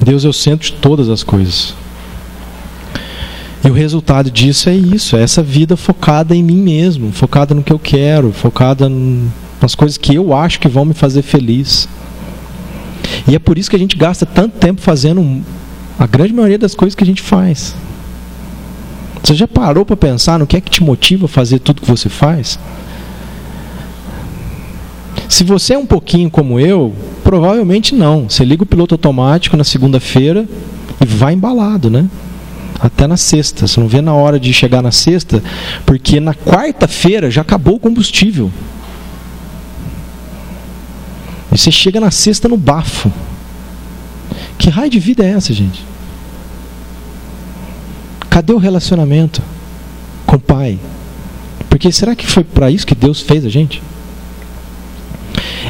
Deus 0.00 0.24
é 0.24 0.28
o 0.28 0.32
centro 0.32 0.64
de 0.64 0.74
todas 0.74 1.08
as 1.08 1.24
coisas. 1.24 1.74
E 3.64 3.68
o 3.68 3.72
resultado 3.72 4.30
disso 4.30 4.68
é 4.68 4.76
isso, 4.76 5.16
é 5.16 5.22
essa 5.22 5.42
vida 5.42 5.76
focada 5.76 6.36
em 6.36 6.42
mim 6.44 6.62
mesmo, 6.62 7.10
focada 7.10 7.52
no 7.52 7.64
que 7.64 7.72
eu 7.72 7.80
quero, 7.80 8.30
focada 8.30 8.88
nas 9.60 9.74
coisas 9.74 9.98
que 9.98 10.14
eu 10.14 10.32
acho 10.32 10.60
que 10.60 10.68
vão 10.68 10.84
me 10.84 10.94
fazer 10.94 11.22
feliz. 11.22 11.88
E 13.26 13.34
é 13.34 13.40
por 13.40 13.58
isso 13.58 13.68
que 13.68 13.74
a 13.74 13.78
gente 13.78 13.96
gasta 13.96 14.24
tanto 14.24 14.56
tempo 14.58 14.80
fazendo 14.80 15.42
a 15.98 16.06
grande 16.06 16.32
maioria 16.32 16.58
das 16.58 16.74
coisas 16.74 16.94
que 16.94 17.02
a 17.02 17.06
gente 17.06 17.22
faz. 17.22 17.74
Você 19.22 19.34
já 19.34 19.48
parou 19.48 19.84
para 19.84 19.96
pensar 19.96 20.38
no 20.38 20.46
que 20.46 20.56
é 20.56 20.60
que 20.60 20.70
te 20.70 20.82
motiva 20.82 21.26
a 21.26 21.28
fazer 21.28 21.58
tudo 21.58 21.82
que 21.82 21.90
você 21.90 22.08
faz? 22.08 22.58
Se 25.28 25.44
você 25.44 25.74
é 25.74 25.78
um 25.78 25.84
pouquinho 25.84 26.30
como 26.30 26.58
eu, 26.58 26.94
provavelmente 27.22 27.94
não. 27.94 28.28
Você 28.28 28.44
liga 28.44 28.62
o 28.62 28.66
piloto 28.66 28.94
automático 28.94 29.56
na 29.56 29.64
segunda-feira 29.64 30.48
e 31.00 31.04
vai 31.04 31.34
embalado, 31.34 31.90
né? 31.90 32.06
Até 32.80 33.06
na 33.06 33.16
sexta. 33.16 33.66
Você 33.66 33.78
não 33.80 33.88
vê 33.88 34.00
na 34.00 34.14
hora 34.14 34.38
de 34.38 34.52
chegar 34.52 34.80
na 34.80 34.92
sexta, 34.92 35.42
porque 35.84 36.20
na 36.20 36.32
quarta-feira 36.32 37.30
já 37.30 37.42
acabou 37.42 37.74
o 37.74 37.80
combustível. 37.80 38.50
E 41.52 41.58
você 41.58 41.70
chega 41.70 42.00
na 42.00 42.10
sexta 42.10 42.48
no 42.48 42.56
bafo. 42.56 43.12
Que 44.58 44.70
raio 44.70 44.90
de 44.90 44.98
vida 44.98 45.24
é 45.24 45.30
essa, 45.30 45.52
gente? 45.52 45.84
Cadê 48.28 48.52
o 48.52 48.58
relacionamento 48.58 49.40
com 50.26 50.36
o 50.36 50.40
Pai? 50.40 50.78
Porque 51.70 51.90
será 51.92 52.14
que 52.14 52.26
foi 52.26 52.44
para 52.44 52.70
isso 52.70 52.86
que 52.86 52.94
Deus 52.94 53.20
fez 53.20 53.44
a 53.44 53.48
gente? 53.48 53.80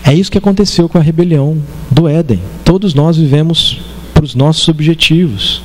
É 0.05 0.15
isso 0.15 0.31
que 0.31 0.39
aconteceu 0.39 0.89
com 0.89 0.97
a 0.97 1.03
rebelião 1.03 1.59
do 1.91 2.09
Éden. 2.09 2.41
Todos 2.65 2.95
nós 2.95 3.17
vivemos 3.17 3.81
para 4.15 4.25
os 4.25 4.35
nossos 4.35 4.67
objetivos. 4.69 5.63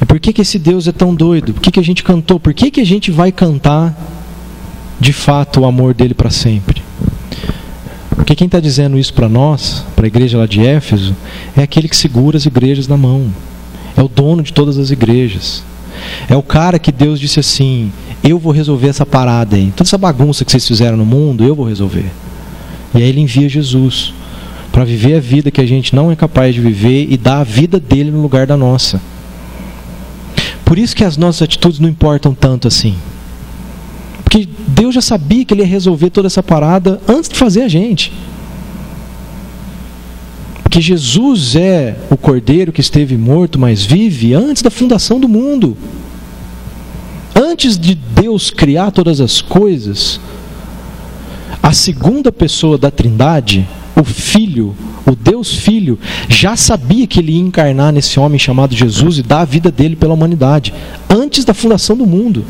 E 0.00 0.04
por 0.06 0.18
que, 0.18 0.32
que 0.32 0.42
esse 0.42 0.58
Deus 0.58 0.88
é 0.88 0.92
tão 0.92 1.14
doido? 1.14 1.52
Por 1.54 1.62
que, 1.62 1.70
que 1.70 1.80
a 1.80 1.84
gente 1.84 2.02
cantou? 2.02 2.40
Por 2.40 2.54
que, 2.54 2.70
que 2.70 2.80
a 2.80 2.86
gente 2.86 3.10
vai 3.10 3.30
cantar 3.30 3.94
de 4.98 5.12
fato 5.12 5.60
o 5.60 5.64
amor 5.66 5.92
dele 5.94 6.14
para 6.14 6.30
sempre? 6.30 6.73
Porque 8.24 8.34
quem 8.34 8.46
está 8.46 8.58
dizendo 8.58 8.98
isso 8.98 9.12
para 9.12 9.28
nós, 9.28 9.84
para 9.94 10.06
a 10.06 10.08
igreja 10.08 10.38
lá 10.38 10.46
de 10.46 10.64
Éfeso, 10.64 11.14
é 11.54 11.62
aquele 11.62 11.90
que 11.90 11.94
segura 11.94 12.38
as 12.38 12.46
igrejas 12.46 12.88
na 12.88 12.96
mão. 12.96 13.26
É 13.94 14.02
o 14.02 14.08
dono 14.08 14.42
de 14.42 14.50
todas 14.50 14.78
as 14.78 14.90
igrejas. 14.90 15.62
É 16.26 16.34
o 16.34 16.42
cara 16.42 16.78
que 16.78 16.90
Deus 16.90 17.20
disse 17.20 17.38
assim: 17.38 17.92
Eu 18.22 18.38
vou 18.38 18.50
resolver 18.50 18.88
essa 18.88 19.04
parada 19.04 19.56
aí. 19.56 19.70
Toda 19.76 19.86
essa 19.86 19.98
bagunça 19.98 20.42
que 20.42 20.50
vocês 20.50 20.66
fizeram 20.66 20.96
no 20.96 21.04
mundo, 21.04 21.44
eu 21.44 21.54
vou 21.54 21.68
resolver. 21.68 22.06
E 22.94 23.02
aí 23.02 23.10
ele 23.10 23.20
envia 23.20 23.46
Jesus 23.46 24.14
para 24.72 24.86
viver 24.86 25.16
a 25.16 25.20
vida 25.20 25.50
que 25.50 25.60
a 25.60 25.66
gente 25.66 25.94
não 25.94 26.10
é 26.10 26.16
capaz 26.16 26.54
de 26.54 26.62
viver 26.62 27.06
e 27.10 27.18
dar 27.18 27.40
a 27.40 27.44
vida 27.44 27.78
dele 27.78 28.10
no 28.10 28.22
lugar 28.22 28.46
da 28.46 28.56
nossa. 28.56 29.02
Por 30.64 30.78
isso 30.78 30.96
que 30.96 31.04
as 31.04 31.18
nossas 31.18 31.42
atitudes 31.42 31.78
não 31.78 31.90
importam 31.90 32.32
tanto 32.32 32.68
assim. 32.68 32.96
Porque 34.34 34.48
Deus 34.66 34.92
já 34.92 35.00
sabia 35.00 35.44
que 35.44 35.54
Ele 35.54 35.62
ia 35.62 35.68
resolver 35.68 36.10
toda 36.10 36.26
essa 36.26 36.42
parada 36.42 37.00
antes 37.06 37.30
de 37.30 37.36
fazer 37.36 37.62
a 37.62 37.68
gente. 37.68 38.12
Porque 40.64 40.80
Jesus 40.80 41.54
é 41.54 41.96
o 42.10 42.16
cordeiro 42.16 42.72
que 42.72 42.80
esteve 42.80 43.16
morto, 43.16 43.60
mas 43.60 43.84
vive 43.84 44.34
antes 44.34 44.60
da 44.60 44.70
fundação 44.70 45.20
do 45.20 45.28
mundo. 45.28 45.76
Antes 47.32 47.78
de 47.78 47.94
Deus 47.94 48.50
criar 48.50 48.90
todas 48.90 49.20
as 49.20 49.40
coisas, 49.40 50.18
a 51.62 51.72
segunda 51.72 52.32
pessoa 52.32 52.76
da 52.76 52.90
Trindade, 52.90 53.64
o 53.94 54.02
Filho, 54.02 54.74
o 55.06 55.14
Deus 55.14 55.54
Filho, 55.54 55.96
já 56.28 56.56
sabia 56.56 57.06
que 57.06 57.20
ele 57.20 57.34
ia 57.34 57.40
encarnar 57.40 57.92
nesse 57.92 58.18
homem 58.18 58.40
chamado 58.40 58.74
Jesus 58.74 59.18
e 59.18 59.22
dar 59.22 59.42
a 59.42 59.44
vida 59.44 59.70
dele 59.70 59.94
pela 59.94 60.14
humanidade, 60.14 60.74
antes 61.08 61.44
da 61.44 61.54
fundação 61.54 61.96
do 61.96 62.04
mundo. 62.04 62.44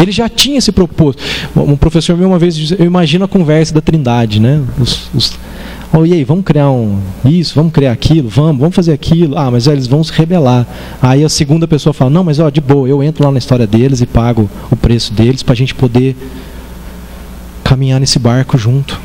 Ele 0.00 0.12
já 0.12 0.28
tinha 0.28 0.60
se 0.60 0.72
proposto. 0.72 1.22
Um 1.54 1.76
professor 1.76 2.16
meu 2.16 2.28
uma 2.28 2.38
vez 2.38 2.56
disse, 2.56 2.76
eu 2.78 2.86
imagino 2.86 3.24
a 3.24 3.28
conversa 3.28 3.74
da 3.74 3.80
Trindade, 3.80 4.40
né? 4.40 4.62
Os, 4.78 5.10
os, 5.14 5.38
oh, 5.92 6.06
e 6.06 6.14
aí, 6.14 6.24
vamos 6.24 6.44
criar 6.44 6.70
um 6.70 6.98
isso, 7.24 7.54
vamos 7.54 7.72
criar 7.72 7.92
aquilo, 7.92 8.28
vamos, 8.28 8.58
vamos 8.58 8.74
fazer 8.74 8.92
aquilo. 8.92 9.36
Ah, 9.36 9.50
mas 9.50 9.66
eles 9.66 9.86
vão 9.86 10.02
se 10.02 10.12
rebelar. 10.12 10.66
Aí 11.02 11.22
a 11.22 11.28
segunda 11.28 11.68
pessoa 11.68 11.92
fala, 11.92 12.10
não, 12.10 12.24
mas 12.24 12.38
ó, 12.38 12.48
de 12.48 12.60
boa, 12.60 12.88
eu 12.88 13.02
entro 13.02 13.24
lá 13.24 13.30
na 13.30 13.38
história 13.38 13.66
deles 13.66 14.00
e 14.00 14.06
pago 14.06 14.48
o 14.70 14.76
preço 14.76 15.12
deles 15.12 15.42
para 15.42 15.52
a 15.52 15.56
gente 15.56 15.74
poder 15.74 16.16
caminhar 17.62 18.00
nesse 18.00 18.18
barco 18.18 18.56
junto. 18.56 18.98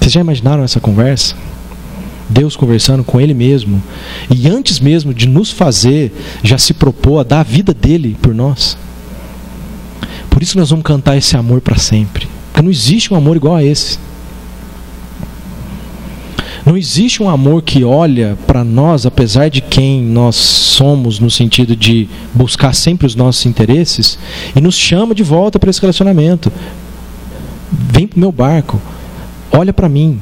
Vocês 0.00 0.12
já 0.12 0.20
imaginaram 0.20 0.64
essa 0.64 0.80
conversa? 0.80 1.36
Deus 2.32 2.56
conversando 2.56 3.04
com 3.04 3.20
Ele 3.20 3.34
mesmo, 3.34 3.82
e 4.30 4.48
antes 4.48 4.80
mesmo 4.80 5.12
de 5.12 5.28
nos 5.28 5.50
fazer, 5.50 6.12
já 6.42 6.56
se 6.56 6.72
propôs 6.72 7.20
a 7.20 7.22
dar 7.22 7.40
a 7.40 7.44
vida 7.44 7.74
dele 7.74 8.16
por 8.20 8.34
nós. 8.34 8.76
Por 10.30 10.42
isso 10.42 10.58
nós 10.58 10.70
vamos 10.70 10.84
cantar 10.84 11.16
esse 11.16 11.36
amor 11.36 11.60
para 11.60 11.76
sempre. 11.76 12.26
Porque 12.50 12.62
não 12.62 12.70
existe 12.70 13.12
um 13.12 13.16
amor 13.16 13.36
igual 13.36 13.56
a 13.56 13.62
esse. 13.62 13.98
Não 16.64 16.76
existe 16.76 17.22
um 17.22 17.28
amor 17.28 17.62
que 17.62 17.84
olha 17.84 18.38
para 18.46 18.62
nós, 18.62 19.04
apesar 19.04 19.48
de 19.48 19.60
quem 19.60 20.00
nós 20.00 20.36
somos, 20.36 21.18
no 21.18 21.30
sentido 21.30 21.74
de 21.74 22.08
buscar 22.32 22.72
sempre 22.72 23.06
os 23.06 23.16
nossos 23.16 23.44
interesses, 23.46 24.18
e 24.54 24.60
nos 24.60 24.76
chama 24.76 25.14
de 25.14 25.24
volta 25.24 25.58
para 25.58 25.70
esse 25.70 25.80
relacionamento. 25.80 26.52
Vem 27.70 28.06
para 28.06 28.16
o 28.16 28.20
meu 28.20 28.30
barco, 28.30 28.80
olha 29.50 29.72
para 29.72 29.88
mim, 29.88 30.20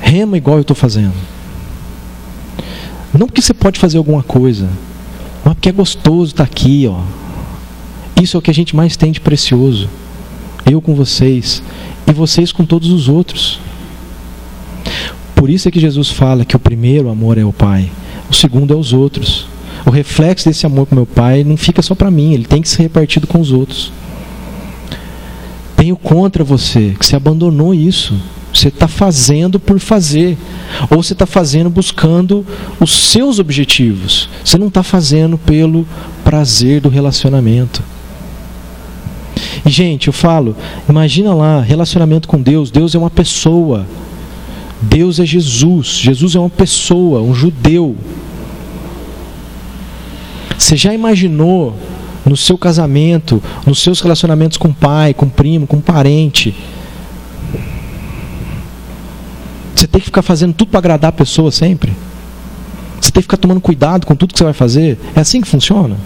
rema 0.00 0.36
igual 0.36 0.58
eu 0.58 0.62
estou 0.62 0.76
fazendo. 0.76 1.14
Não 3.18 3.26
porque 3.26 3.42
você 3.42 3.52
pode 3.52 3.78
fazer 3.78 3.98
alguma 3.98 4.22
coisa, 4.22 4.68
mas 5.44 5.54
porque 5.54 5.68
é 5.68 5.72
gostoso 5.72 6.32
estar 6.32 6.46
tá 6.46 6.50
aqui, 6.50 6.86
ó. 6.88 7.00
Isso 8.20 8.36
é 8.36 8.38
o 8.38 8.42
que 8.42 8.50
a 8.50 8.54
gente 8.54 8.76
mais 8.76 8.96
tem 8.96 9.10
de 9.12 9.20
precioso. 9.20 9.88
Eu 10.70 10.80
com 10.80 10.94
vocês 10.94 11.62
e 12.06 12.12
vocês 12.12 12.52
com 12.52 12.64
todos 12.64 12.90
os 12.90 13.08
outros. 13.08 13.58
Por 15.34 15.48
isso 15.48 15.68
é 15.68 15.70
que 15.70 15.80
Jesus 15.80 16.10
fala 16.10 16.44
que 16.44 16.54
o 16.54 16.58
primeiro 16.58 17.08
amor 17.08 17.38
é 17.38 17.44
o 17.44 17.52
Pai, 17.52 17.90
o 18.28 18.34
segundo 18.34 18.74
é 18.74 18.76
os 18.76 18.92
outros. 18.92 19.46
O 19.86 19.90
reflexo 19.90 20.48
desse 20.48 20.66
amor 20.66 20.86
com 20.86 20.94
meu 20.94 21.06
Pai 21.06 21.42
não 21.42 21.56
fica 21.56 21.80
só 21.80 21.94
para 21.94 22.10
mim, 22.10 22.34
ele 22.34 22.44
tem 22.44 22.60
que 22.60 22.68
ser 22.68 22.82
repartido 22.82 23.26
com 23.26 23.40
os 23.40 23.50
outros. 23.50 23.90
Tenho 25.74 25.96
contra 25.96 26.44
você 26.44 26.94
que 26.98 27.06
você 27.06 27.16
abandonou 27.16 27.72
isso. 27.72 28.14
Você 28.52 28.68
está 28.68 28.88
fazendo 28.88 29.60
por 29.60 29.78
fazer. 29.78 30.36
Ou 30.90 31.02
você 31.02 31.12
está 31.12 31.26
fazendo 31.26 31.70
buscando 31.70 32.44
os 32.80 32.92
seus 32.92 33.38
objetivos. 33.38 34.28
Você 34.44 34.58
não 34.58 34.68
está 34.68 34.82
fazendo 34.82 35.38
pelo 35.38 35.86
prazer 36.24 36.80
do 36.80 36.88
relacionamento. 36.88 37.82
E, 39.64 39.70
gente, 39.70 40.08
eu 40.08 40.12
falo, 40.12 40.56
imagina 40.88 41.32
lá, 41.34 41.60
relacionamento 41.60 42.28
com 42.28 42.40
Deus. 42.40 42.70
Deus 42.70 42.94
é 42.94 42.98
uma 42.98 43.10
pessoa. 43.10 43.86
Deus 44.80 45.20
é 45.20 45.26
Jesus. 45.26 45.88
Jesus 45.88 46.34
é 46.34 46.40
uma 46.40 46.50
pessoa, 46.50 47.20
um 47.20 47.34
judeu. 47.34 47.96
Você 50.58 50.76
já 50.76 50.92
imaginou 50.92 51.76
no 52.24 52.36
seu 52.36 52.56
casamento, 52.56 53.42
nos 53.66 53.80
seus 53.80 54.00
relacionamentos 54.00 54.56
com 54.56 54.72
pai, 54.72 55.14
com 55.14 55.28
primo, 55.28 55.66
com 55.66 55.80
parente? 55.80 56.54
Você 59.74 59.79
tem 59.90 60.00
que 60.00 60.06
ficar 60.06 60.22
fazendo 60.22 60.54
tudo 60.54 60.68
para 60.68 60.78
agradar 60.78 61.08
a 61.08 61.12
pessoa 61.12 61.50
sempre? 61.50 61.92
Você 63.00 63.10
tem 63.10 63.20
que 63.20 63.22
ficar 63.22 63.36
tomando 63.36 63.60
cuidado 63.60 64.06
com 64.06 64.14
tudo 64.14 64.32
que 64.32 64.38
você 64.38 64.44
vai 64.44 64.52
fazer? 64.52 64.98
É 65.14 65.20
assim 65.20 65.40
que 65.40 65.48
funciona? 65.48 65.96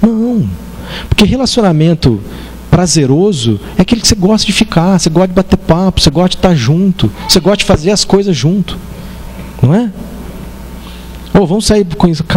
Não. 0.00 0.48
Porque 1.08 1.24
relacionamento 1.24 2.20
prazeroso 2.70 3.60
é 3.76 3.82
aquele 3.82 4.00
que 4.00 4.08
você 4.08 4.14
gosta 4.14 4.46
de 4.46 4.52
ficar, 4.52 4.98
você 4.98 5.08
gosta 5.10 5.28
de 5.28 5.34
bater 5.34 5.56
papo, 5.56 6.00
você 6.00 6.10
gosta 6.10 6.30
de 6.30 6.36
estar 6.36 6.54
junto, 6.54 7.10
você 7.28 7.40
gosta 7.40 7.58
de 7.58 7.64
fazer 7.64 7.90
as 7.90 8.04
coisas 8.04 8.36
junto. 8.36 8.78
Não 9.62 9.74
é? 9.74 9.90
Ou 11.34 11.42
oh, 11.42 11.46
vamos 11.46 11.66
sair 11.66 11.86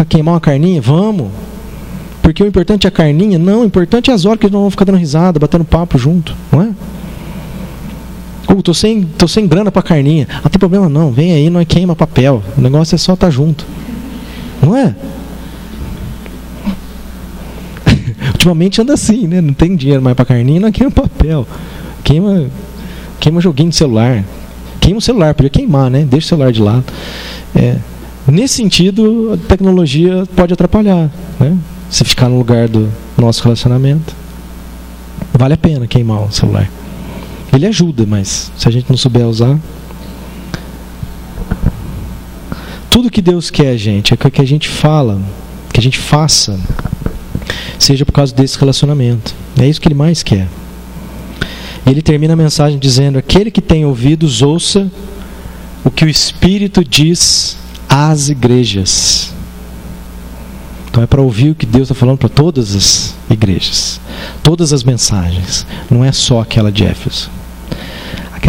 queimar 0.08 0.34
uma 0.34 0.40
carninha? 0.40 0.80
Vamos. 0.80 1.28
Porque 2.20 2.42
o 2.42 2.46
importante 2.46 2.86
é 2.86 2.88
a 2.88 2.90
carninha? 2.90 3.38
Não, 3.38 3.62
o 3.62 3.64
importante 3.64 4.10
é 4.10 4.14
as 4.14 4.24
horas 4.24 4.40
que 4.40 4.46
nós 4.46 4.52
vamos 4.52 4.74
ficar 4.74 4.84
dando 4.84 4.98
risada, 4.98 5.38
batendo 5.38 5.64
papo 5.64 5.96
junto, 5.96 6.36
não 6.50 6.62
é? 6.62 6.70
Uh, 8.48 8.62
tô 8.62 8.72
sem, 8.72 9.02
tô 9.02 9.28
sem 9.28 9.46
grana 9.46 9.70
para 9.70 9.82
carninha. 9.82 10.26
Não 10.30 10.40
ah, 10.44 10.48
tem 10.48 10.58
problema 10.58 10.88
não, 10.88 11.12
vem 11.12 11.32
aí, 11.32 11.50
não 11.50 11.62
queima 11.64 11.94
papel. 11.94 12.42
O 12.56 12.60
negócio 12.60 12.94
é 12.94 12.98
só 12.98 13.12
estar 13.12 13.26
tá 13.26 13.30
junto. 13.30 13.66
Não 14.62 14.74
é? 14.76 14.94
Ultimamente 18.32 18.80
anda 18.80 18.94
assim, 18.94 19.26
né? 19.26 19.40
Não 19.40 19.52
tem 19.52 19.76
dinheiro 19.76 20.02
mais 20.02 20.16
para 20.16 20.24
carninha, 20.24 20.60
não 20.60 20.72
queima 20.72 20.90
papel. 20.90 21.46
Queima, 22.02 22.46
queima 23.20 23.40
joguinho 23.40 23.68
de 23.68 23.76
celular. 23.76 24.24
Queima 24.80 24.98
o 24.98 25.02
celular, 25.02 25.34
podia 25.34 25.50
queimar, 25.50 25.90
né? 25.90 26.06
Deixa 26.08 26.26
o 26.26 26.28
celular 26.30 26.50
de 26.50 26.62
lado. 26.62 26.84
É. 27.54 27.76
Nesse 28.26 28.54
sentido, 28.54 29.32
a 29.34 29.48
tecnologia 29.48 30.24
pode 30.34 30.52
atrapalhar, 30.52 31.10
né? 31.38 31.56
Se 31.90 32.04
ficar 32.04 32.28
no 32.28 32.38
lugar 32.38 32.68
do 32.68 32.90
nosso 33.16 33.42
relacionamento. 33.42 34.14
Vale 35.34 35.54
a 35.54 35.56
pena 35.56 35.86
queimar 35.86 36.22
o 36.22 36.32
celular. 36.32 36.68
Ele 37.52 37.66
ajuda, 37.66 38.04
mas 38.06 38.52
se 38.56 38.68
a 38.68 38.70
gente 38.70 38.88
não 38.88 38.96
souber 38.96 39.26
usar. 39.26 39.58
Tudo 42.90 43.10
que 43.10 43.22
Deus 43.22 43.50
quer, 43.50 43.76
gente, 43.76 44.12
é 44.14 44.16
que 44.16 44.40
a 44.40 44.44
gente 44.44 44.68
fala, 44.68 45.20
que 45.72 45.80
a 45.80 45.82
gente 45.82 45.98
faça, 45.98 46.58
seja 47.78 48.04
por 48.04 48.12
causa 48.12 48.34
desse 48.34 48.58
relacionamento. 48.58 49.34
É 49.58 49.66
isso 49.66 49.80
que 49.80 49.88
Ele 49.88 49.94
mais 49.94 50.22
quer. 50.22 50.48
E 51.86 51.90
ele 51.90 52.02
termina 52.02 52.34
a 52.34 52.36
mensagem 52.36 52.78
dizendo: 52.78 53.18
Aquele 53.18 53.50
que 53.50 53.62
tem 53.62 53.86
ouvidos, 53.86 54.42
ouça 54.42 54.90
o 55.82 55.90
que 55.90 56.04
o 56.04 56.08
Espírito 56.08 56.84
diz 56.84 57.56
às 57.88 58.28
igrejas. 58.28 59.32
Então 60.90 61.02
é 61.02 61.06
para 61.06 61.22
ouvir 61.22 61.50
o 61.50 61.54
que 61.54 61.64
Deus 61.64 61.84
está 61.84 61.94
falando 61.94 62.18
para 62.18 62.28
todas 62.28 62.74
as 62.74 63.14
igrejas, 63.30 64.00
todas 64.42 64.72
as 64.72 64.84
mensagens, 64.84 65.66
não 65.90 66.04
é 66.04 66.12
só 66.12 66.40
aquela 66.40 66.70
de 66.70 66.84
Éfeso. 66.84 67.30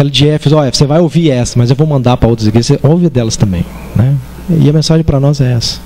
Aquela 0.00 0.10
de 0.10 0.28
Éfeso, 0.28 0.56
olha, 0.56 0.72
você 0.72 0.86
vai 0.86 0.98
ouvir 0.98 1.30
essa, 1.30 1.58
mas 1.58 1.68
eu 1.68 1.76
vou 1.76 1.86
mandar 1.86 2.16
para 2.16 2.26
outras 2.26 2.48
igrejas, 2.48 2.68
você 2.68 2.80
ouve 2.82 3.10
delas 3.10 3.36
também. 3.36 3.66
Né? 3.94 4.16
E 4.48 4.66
a 4.66 4.72
mensagem 4.72 5.04
para 5.04 5.20
nós 5.20 5.42
é 5.42 5.52
essa. 5.52 5.78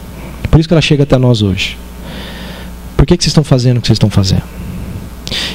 Por 0.49 0.61
isso 0.61 0.69
que 0.69 0.73
ela 0.73 0.81
chega 0.81 1.03
até 1.03 1.19
nós 1.19 1.43
hoje. 1.43 1.77
Por 2.97 3.07
que, 3.07 3.17
que 3.17 3.25
vocês 3.25 3.33
estão 3.33 3.43
fazendo 3.43 3.79
o 3.79 3.81
que 3.81 3.89
vocês 3.89 3.97
estão 3.97 4.09
fazendo? 4.09 4.45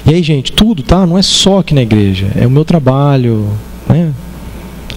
E 0.06 0.14
aí, 0.14 0.22
gente, 0.22 0.52
tudo, 0.52 0.84
tá? 0.84 1.06
Não 1.06 1.18
é 1.18 1.22
só 1.22 1.60
aqui 1.60 1.74
na 1.74 1.84
igreja, 1.84 2.28
é 2.36 2.46
o 2.46 2.52
meu 2.52 2.66
trabalho, 2.66 3.48
né? 3.88 4.12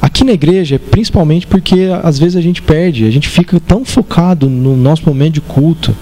Aqui 0.01 0.25
na 0.25 0.33
igreja, 0.33 0.81
principalmente 0.81 1.47
porque 1.47 1.89
às 2.03 2.19
vezes 2.19 2.35
a 2.35 2.41
gente 2.41 2.61
perde, 2.61 3.05
a 3.05 3.11
gente 3.13 3.29
fica 3.29 3.61
tão 3.61 3.85
focado 3.85 4.51
no 4.51 4.77
nosso 4.77 5.05
momento 5.07 5.35
de 5.35 5.41
culto, 5.41 5.95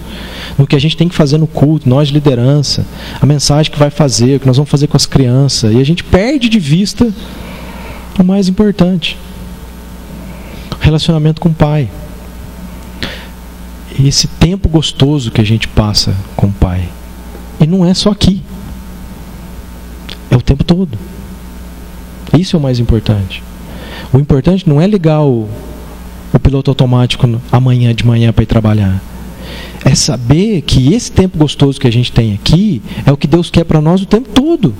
no 0.57 0.65
que 0.65 0.75
a 0.75 0.79
gente 0.79 0.97
tem 0.97 1.07
que 1.07 1.13
fazer 1.13 1.37
no 1.37 1.45
culto, 1.45 1.87
nós 1.87 2.07
de 2.07 2.15
liderança, 2.15 2.83
a 3.21 3.25
mensagem 3.27 3.71
que 3.71 3.77
vai 3.77 3.91
fazer, 3.91 4.37
o 4.37 4.39
que 4.39 4.47
nós 4.47 4.57
vamos 4.57 4.71
fazer 4.71 4.87
com 4.87 4.97
as 4.97 5.05
crianças, 5.05 5.71
e 5.75 5.77
a 5.79 5.85
gente 5.85 6.03
perde 6.03 6.49
de 6.49 6.57
vista 6.57 7.13
o 8.19 8.23
mais 8.23 8.47
importante: 8.47 9.17
relacionamento 10.79 11.39
com 11.39 11.49
o 11.49 11.53
Pai. 11.53 11.89
Esse 14.03 14.27
tempo 14.27 14.67
gostoso 14.67 15.31
que 15.31 15.41
a 15.41 15.43
gente 15.43 15.67
passa 15.67 16.15
com 16.35 16.47
o 16.47 16.51
Pai. 16.51 16.87
E 17.59 17.67
não 17.67 17.85
é 17.85 17.93
só 17.93 18.09
aqui, 18.09 18.41
é 20.29 20.35
o 20.35 20.41
tempo 20.41 20.63
todo. 20.63 20.97
Isso 22.37 22.55
é 22.55 22.59
o 22.59 22.61
mais 22.61 22.79
importante. 22.79 23.43
O 24.13 24.17
importante 24.17 24.67
não 24.67 24.81
é 24.81 24.87
ligar 24.87 25.21
o, 25.21 25.47
o 26.33 26.39
piloto 26.39 26.71
automático 26.71 27.27
amanhã 27.51 27.93
de 27.93 28.05
manhã 28.05 28.31
para 28.31 28.43
ir 28.43 28.47
trabalhar. 28.47 29.01
É 29.83 29.93
saber 29.93 30.61
que 30.61 30.93
esse 30.93 31.11
tempo 31.11 31.37
gostoso 31.37 31.79
que 31.79 31.87
a 31.87 31.91
gente 31.91 32.11
tem 32.11 32.33
aqui 32.33 32.81
é 33.05 33.11
o 33.11 33.17
que 33.17 33.27
Deus 33.27 33.49
quer 33.49 33.63
para 33.63 33.81
nós 33.81 34.01
o 34.01 34.05
tempo 34.05 34.29
todo. 34.29 34.73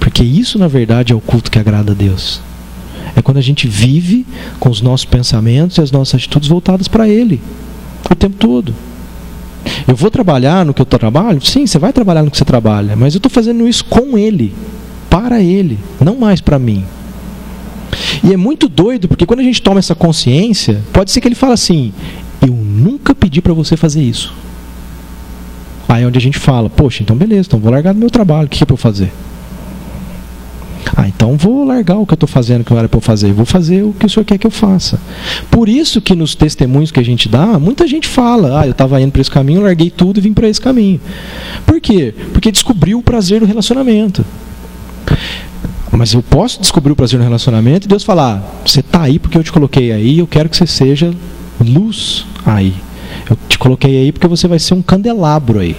Porque 0.00 0.22
isso, 0.22 0.58
na 0.58 0.68
verdade, 0.68 1.12
é 1.12 1.16
o 1.16 1.20
culto 1.20 1.50
que 1.50 1.58
agrada 1.58 1.92
a 1.92 1.94
Deus. 1.94 2.40
É 3.16 3.22
quando 3.22 3.38
a 3.38 3.42
gente 3.42 3.66
vive 3.66 4.26
com 4.60 4.68
os 4.68 4.80
nossos 4.80 5.04
pensamentos 5.04 5.78
e 5.78 5.80
as 5.80 5.90
nossas 5.90 6.14
atitudes 6.16 6.48
voltadas 6.48 6.88
para 6.88 7.08
Ele 7.08 7.40
o 8.10 8.14
tempo 8.14 8.36
todo. 8.36 8.74
Eu 9.86 9.96
vou 9.96 10.10
trabalhar 10.10 10.64
no 10.64 10.72
que 10.72 10.80
eu 10.80 10.86
trabalho? 10.86 11.44
Sim, 11.44 11.66
você 11.66 11.78
vai 11.78 11.92
trabalhar 11.92 12.22
no 12.22 12.30
que 12.30 12.38
você 12.38 12.44
trabalha, 12.44 12.96
mas 12.96 13.14
eu 13.14 13.18
estou 13.18 13.30
fazendo 13.30 13.66
isso 13.66 13.84
com 13.84 14.16
Ele, 14.16 14.54
para 15.10 15.40
Ele, 15.40 15.78
não 16.00 16.16
mais 16.16 16.40
para 16.40 16.58
mim. 16.58 16.84
E 18.22 18.32
é 18.32 18.36
muito 18.36 18.68
doido, 18.68 19.08
porque 19.08 19.26
quando 19.26 19.40
a 19.40 19.44
gente 19.44 19.62
toma 19.62 19.78
essa 19.78 19.94
consciência, 19.94 20.82
pode 20.92 21.10
ser 21.10 21.20
que 21.20 21.28
ele 21.28 21.34
fale 21.34 21.52
assim: 21.52 21.92
Eu 22.40 22.52
nunca 22.52 23.14
pedi 23.14 23.40
para 23.40 23.52
você 23.52 23.76
fazer 23.76 24.02
isso. 24.02 24.34
Aí 25.88 26.02
é 26.02 26.06
onde 26.06 26.18
a 26.18 26.20
gente 26.20 26.38
fala: 26.38 26.68
Poxa, 26.68 27.02
então 27.02 27.16
beleza, 27.16 27.48
então 27.48 27.60
vou 27.60 27.72
largar 27.72 27.94
do 27.94 28.00
meu 28.00 28.10
trabalho, 28.10 28.46
o 28.46 28.50
que 28.50 28.62
é 28.62 28.66
para 28.66 28.74
eu 28.74 28.78
fazer? 28.78 29.12
Ah, 31.00 31.06
então 31.06 31.36
vou 31.36 31.64
largar 31.64 31.96
o 31.96 32.04
que 32.04 32.12
eu 32.12 32.16
estou 32.16 32.28
fazendo 32.28 32.64
que 32.64 32.72
não 32.72 32.78
era 32.80 32.88
para 32.88 32.98
eu 32.98 33.00
fazer, 33.00 33.32
vou 33.32 33.46
fazer 33.46 33.84
o 33.84 33.92
que 33.92 34.04
o 34.04 34.10
senhor 34.10 34.24
quer 34.24 34.36
que 34.36 34.44
eu 34.44 34.50
faça. 34.50 34.98
Por 35.48 35.68
isso 35.68 36.00
que 36.00 36.12
nos 36.12 36.34
testemunhos 36.34 36.90
que 36.90 36.98
a 36.98 37.04
gente 37.04 37.28
dá, 37.28 37.56
muita 37.56 37.86
gente 37.86 38.08
fala: 38.08 38.60
Ah, 38.60 38.66
eu 38.66 38.72
estava 38.72 39.00
indo 39.00 39.12
para 39.12 39.20
esse 39.20 39.30
caminho, 39.30 39.60
larguei 39.60 39.90
tudo 39.90 40.18
e 40.18 40.20
vim 40.20 40.32
para 40.32 40.48
esse 40.48 40.60
caminho. 40.60 41.00
Por 41.64 41.80
quê? 41.80 42.12
Porque 42.32 42.50
descobriu 42.50 42.98
o 42.98 43.02
prazer 43.02 43.38
do 43.38 43.46
relacionamento. 43.46 44.24
Mas 45.92 46.14
eu 46.14 46.20
posso 46.20 46.60
descobrir 46.60 46.90
o 46.90 46.96
prazer 46.96 47.16
no 47.16 47.24
relacionamento 47.24 47.86
e 47.86 47.88
Deus 47.88 48.02
falar: 48.02 48.42
ah, 48.42 48.66
você 48.66 48.80
está 48.80 49.02
aí 49.02 49.20
porque 49.20 49.38
eu 49.38 49.44
te 49.44 49.52
coloquei 49.52 49.92
aí, 49.92 50.18
eu 50.18 50.26
quero 50.26 50.48
que 50.48 50.56
você 50.56 50.66
seja 50.66 51.14
luz 51.60 52.26
aí. 52.44 52.74
Eu 53.30 53.38
te 53.48 53.56
coloquei 53.56 53.98
aí 53.98 54.10
porque 54.10 54.26
você 54.26 54.48
vai 54.48 54.58
ser 54.58 54.74
um 54.74 54.82
candelabro 54.82 55.60
aí. 55.60 55.76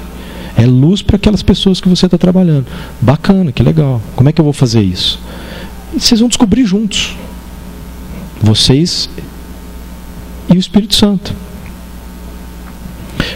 É 0.60 0.66
luz 0.66 1.02
para 1.02 1.16
aquelas 1.16 1.42
pessoas 1.42 1.80
que 1.80 1.88
você 1.88 2.06
está 2.06 2.18
trabalhando. 2.18 2.66
Bacana, 3.00 3.50
que 3.50 3.64
legal. 3.64 4.02
Como 4.14 4.28
é 4.28 4.34
que 4.34 4.42
eu 4.42 4.44
vou 4.44 4.52
fazer 4.52 4.82
isso? 4.82 5.18
E 5.96 6.02
vocês 6.02 6.20
vão 6.20 6.28
descobrir 6.28 6.66
juntos. 6.66 7.16
Vocês 8.42 9.10
e 10.50 10.58
o 10.58 10.60
Espírito 10.60 10.96
Santo. 10.96 11.34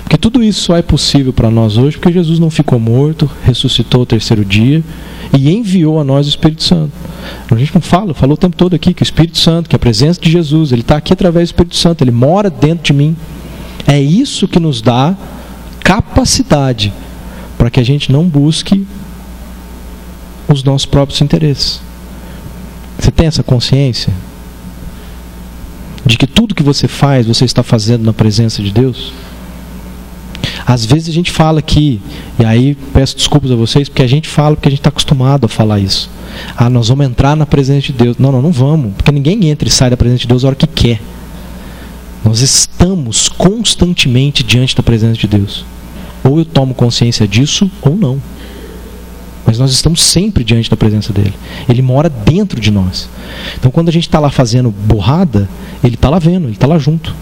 Porque 0.02 0.18
tudo 0.18 0.44
isso 0.44 0.64
só 0.64 0.76
é 0.76 0.82
possível 0.82 1.32
para 1.32 1.50
nós 1.50 1.78
hoje 1.78 1.98
porque 1.98 2.12
Jesus 2.12 2.40
não 2.40 2.50
ficou 2.50 2.78
morto, 2.78 3.32
ressuscitou 3.46 4.02
o 4.02 4.06
terceiro 4.06 4.44
dia 4.44 4.84
e 5.32 5.50
enviou 5.50 6.02
a 6.02 6.04
nós 6.04 6.26
o 6.26 6.30
Espírito 6.30 6.64
Santo. 6.64 6.92
A 7.50 7.56
gente 7.56 7.74
não 7.74 7.82
fala, 7.82 8.14
falou 8.14 8.34
o 8.34 8.38
tempo 8.38 8.58
todo 8.58 8.76
aqui 8.76 8.94
que 8.94 9.02
o 9.02 9.06
Espírito 9.06 9.38
Santo, 9.38 9.70
que 9.70 9.78
a 9.78 9.80
presença 9.80 10.20
de 10.20 10.30
Jesus, 10.30 10.74
ele 10.74 10.82
está 10.82 10.98
aqui 10.98 11.14
através 11.14 11.48
do 11.48 11.54
Espírito 11.54 11.78
Santo, 11.78 12.04
ele 12.04 12.12
mora 12.12 12.50
dentro 12.50 12.84
de 12.84 12.92
mim. 12.92 13.16
É 13.88 14.02
isso 14.02 14.46
que 14.46 14.60
nos 14.60 14.82
dá 14.82 15.16
capacidade 15.82 16.92
para 17.64 17.72
que 17.72 17.80
a 17.80 17.84
gente 17.84 18.12
não 18.12 18.26
busque 18.26 18.86
os 20.50 20.66
nossos 20.66 20.86
próprios 20.86 21.22
interesses. 21.22 21.80
Você 23.00 23.10
tem 23.10 23.26
essa 23.26 23.42
consciência 23.42 24.12
de 26.06 26.18
que 26.18 26.28
tudo 26.28 26.54
que 26.54 26.62
você 26.62 26.90
faz, 26.90 27.26
você 27.26 27.46
está 27.46 27.64
fazendo 27.64 28.04
na 28.04 28.12
presença 28.12 28.62
de 28.62 28.70
Deus? 28.70 29.14
Às 30.66 30.84
vezes 30.84 31.08
a 31.08 31.14
gente 31.14 31.32
fala 31.32 31.60
aqui, 31.60 32.02
e 32.38 32.44
aí 32.44 32.76
peço 32.92 33.16
desculpas 33.16 33.50
a 33.50 33.56
vocês, 33.56 33.88
porque 33.88 34.04
a 34.04 34.08
gente 34.08 34.28
fala 34.28 34.58
porque 34.58 34.68
a 34.68 34.72
gente 34.72 34.82
está 34.82 34.90
acostumado 34.90 35.46
a 35.46 35.48
falar 35.48 35.80
isso. 35.80 36.10
Ah, 36.58 36.70
nós 36.70 36.90
vamos 36.90 37.06
entrar 37.06 37.34
na 37.34 37.46
presença 37.46 37.88
de 37.88 37.94
Deus. 37.94 38.18
Não, 38.18 38.34
não, 38.34 38.42
não 38.42 38.52
vamos, 38.52 38.92
porque 38.94 39.10
ninguém 39.14 39.48
entra 39.48 39.70
e 39.70 39.72
sai 39.72 39.90
da 39.90 39.96
presença 39.96 40.24
de 40.24 40.28
Deus 40.28 40.44
a 40.44 40.48
hora 40.48 40.56
que 40.58 40.68
quer. 40.68 41.02
Nós 42.26 42.42
estamos 42.42 43.30
constantemente 43.30 44.44
diante 44.44 44.76
da 44.76 44.84
presença 44.84 45.18
de 45.18 45.28
Deus. 45.28 45.64
Ou 46.24 46.40
eu 46.40 46.46
tomo 46.46 46.74
consciência 46.74 47.28
disso, 47.28 47.70
ou 47.82 47.96
não. 47.96 48.22
Mas 49.46 49.60
nós 49.60 49.72
estamos 49.72 50.02
sempre 50.02 50.44
diante 50.44 50.70
da 50.70 50.78
presença 50.78 51.12
dele. 51.12 51.34
Ele 51.68 51.82
mora 51.82 52.10
dentro 52.10 52.60
de 52.60 52.72
nós. 52.72 53.10
Então 53.58 53.70
quando 53.70 53.90
a 53.90 53.92
gente 53.92 54.08
está 54.08 54.20
lá 54.20 54.30
fazendo 54.30 54.72
borrada, 54.72 55.50
ele 55.84 55.96
está 55.96 56.10
lá 56.10 56.18
vendo, 56.20 56.46
ele 56.46 56.54
está 56.54 56.66
lá 56.66 56.78
junto. 56.78 57.14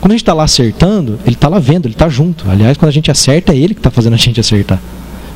Quando 0.00 0.12
a 0.12 0.14
gente 0.14 0.22
está 0.22 0.34
lá 0.34 0.44
acertando, 0.44 1.18
ele 1.24 1.34
está 1.34 1.48
lá 1.48 1.58
vendo, 1.58 1.86
ele 1.86 1.94
está 1.94 2.08
junto. 2.08 2.48
Aliás, 2.50 2.76
quando 2.76 2.90
a 2.90 2.92
gente 2.92 3.10
acerta, 3.10 3.52
é 3.52 3.56
ele 3.56 3.74
que 3.74 3.80
está 3.80 3.90
fazendo 3.90 4.12
a 4.12 4.18
gente 4.18 4.38
acertar. 4.38 4.80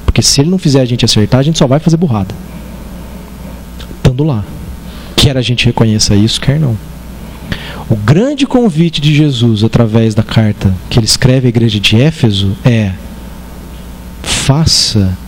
Porque 0.05 0.23
se 0.23 0.41
ele 0.41 0.51
não 0.51 0.59
fizer 0.59 0.81
a 0.81 0.85
gente 0.85 1.05
acertar, 1.05 1.41
a 1.41 1.43
gente 1.43 1.59
só 1.59 1.67
vai 1.67 1.79
fazer 1.79 1.97
burrada. 1.97 2.35
Estando 3.97 4.25
lá. 4.25 4.45
Quer 5.17 5.37
a 5.37 5.43
gente 5.43 5.67
reconheça 5.67 6.15
isso, 6.15 6.41
quer 6.41 6.61
não. 6.61 6.77
O 7.91 7.97
grande 7.97 8.47
convite 8.47 9.01
de 9.01 9.13
Jesus 9.13 9.65
através 9.65 10.15
da 10.15 10.23
carta 10.23 10.73
que 10.89 10.99
ele 10.99 11.07
escreve 11.07 11.47
à 11.47 11.49
igreja 11.49 11.81
de 11.81 12.01
Éfeso 12.01 12.57
é: 12.65 12.93
faça 14.23 15.19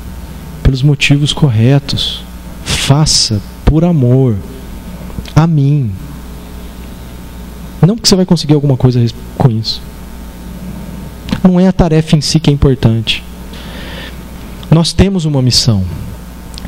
pelos 0.63 0.81
motivos 0.81 1.33
corretos, 1.33 2.23
faça 2.65 3.43
por 3.65 3.85
amor 3.85 4.37
a 5.35 5.45
mim, 5.45 5.91
não 7.87 7.97
porque 7.97 8.09
você 8.09 8.15
vai 8.15 8.25
conseguir 8.25 8.55
alguma 8.55 8.77
coisa 8.77 9.05
com 9.37 9.51
isso. 9.51 9.83
Não 11.43 11.59
é 11.59 11.67
a 11.67 11.73
tarefa 11.73 12.17
em 12.17 12.21
si 12.21 12.39
que 12.39 12.49
é 12.49 12.53
importante. 12.53 13.25
Nós 14.71 14.93
temos 14.93 15.25
uma 15.25 15.43
missão. 15.43 15.85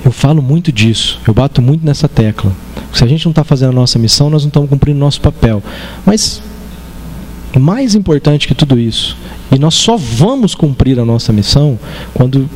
Eu 0.04 0.12
falo 0.12 0.42
muito 0.42 0.70
disso, 0.70 1.18
eu 1.26 1.32
bato 1.32 1.62
muito 1.62 1.84
nessa 1.84 2.08
tecla. 2.08 2.52
Se 2.92 3.02
a 3.02 3.06
gente 3.06 3.24
não 3.24 3.30
está 3.30 3.42
fazendo 3.42 3.70
a 3.70 3.74
nossa 3.74 3.98
missão, 3.98 4.28
nós 4.28 4.42
não 4.42 4.48
estamos 4.48 4.68
cumprindo 4.68 4.98
o 4.98 5.00
nosso 5.00 5.20
papel. 5.20 5.62
Mas, 6.04 6.42
mais 7.58 7.94
importante 7.94 8.46
que 8.46 8.54
tudo 8.54 8.78
isso, 8.78 9.16
e 9.50 9.58
nós 9.58 9.74
só 9.74 9.96
vamos 9.96 10.54
cumprir 10.54 10.98
a 11.00 11.04
nossa 11.04 11.32
missão 11.32 11.78
quando 12.12 12.48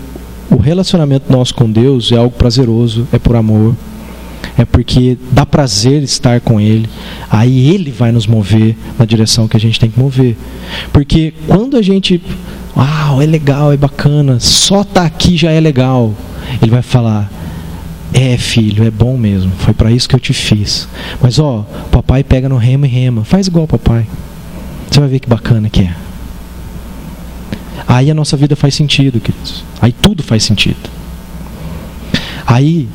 o 0.51 0.57
relacionamento 0.57 1.33
nosso 1.33 1.55
com 1.55 1.71
Deus 1.71 2.13
é 2.13 2.17
algo 2.17 2.37
prazeroso, 2.37 3.09
é 3.13 3.19
por 3.19 3.35
amor, 3.35 3.75
é 4.57 4.65
porque 4.65 5.17
dá 5.31 5.47
prazer 5.47 6.03
estar 6.03 6.41
com 6.41 6.61
Ele, 6.61 6.89
aí 7.31 7.69
Ele 7.71 7.91
vai 7.91 8.13
nos 8.13 8.27
mover 8.27 8.77
na 8.99 9.05
direção 9.05 9.49
que 9.49 9.57
a 9.57 9.61
gente 9.61 9.79
tem 9.79 9.91
que 9.91 9.99
mover. 9.99 10.37
Porque 10.93 11.33
quando 11.47 11.77
a 11.77 11.83
gente, 11.83 12.21
uau, 12.77 13.23
é 13.23 13.27
legal, 13.27 13.73
é 13.73 13.77
bacana, 13.77 14.41
só 14.41 14.83
tá 14.83 15.05
aqui 15.05 15.37
já 15.37 15.51
é 15.51 15.61
legal, 15.61 16.13
Ele 16.61 16.71
vai 16.71 16.83
falar, 16.83 17.31
é 18.13 18.37
filho, 18.37 18.85
é 18.85 18.91
bom 18.91 19.17
mesmo, 19.17 19.53
foi 19.59 19.75
para 19.75 19.91
isso 19.91 20.09
que 20.09 20.15
eu 20.15 20.21
te 20.21 20.33
fiz. 20.33 20.89
Mas 21.21 21.39
ó, 21.39 21.67
papai 21.91 22.25
pega 22.25 22.49
no 22.49 22.57
remo 22.57 22.87
e 22.87 22.89
rema, 22.89 23.25
faz 23.25 23.47
igual 23.47 23.67
papai. 23.67 24.07
Você 24.91 25.01
vai 25.01 25.09
ver 25.09 25.21
que 25.21 25.29
bacana 25.29 25.69
que 25.69 25.83
é. 25.83 25.95
Aí 27.87 28.11
a 28.11 28.15
nossa 28.15 28.37
vida 28.37 28.57
faz 28.57 28.75
sentido, 28.75 29.21
queridos. 29.21 29.65
Aí 29.81 29.93
tudo 29.93 30.23
faz 30.23 30.43
sentido. 30.43 30.91
Aí 32.47 32.89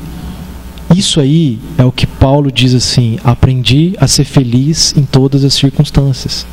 isso 0.94 1.20
aí 1.20 1.58
é 1.78 1.84
o 1.84 1.92
que 1.92 2.06
Paulo 2.06 2.52
diz 2.52 2.74
assim: 2.74 3.18
aprendi 3.24 3.94
a 3.98 4.06
ser 4.06 4.24
feliz 4.24 4.94
em 4.96 5.04
todas 5.04 5.44
as 5.44 5.54
circunstâncias. 5.54 6.46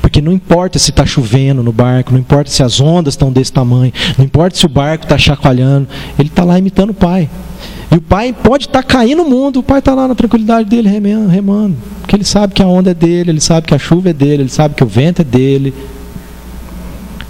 Porque 0.00 0.20
não 0.20 0.32
importa 0.32 0.78
se 0.78 0.90
está 0.90 1.04
chovendo 1.06 1.62
no 1.62 1.72
barco, 1.72 2.12
não 2.12 2.18
importa 2.18 2.50
se 2.50 2.62
as 2.62 2.80
ondas 2.80 3.14
estão 3.14 3.32
desse 3.32 3.52
tamanho, 3.52 3.92
não 4.18 4.24
importa 4.24 4.56
se 4.56 4.66
o 4.66 4.68
barco 4.68 5.04
está 5.04 5.16
chacoalhando, 5.16 5.88
ele 6.18 6.28
está 6.28 6.44
lá 6.44 6.58
imitando 6.58 6.90
o 6.90 6.94
pai. 6.94 7.28
E 7.90 7.96
o 7.96 8.00
pai 8.00 8.32
pode 8.32 8.66
estar 8.66 8.82
tá 8.82 8.88
caindo 8.88 9.22
no 9.22 9.28
mundo, 9.28 9.60
o 9.60 9.62
pai 9.62 9.78
está 9.78 9.94
lá 9.94 10.08
na 10.08 10.14
tranquilidade 10.14 10.68
dele 10.68 10.88
remando, 10.88 11.28
remando. 11.28 11.76
Porque 12.00 12.16
ele 12.16 12.24
sabe 12.24 12.54
que 12.54 12.62
a 12.62 12.66
onda 12.66 12.90
é 12.90 12.94
dele, 12.94 13.30
ele 13.30 13.40
sabe 13.40 13.66
que 13.66 13.74
a 13.74 13.78
chuva 13.78 14.10
é 14.10 14.12
dele, 14.12 14.42
ele 14.42 14.48
sabe 14.48 14.74
que 14.74 14.82
o 14.82 14.86
vento 14.86 15.20
é 15.20 15.24
dele. 15.24 15.74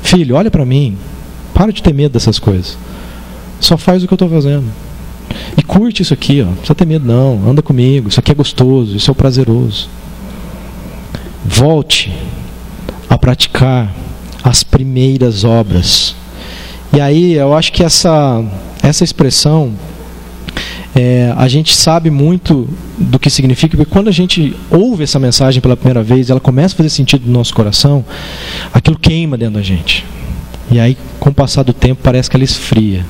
Filho, 0.03 0.37
olha 0.37 0.51
para 0.51 0.64
mim. 0.64 0.97
Para 1.53 1.72
de 1.72 1.83
ter 1.83 1.93
medo 1.93 2.12
dessas 2.12 2.39
coisas. 2.39 2.78
Só 3.61 3.76
faz 3.76 4.03
o 4.03 4.07
que 4.07 4.12
eu 4.12 4.16
estou 4.16 4.28
fazendo. 4.28 4.64
E 5.57 5.62
curte 5.62 6.03
isso 6.03 6.14
aqui, 6.14 6.41
ó. 6.43 6.47
não 6.47 6.53
precisa 6.55 6.74
ter 6.74 6.87
medo 6.87 7.07
não, 7.07 7.49
anda 7.49 7.62
comigo, 7.62 8.09
isso 8.09 8.20
aqui 8.20 8.33
é 8.33 8.35
gostoso, 8.35 8.97
isso 8.97 9.11
é 9.11 9.14
prazeroso. 9.14 9.89
Volte 11.45 12.12
a 13.09 13.18
praticar 13.18 13.93
as 14.43 14.62
primeiras 14.62 15.45
obras. 15.45 16.14
E 16.93 17.01
aí 17.01 17.34
eu 17.34 17.55
acho 17.55 17.72
que 17.72 17.82
essa, 17.82 18.45
essa 18.82 19.05
expressão 19.05 19.72
é, 20.95 21.32
a 21.36 21.49
gente 21.49 21.74
sabe 21.74 22.11
muito 22.11 22.68
do 22.99 23.18
que 23.18 23.30
significa, 23.30 23.76
porque 23.76 23.90
quando 23.90 24.09
a 24.09 24.12
gente 24.12 24.55
ouve 24.70 25.05
essa 25.05 25.18
mensagem 25.18 25.61
pela 25.61 25.76
primeira 25.76 26.03
vez, 26.03 26.28
ela 26.28 26.40
começa 26.40 26.74
a 26.74 26.76
fazer 26.76 26.90
sentido 26.90 27.26
no 27.26 27.32
nosso 27.32 27.55
coração, 27.55 28.05
aquilo 28.72 28.99
queima 28.99 29.38
dentro 29.38 29.55
da 29.55 29.62
gente. 29.62 30.05
E 30.70 30.78
aí, 30.78 30.97
com 31.18 31.30
o 31.30 31.34
passar 31.34 31.62
do 31.62 31.72
tempo, 31.72 32.03
parece 32.03 32.28
que 32.28 32.36
ela 32.36 32.45
esfria. 32.45 33.05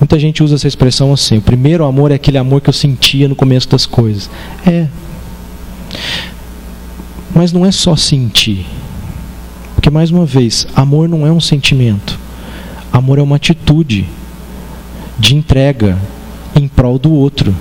Muita 0.00 0.18
gente 0.18 0.42
usa 0.42 0.54
essa 0.54 0.68
expressão 0.68 1.12
assim: 1.12 1.38
o 1.38 1.42
primeiro 1.42 1.84
amor 1.84 2.10
é 2.10 2.14
aquele 2.14 2.38
amor 2.38 2.60
que 2.60 2.68
eu 2.70 2.74
sentia 2.74 3.28
no 3.28 3.34
começo 3.34 3.68
das 3.68 3.84
coisas. 3.84 4.30
É. 4.66 4.86
Mas 7.38 7.52
não 7.52 7.64
é 7.64 7.70
só 7.70 7.94
sentir. 7.94 8.66
Porque, 9.76 9.88
mais 9.88 10.10
uma 10.10 10.26
vez, 10.26 10.66
amor 10.74 11.08
não 11.08 11.24
é 11.24 11.30
um 11.30 11.40
sentimento. 11.40 12.18
Amor 12.92 13.20
é 13.20 13.22
uma 13.22 13.36
atitude 13.36 14.04
de 15.16 15.36
entrega 15.36 15.96
em 16.56 16.66
prol 16.66 16.98
do 16.98 17.12
outro. 17.12 17.54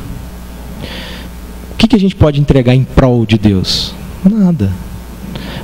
O 1.73 1.75
que, 1.78 1.88
que 1.88 1.95
a 1.95 1.99
gente 1.99 2.15
pode 2.15 2.41
entregar 2.41 2.73
em 2.73 2.84
prol 2.84 3.23
de 3.23 3.38
Deus? 3.38 3.93
Nada. 4.28 4.73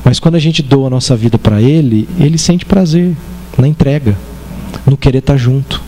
Mas 0.05 0.19
quando 0.19 0.35
a 0.35 0.39
gente 0.39 0.61
doa 0.61 0.85
a 0.85 0.91
nossa 0.91 1.15
vida 1.15 1.39
para 1.39 1.59
Ele, 1.59 2.07
Ele 2.19 2.37
sente 2.37 2.67
prazer 2.67 3.15
na 3.57 3.67
entrega, 3.67 4.15
no 4.85 4.95
querer 4.95 5.19
estar 5.19 5.37
junto. 5.37 5.81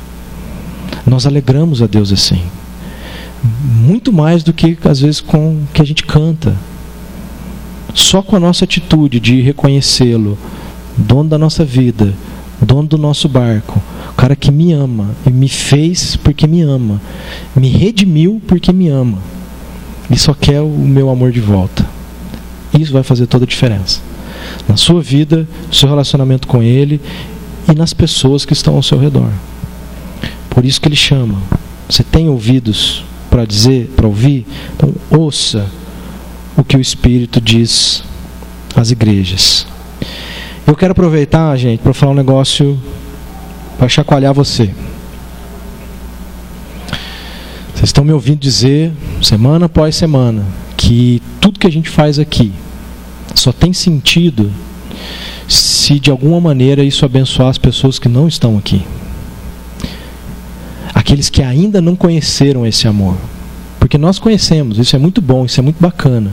Nós 1.05 1.28
alegramos 1.28 1.80
a 1.80 1.86
Deus 1.86 2.11
assim. 2.11 2.41
Muito 3.43 4.11
mais 4.11 4.41
do 4.41 4.51
que 4.51 4.76
às 4.84 4.99
vezes 4.99 5.21
com 5.21 5.57
o 5.57 5.67
que 5.71 5.80
a 5.84 5.86
gente 5.86 6.03
canta. 6.03 6.55
Só 7.96 8.22
com 8.22 8.36
a 8.36 8.39
nossa 8.41 8.66
atitude 8.66 9.22
de 9.22 9.39
reconhecê-lo 9.39 10.38
dono 10.98 11.30
da 11.30 11.38
nossa 11.38 11.64
vida, 11.64 12.14
dono 12.62 12.89
do 12.89 12.98
nosso 12.98 13.30
barco, 13.30 13.82
o 14.12 14.14
cara 14.16 14.36
que 14.36 14.52
me 14.52 14.74
ama 14.74 15.12
e 15.26 15.30
me 15.30 15.48
fez 15.48 16.18
porque 16.18 16.46
me 16.46 16.62
ama, 16.62 17.02
me 17.56 17.70
redimiu 17.70 18.41
porque 18.46 18.74
me 18.74 18.89
ama 18.89 19.18
e 20.12 20.18
só 20.18 20.34
quer 20.34 20.60
o 20.60 20.68
meu 20.68 21.10
amor 21.10 21.32
de 21.32 21.39
volta. 21.39 21.88
Isso 22.78 22.91
vai 22.91 23.02
fazer 23.02 23.28
toda 23.28 23.46
a 23.46 23.48
diferença 23.48 24.02
na 24.68 24.76
sua 24.76 25.02
vida, 25.02 25.48
no 25.68 25.74
seu 25.74 25.88
relacionamento 25.88 26.50
com 26.50 26.62
Ele 26.62 27.00
e 27.72 27.74
nas 27.74 27.93
pessoas 27.93 28.43
que 28.43 28.52
estão 28.52 28.76
ao 28.76 28.84
seu 28.84 29.00
redor. 29.00 29.32
Por 30.50 30.66
isso 30.66 30.82
que 30.82 30.89
Ele 30.89 30.98
chama. 30.98 31.38
Você 31.89 32.04
tem 32.04 32.28
ouvidos 32.28 33.06
para 33.30 33.46
dizer, 33.46 33.89
para 33.96 34.06
ouvir? 34.06 34.46
Então 34.76 34.93
ouça 35.10 35.66
o 36.58 36.64
que 36.64 36.78
o 36.78 36.82
Espírito 36.82 37.41
diz 37.41 38.03
às 38.76 38.91
igrejas. 38.91 39.68
Eu 40.66 40.76
quero 40.76 40.93
aproveitar, 40.93 41.56
gente, 41.58 41.80
para 41.80 41.93
falar 41.93 42.14
um 42.14 42.16
negócio 42.16 42.80
para 43.78 43.88
chacoalhar 43.88 44.34
você. 44.34 44.74
Vocês 47.74 47.89
estão 47.89 48.03
me 48.03 48.14
ouvindo 48.14 48.39
dizer, 48.39 48.91
semana 49.22 49.66
após 49.66 49.95
semana, 49.95 50.43
que 50.78 51.22
tudo 51.41 51.60
que 51.60 51.68
a 51.68 51.72
gente 51.72 51.89
faz 51.89 52.18
aqui 52.18 52.51
só 53.36 53.51
tem 53.51 53.74
sentido 53.74 54.51
se 55.47 55.99
de 55.99 56.10
alguma 56.10 56.39
maneira 56.39 56.84
isso 56.84 57.06
abençoar 57.06 57.49
as 57.49 57.58
pessoas 57.58 57.99
que 57.99 58.10
não 58.10 58.28
estão 58.28 58.58
aqui. 58.58 58.82
Aqueles 60.93 61.30
que 61.30 61.43
ainda 61.43 61.82
não 61.82 61.95
conheceram 61.95 62.66
esse 62.66 62.88
amor. 62.88 63.18
Porque 63.80 63.97
nós 63.97 64.18
conhecemos, 64.18 64.80
isso 64.80 64.95
é 64.95 64.99
muito 64.99 65.22
bom, 65.22 65.45
isso 65.45 65.60
é 65.60 65.64
muito 65.64 65.80
bacana. 65.80 66.32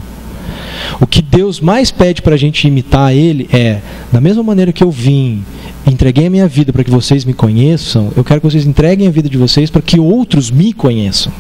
O 1.03 1.07
que 1.07 1.20
Deus 1.20 1.59
mais 1.59 1.90
pede 1.90 2.22
para 2.22 2.36
a 2.36 2.38
gente 2.38 2.68
imitar 2.68 3.12
Ele 3.12 3.48
é, 3.53 3.80
da 4.12 4.20
mesma 4.20 4.40
maneira 4.44 4.72
que 4.72 4.84
eu 4.84 4.90
vim, 4.90 5.44
entreguei 5.84 6.28
a 6.28 6.30
minha 6.30 6.46
vida 6.46 6.72
para 6.72 6.84
que 6.84 6.92
vocês 6.92 7.24
me 7.24 7.34
conheçam, 7.34 8.12
eu 8.16 8.22
quero 8.22 8.40
que 8.40 8.48
vocês 8.48 8.64
entreguem 8.64 9.09
a 9.09 9.11
vida 9.11 9.28
de 9.28 9.36
vocês 9.36 9.68
para 9.68 9.82
que 9.82 9.98
outros 9.98 10.48
me 10.48 10.72
conheçam. 10.72 11.32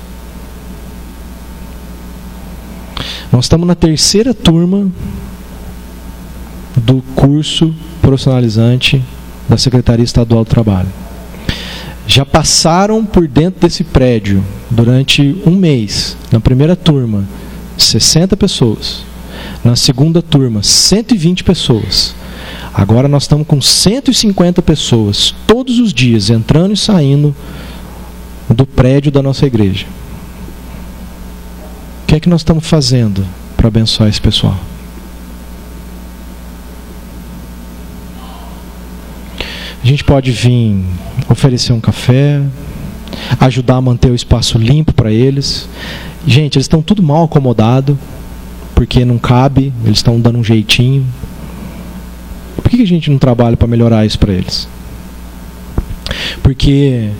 Nós 3.30 3.44
estamos 3.44 3.64
na 3.64 3.76
terceira 3.76 4.34
turma 4.34 4.90
do 6.76 7.00
curso 7.14 7.72
profissionalizante 8.00 9.00
da 9.48 9.56
Secretaria 9.56 10.04
Estadual 10.04 10.42
do 10.42 10.50
Trabalho. 10.50 10.88
Já 12.04 12.26
passaram 12.26 13.04
por 13.04 13.28
dentro 13.28 13.60
desse 13.60 13.84
prédio 13.84 14.44
durante 14.68 15.40
um 15.46 15.52
mês, 15.52 16.16
na 16.32 16.40
primeira 16.40 16.74
turma, 16.74 17.24
60 17.78 18.36
pessoas. 18.36 19.11
Na 19.64 19.76
segunda 19.76 20.20
turma, 20.20 20.62
120 20.62 21.44
pessoas. 21.44 22.14
Agora 22.74 23.06
nós 23.06 23.24
estamos 23.24 23.46
com 23.46 23.60
150 23.60 24.60
pessoas 24.62 25.34
todos 25.46 25.78
os 25.78 25.92
dias 25.92 26.30
entrando 26.30 26.72
e 26.72 26.76
saindo 26.76 27.34
do 28.48 28.66
prédio 28.66 29.12
da 29.12 29.22
nossa 29.22 29.46
igreja. 29.46 29.86
O 32.02 32.06
que 32.06 32.16
é 32.16 32.20
que 32.20 32.28
nós 32.28 32.40
estamos 32.40 32.66
fazendo 32.66 33.24
para 33.56 33.68
abençoar 33.68 34.08
esse 34.08 34.20
pessoal? 34.20 34.58
A 39.82 39.86
gente 39.86 40.04
pode 40.04 40.30
vir 40.30 40.84
oferecer 41.28 41.72
um 41.72 41.80
café, 41.80 42.40
ajudar 43.40 43.76
a 43.76 43.80
manter 43.80 44.10
o 44.10 44.14
espaço 44.14 44.56
limpo 44.56 44.92
para 44.92 45.10
eles. 45.12 45.68
Gente, 46.26 46.56
eles 46.56 46.64
estão 46.64 46.80
tudo 46.80 47.02
mal 47.02 47.24
acomodado, 47.24 47.98
porque 48.74 49.04
não 49.04 49.18
cabe, 49.18 49.72
eles 49.84 49.98
estão 49.98 50.20
dando 50.20 50.38
um 50.38 50.44
jeitinho. 50.44 51.06
Por 52.56 52.70
que 52.70 52.82
a 52.82 52.86
gente 52.86 53.10
não 53.10 53.18
trabalha 53.18 53.56
para 53.56 53.68
melhorar 53.68 54.04
isso 54.06 54.18
para 54.18 54.32
eles? 54.32 54.68
Porque 56.42 57.10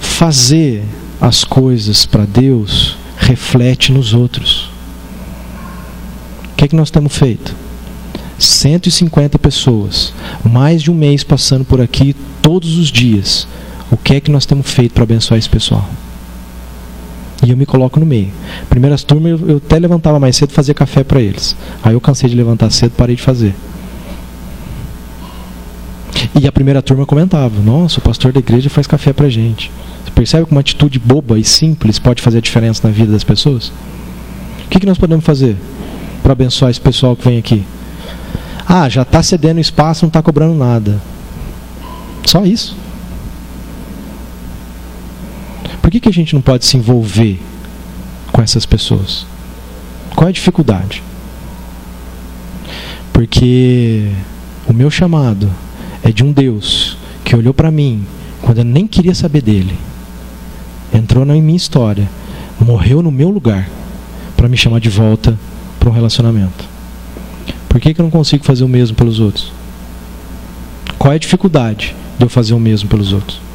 fazer 0.00 0.84
as 1.20 1.44
coisas 1.44 2.06
para 2.06 2.24
Deus 2.24 2.96
reflete 3.16 3.92
nos 3.92 4.14
outros. 4.14 4.70
O 6.52 6.56
que 6.56 6.64
é 6.64 6.68
que 6.68 6.76
nós 6.76 6.90
temos 6.90 7.16
feito? 7.16 7.54
150 8.38 9.38
pessoas, 9.38 10.12
mais 10.44 10.82
de 10.82 10.90
um 10.90 10.94
mês 10.94 11.24
passando 11.24 11.64
por 11.64 11.80
aqui 11.80 12.14
todos 12.40 12.78
os 12.78 12.88
dias. 12.88 13.48
O 13.90 13.96
que 13.96 14.14
é 14.14 14.20
que 14.20 14.30
nós 14.30 14.46
temos 14.46 14.70
feito 14.70 14.92
para 14.92 15.02
abençoar 15.02 15.38
esse 15.38 15.48
pessoal? 15.48 15.88
E 17.46 17.50
eu 17.50 17.56
me 17.56 17.64
coloco 17.64 18.00
no 18.00 18.06
meio. 18.06 18.30
Primeiras 18.68 19.04
turmas 19.04 19.40
eu, 19.40 19.58
até 19.58 19.78
levantava 19.78 20.18
mais 20.18 20.36
cedo 20.36 20.52
fazer 20.52 20.74
café 20.74 21.04
para 21.04 21.20
eles. 21.20 21.56
Aí 21.82 21.94
eu 21.94 22.00
cansei 22.00 22.28
de 22.28 22.36
levantar 22.36 22.70
cedo, 22.70 22.92
parei 22.96 23.14
de 23.14 23.22
fazer. 23.22 23.54
E 26.40 26.46
a 26.46 26.52
primeira 26.52 26.82
turma 26.82 27.06
comentava: 27.06 27.60
Nossa, 27.62 28.00
o 28.00 28.02
pastor 28.02 28.32
da 28.32 28.40
igreja 28.40 28.68
faz 28.68 28.86
café 28.86 29.12
para 29.12 29.28
gente. 29.28 29.70
Você 30.04 30.10
percebe 30.10 30.46
que 30.46 30.52
uma 30.52 30.60
atitude 30.60 30.98
boba 30.98 31.38
e 31.38 31.44
simples 31.44 31.98
pode 31.98 32.22
fazer 32.22 32.38
a 32.38 32.40
diferença 32.40 32.86
na 32.86 32.92
vida 32.92 33.12
das 33.12 33.24
pessoas? 33.24 33.68
O 34.64 34.68
que, 34.68 34.80
que 34.80 34.86
nós 34.86 34.98
podemos 34.98 35.24
fazer 35.24 35.56
para 36.22 36.32
abençoar 36.32 36.70
esse 36.70 36.80
pessoal 36.80 37.14
que 37.16 37.28
vem 37.28 37.38
aqui? 37.38 37.64
Ah, 38.66 38.88
já 38.88 39.02
está 39.02 39.22
cedendo 39.22 39.60
espaço, 39.60 40.04
não 40.04 40.08
está 40.08 40.20
cobrando 40.20 40.54
nada. 40.54 41.00
Só 42.26 42.44
isso. 42.44 42.76
Por 45.88 45.92
que, 45.92 46.00
que 46.00 46.08
a 46.10 46.12
gente 46.12 46.34
não 46.34 46.42
pode 46.42 46.66
se 46.66 46.76
envolver 46.76 47.40
com 48.30 48.42
essas 48.42 48.66
pessoas? 48.66 49.24
Qual 50.14 50.26
é 50.26 50.28
a 50.28 50.34
dificuldade? 50.34 51.02
Porque 53.10 54.12
o 54.68 54.74
meu 54.74 54.90
chamado 54.90 55.50
é 56.02 56.12
de 56.12 56.22
um 56.22 56.30
Deus 56.30 56.98
que 57.24 57.34
olhou 57.34 57.54
para 57.54 57.70
mim 57.70 58.04
quando 58.42 58.58
eu 58.58 58.66
nem 58.66 58.86
queria 58.86 59.14
saber 59.14 59.40
dele, 59.40 59.78
entrou 60.92 61.24
na 61.24 61.32
minha 61.32 61.56
história, 61.56 62.06
morreu 62.60 63.00
no 63.00 63.10
meu 63.10 63.30
lugar 63.30 63.66
para 64.36 64.46
me 64.46 64.58
chamar 64.58 64.80
de 64.80 64.90
volta 64.90 65.38
para 65.80 65.88
um 65.88 65.92
relacionamento. 65.92 66.68
Por 67.66 67.80
que, 67.80 67.94
que 67.94 68.00
eu 68.02 68.04
não 68.04 68.10
consigo 68.10 68.44
fazer 68.44 68.62
o 68.62 68.68
mesmo 68.68 68.94
pelos 68.94 69.20
outros? 69.20 69.50
Qual 70.98 71.14
é 71.14 71.16
a 71.16 71.18
dificuldade 71.18 71.96
de 72.18 72.26
eu 72.26 72.28
fazer 72.28 72.52
o 72.52 72.60
mesmo 72.60 72.90
pelos 72.90 73.10
outros? 73.10 73.47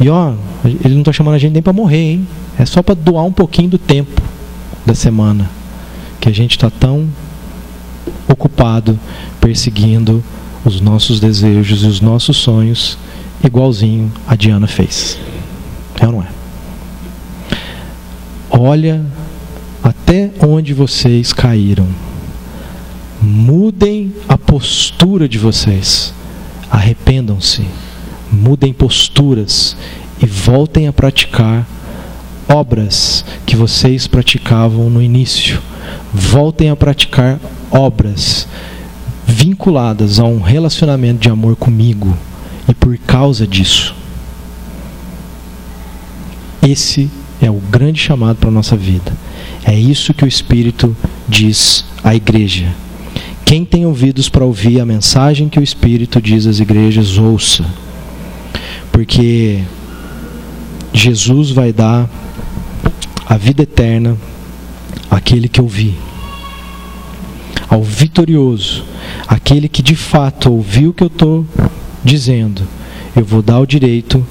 E 0.00 0.08
ó, 0.08 0.34
ele 0.64 0.94
não 0.94 1.00
está 1.00 1.12
chamando 1.12 1.34
a 1.34 1.38
gente 1.38 1.52
nem 1.52 1.62
para 1.62 1.72
morrer, 1.72 2.12
hein? 2.12 2.28
É 2.58 2.64
só 2.64 2.82
para 2.82 2.94
doar 2.94 3.24
um 3.24 3.32
pouquinho 3.32 3.70
do 3.70 3.78
tempo 3.78 4.20
da 4.84 4.94
semana 4.94 5.50
que 6.20 6.28
a 6.28 6.32
gente 6.32 6.52
está 6.52 6.70
tão 6.70 7.08
ocupado 8.28 8.98
perseguindo 9.40 10.22
os 10.64 10.80
nossos 10.80 11.20
desejos 11.20 11.82
e 11.82 11.86
os 11.86 12.00
nossos 12.00 12.36
sonhos, 12.36 12.98
igualzinho 13.42 14.12
a 14.26 14.34
Diana 14.34 14.66
fez. 14.66 15.18
É 16.00 16.06
ou 16.06 16.12
não 16.12 16.22
é? 16.22 16.26
Olha 18.50 19.04
até 19.82 20.30
onde 20.40 20.74
vocês 20.74 21.32
caíram 21.32 21.86
Mudem 23.20 24.14
a 24.28 24.36
postura 24.36 25.28
de 25.28 25.38
vocês. 25.38 26.12
Arrependam-se. 26.70 27.64
Mudem 28.36 28.72
posturas 28.72 29.76
e 30.22 30.26
voltem 30.26 30.86
a 30.86 30.92
praticar 30.92 31.66
obras 32.46 33.24
que 33.46 33.56
vocês 33.56 34.06
praticavam 34.06 34.90
no 34.90 35.02
início. 35.02 35.60
Voltem 36.12 36.68
a 36.68 36.76
praticar 36.76 37.40
obras 37.70 38.46
vinculadas 39.26 40.20
a 40.20 40.24
um 40.24 40.40
relacionamento 40.40 41.20
de 41.20 41.30
amor 41.30 41.56
comigo 41.56 42.16
e 42.68 42.74
por 42.74 42.96
causa 42.98 43.46
disso. 43.46 43.94
Esse 46.62 47.10
é 47.40 47.50
o 47.50 47.60
grande 47.70 48.00
chamado 48.00 48.36
para 48.36 48.50
a 48.50 48.52
nossa 48.52 48.76
vida. 48.76 49.12
É 49.64 49.74
isso 49.74 50.12
que 50.12 50.24
o 50.24 50.28
Espírito 50.28 50.94
diz 51.26 51.84
à 52.04 52.14
igreja. 52.14 52.66
Quem 53.46 53.64
tem 53.64 53.86
ouvidos 53.86 54.28
para 54.28 54.44
ouvir 54.44 54.80
a 54.80 54.86
mensagem 54.86 55.48
que 55.48 55.58
o 55.58 55.62
Espírito 55.62 56.20
diz 56.20 56.46
às 56.46 56.60
igrejas, 56.60 57.16
ouça. 57.16 57.64
Porque 58.96 59.62
Jesus 60.90 61.50
vai 61.50 61.70
dar 61.70 62.08
a 63.26 63.36
vida 63.36 63.62
eterna 63.62 64.16
àquele 65.10 65.48
que 65.48 65.60
ouvir. 65.60 65.94
Ao 67.68 67.82
vitorioso, 67.82 68.86
aquele 69.28 69.68
que 69.68 69.82
de 69.82 69.94
fato 69.94 70.50
ouviu 70.50 70.88
o 70.88 70.94
que 70.94 71.02
eu 71.02 71.08
estou 71.08 71.46
dizendo, 72.02 72.62
eu 73.14 73.22
vou 73.22 73.42
dar 73.42 73.60
o 73.60 73.66
direito 73.66 74.26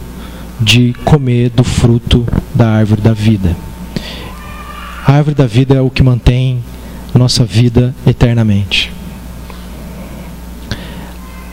de 0.59 0.95
comer 1.05 1.51
do 1.51 1.63
fruto 1.63 2.25
da 2.55 2.67
árvore 2.67 3.01
da 3.01 3.13
vida. 3.13 3.55
A 5.05 5.11
árvore 5.11 5.35
da 5.35 5.45
vida 5.45 5.75
é 5.75 5.81
o 5.81 5.91
que 5.91 6.01
mantém 6.01 6.57
nossa 7.13 7.45
vida 7.45 7.93
eternamente. 8.07 8.91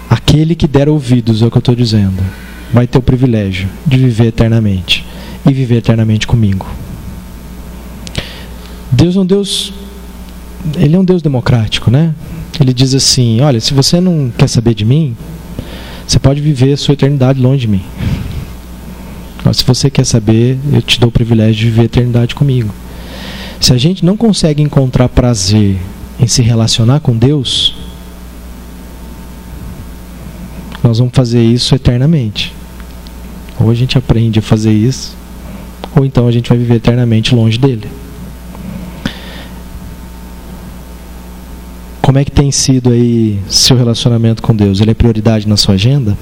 Aquele 0.08 0.54
que 0.54 0.66
der 0.66 0.88
ouvidos 0.88 1.42
ao 1.42 1.50
que 1.50 1.58
eu 1.58 1.60
estou 1.60 1.74
dizendo 1.76 2.22
vai 2.72 2.86
ter 2.86 2.98
o 2.98 3.02
privilégio 3.02 3.68
de 3.86 3.98
viver 3.98 4.26
eternamente 4.26 5.04
e 5.48 5.52
viver 5.52 5.76
eternamente 5.76 6.26
comigo. 6.26 6.66
Deus 8.90 9.16
é 9.16 9.20
um 9.20 9.26
Deus, 9.26 9.72
ele 10.76 10.96
é 10.96 10.98
um 10.98 11.04
Deus 11.04 11.22
democrático, 11.22 11.90
né? 11.90 12.14
ele 12.60 12.72
diz 12.72 12.94
assim: 12.94 13.40
Olha, 13.40 13.60
se 13.60 13.74
você 13.74 14.00
não 14.00 14.32
quer 14.36 14.48
saber 14.48 14.74
de 14.74 14.84
mim, 14.84 15.16
você 16.06 16.18
pode 16.18 16.40
viver 16.40 16.72
a 16.72 16.76
sua 16.76 16.94
eternidade 16.94 17.40
longe 17.40 17.62
de 17.62 17.68
mim. 17.68 17.82
Mas 19.44 19.58
se 19.58 19.64
você 19.64 19.90
quer 19.90 20.04
saber, 20.04 20.58
eu 20.72 20.80
te 20.80 21.00
dou 21.00 21.08
o 21.08 21.12
privilégio 21.12 21.56
de 21.56 21.64
viver 21.66 21.82
a 21.82 21.84
eternidade 21.86 22.34
comigo. 22.34 22.72
Se 23.60 23.72
a 23.72 23.78
gente 23.78 24.04
não 24.04 24.16
consegue 24.16 24.62
encontrar 24.62 25.08
prazer 25.08 25.78
em 26.18 26.26
se 26.26 26.42
relacionar 26.42 27.00
com 27.00 27.16
Deus, 27.16 27.74
nós 30.82 30.98
vamos 30.98 31.14
fazer 31.14 31.42
isso 31.42 31.74
eternamente. 31.74 32.52
Ou 33.62 33.70
a 33.70 33.74
gente 33.74 33.96
aprende 33.96 34.40
a 34.40 34.42
fazer 34.42 34.72
isso, 34.72 35.16
ou 35.94 36.04
então 36.04 36.26
a 36.26 36.32
gente 36.32 36.48
vai 36.48 36.58
viver 36.58 36.74
eternamente 36.74 37.34
longe 37.34 37.56
dele. 37.58 37.88
Como 42.00 42.18
é 42.18 42.24
que 42.24 42.30
tem 42.30 42.50
sido 42.50 42.90
aí 42.90 43.40
seu 43.48 43.76
relacionamento 43.76 44.42
com 44.42 44.54
Deus? 44.54 44.80
Ele 44.80 44.90
é 44.90 44.94
prioridade 44.94 45.48
na 45.48 45.56
sua 45.56 45.76
agenda? 45.76 46.18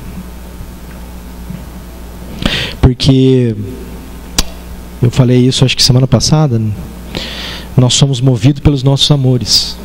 Porque 2.80 3.56
eu 5.02 5.10
falei 5.10 5.38
isso 5.38 5.64
acho 5.64 5.74
que 5.76 5.82
semana 5.82 6.06
passada, 6.06 6.60
nós 7.76 7.94
somos 7.94 8.20
movidos 8.20 8.60
pelos 8.60 8.82
nossos 8.82 9.10
amores. 9.10 9.76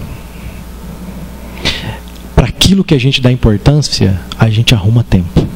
Para 2.36 2.48
aquilo 2.48 2.84
que 2.84 2.94
a 2.94 3.00
gente 3.00 3.22
dá 3.22 3.32
importância, 3.32 4.20
a 4.38 4.50
gente 4.50 4.76
arruma 4.76 5.04
tempo. 5.04 5.55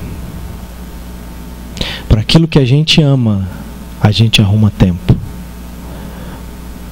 Para 2.09 2.21
aquilo 2.21 2.47
que 2.47 2.59
a 2.59 2.65
gente 2.65 3.01
ama, 3.01 3.47
a 4.01 4.11
gente 4.11 4.41
arruma 4.41 4.69
tempo. 4.71 5.15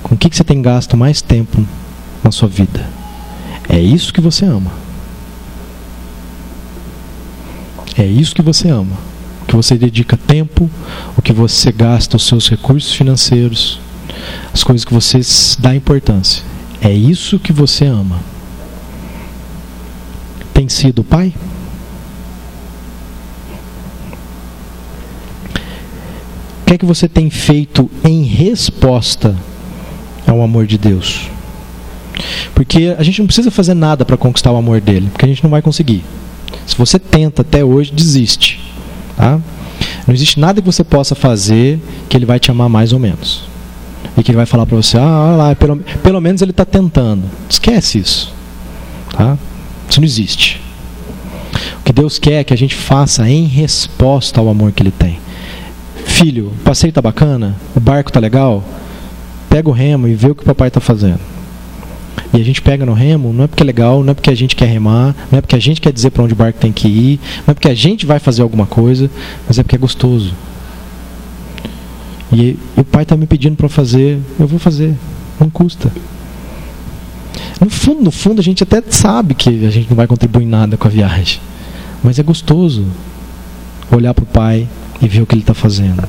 Com 0.03 0.15
o 0.15 0.17
que, 0.17 0.29
que 0.29 0.37
você 0.37 0.43
tem 0.43 0.61
gasto 0.61 0.95
mais 0.95 1.21
tempo 1.21 1.67
na 2.23 2.31
sua 2.31 2.47
vida? 2.47 2.87
É 3.67 3.77
isso 3.77 4.13
que 4.13 4.21
você 4.21 4.45
ama. 4.45 4.71
É 7.97 8.05
isso 8.05 8.33
que 8.33 8.41
você 8.41 8.69
ama. 8.69 8.95
O 9.41 9.45
que 9.47 9.55
você 9.55 9.75
dedica 9.75 10.15
tempo, 10.15 10.69
o 11.17 11.21
que 11.21 11.33
você 11.33 11.71
gasta 11.71 12.15
os 12.15 12.25
seus 12.27 12.49
recursos 12.49 12.93
financeiros, 12.93 13.79
as 14.53 14.63
coisas 14.63 14.85
que 14.85 14.93
você 14.93 15.19
dá 15.59 15.75
importância. 15.75 16.43
É 16.81 16.93
isso 16.93 17.39
que 17.39 17.51
você 17.51 17.85
ama. 17.85 18.19
Tem 20.53 20.69
sido 20.69 21.03
pai? 21.03 21.33
Que 26.67 26.73
é 26.73 26.77
que 26.77 26.85
você 26.85 27.07
tem 27.07 27.29
feito 27.29 27.89
em 28.03 28.23
resposta 28.23 29.33
ao 30.27 30.41
amor 30.41 30.67
de 30.67 30.77
Deus? 30.77 31.29
Porque 32.53 32.93
a 32.97 33.03
gente 33.03 33.19
não 33.19 33.25
precisa 33.25 33.49
fazer 33.49 33.73
nada 33.73 34.03
para 34.03 34.17
conquistar 34.17 34.51
o 34.51 34.57
amor 34.57 34.81
dele, 34.81 35.07
porque 35.09 35.23
a 35.23 35.27
gente 35.29 35.41
não 35.41 35.49
vai 35.49 35.61
conseguir. 35.61 36.03
Se 36.65 36.77
você 36.77 36.99
tenta 36.99 37.41
até 37.41 37.63
hoje, 37.63 37.93
desiste. 37.93 38.59
Tá? 39.15 39.39
Não 40.05 40.13
existe 40.13 40.41
nada 40.41 40.61
que 40.61 40.65
você 40.65 40.83
possa 40.83 41.15
fazer 41.15 41.79
que 42.09 42.17
ele 42.17 42.25
vai 42.25 42.37
te 42.37 42.51
amar 42.51 42.67
mais 42.67 42.91
ou 42.91 42.99
menos. 42.99 43.43
E 44.17 44.23
que 44.23 44.31
ele 44.31 44.37
vai 44.37 44.45
falar 44.45 44.65
para 44.65 44.75
você, 44.75 44.97
ah, 44.97 45.27
olha 45.27 45.37
lá, 45.37 45.55
pelo, 45.55 45.77
pelo 46.03 46.19
menos 46.19 46.41
ele 46.41 46.51
está 46.51 46.65
tentando. 46.65 47.23
Esquece 47.49 47.99
isso. 47.99 48.33
Tá? 49.15 49.37
Isso 49.89 50.01
não 50.01 50.05
existe. 50.05 50.59
O 51.79 51.83
que 51.85 51.93
Deus 51.93 52.19
quer 52.19 52.41
é 52.41 52.43
que 52.43 52.53
a 52.53 52.57
gente 52.57 52.75
faça 52.75 53.29
em 53.29 53.45
resposta 53.45 54.41
ao 54.41 54.49
amor 54.49 54.73
que 54.73 54.83
ele 54.83 54.91
tem. 54.91 55.26
Filho, 56.17 56.47
o 56.47 56.63
passeio 56.63 56.89
está 56.89 56.99
bacana? 56.99 57.55
O 57.75 57.79
barco 57.79 58.09
está 58.09 58.19
legal? 58.19 58.63
Pega 59.47 59.69
o 59.69 59.71
remo 59.71 60.07
e 60.07 60.15
vê 60.15 60.31
o 60.31 60.33
que 60.33 60.41
o 60.41 60.45
papai 60.45 60.69
está 60.69 60.79
fazendo 60.79 61.19
e 62.33 62.41
a 62.41 62.43
gente 62.43 62.61
pega 62.61 62.85
no 62.85 62.93
remo, 62.93 63.31
não 63.31 63.43
é 63.43 63.47
porque 63.47 63.61
é 63.61 63.65
legal, 63.65 64.03
não 64.03 64.11
é 64.11 64.13
porque 64.13 64.31
a 64.31 64.35
gente 64.35 64.55
quer 64.55 64.65
remar, 64.65 65.15
não 65.31 65.37
é 65.37 65.41
porque 65.41 65.55
a 65.55 65.59
gente 65.59 65.79
quer 65.79 65.93
dizer 65.93 66.09
para 66.09 66.23
onde 66.23 66.33
o 66.33 66.35
barco 66.35 66.59
tem 66.59 66.71
que 66.71 66.87
ir, 66.87 67.19
não 67.45 67.51
é 67.51 67.53
porque 67.53 67.69
a 67.69 67.73
gente 67.73 68.03
vai 68.03 68.17
fazer 68.17 68.41
alguma 68.41 68.65
coisa, 68.65 69.09
mas 69.47 69.59
é 69.59 69.63
porque 69.63 69.75
é 69.75 69.79
gostoso. 69.79 70.33
E, 72.33 72.57
o 72.75 72.83
pai 72.83 73.03
está 73.03 73.15
me 73.15 73.25
pedindo 73.25 73.55
para 73.55 73.69
fazer, 73.69 74.19
eu 74.39 74.47
vou 74.47 74.59
fazer, 74.59 74.93
não 75.39 75.49
custa. 75.49 75.91
No 77.61 77.69
fundo, 77.69 78.03
no 78.03 78.11
fundo, 78.11 78.39
a 78.39 78.43
gente 78.43 78.63
até 78.63 78.81
sabe 78.89 79.35
que 79.35 79.65
a 79.65 79.69
gente 79.69 79.87
não 79.89 79.95
vai 79.95 80.07
contribuir 80.07 80.45
nada 80.45 80.77
com 80.77 80.87
a 80.87 80.91
viagem, 80.91 81.39
mas 82.03 82.19
é 82.19 82.23
gostoso 82.23 82.85
olhar 83.91 84.13
para 84.13 84.23
o 84.23 84.27
pai 84.27 84.67
e 85.01 85.07
ver 85.07 85.21
o 85.21 85.25
que 85.25 85.35
ele 85.35 85.41
está 85.41 85.53
fazendo. 85.53 86.03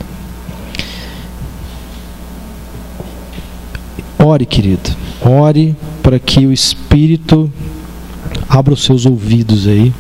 Ore, 4.18 4.44
querido. 4.44 4.90
Ore 5.22 5.76
para 6.02 6.18
que 6.18 6.46
o 6.46 6.52
Espírito 6.52 7.50
abra 8.48 8.74
os 8.74 8.82
seus 8.82 9.06
ouvidos 9.06 9.66
aí. 9.66 9.92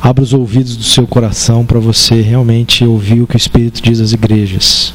Abra 0.00 0.22
os 0.22 0.32
ouvidos 0.32 0.76
do 0.76 0.84
seu 0.84 1.06
coração 1.06 1.64
para 1.64 1.78
você 1.78 2.20
realmente 2.20 2.84
ouvir 2.84 3.22
o 3.22 3.26
que 3.26 3.36
o 3.36 3.38
Espírito 3.38 3.82
diz 3.82 4.00
às 4.00 4.12
igrejas. 4.12 4.92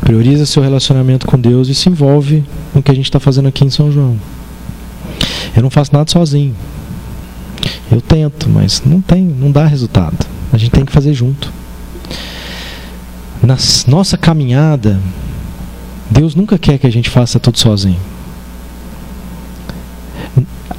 Prioriza 0.00 0.46
seu 0.46 0.62
relacionamento 0.62 1.26
com 1.26 1.38
Deus 1.38 1.68
e 1.68 1.74
se 1.74 1.88
envolve 1.88 2.44
no 2.74 2.82
que 2.82 2.90
a 2.90 2.94
gente 2.94 3.06
está 3.06 3.20
fazendo 3.20 3.48
aqui 3.48 3.64
em 3.64 3.70
São 3.70 3.90
João. 3.90 4.18
Eu 5.56 5.62
não 5.62 5.70
faço 5.70 5.92
nada 5.92 6.10
sozinho. 6.10 6.54
Eu 7.90 8.00
tento, 8.00 8.48
mas 8.48 8.82
não 8.84 9.00
tem, 9.00 9.22
não 9.22 9.50
dá 9.50 9.66
resultado. 9.66 10.26
A 10.52 10.58
gente 10.58 10.70
tem 10.70 10.84
que 10.84 10.92
fazer 10.92 11.14
junto. 11.14 11.52
Na 13.46 13.56
nossa 13.86 14.16
caminhada, 14.16 14.98
Deus 16.10 16.34
nunca 16.34 16.58
quer 16.58 16.78
que 16.78 16.86
a 16.86 16.90
gente 16.90 17.10
faça 17.10 17.38
tudo 17.38 17.58
sozinho. 17.58 18.00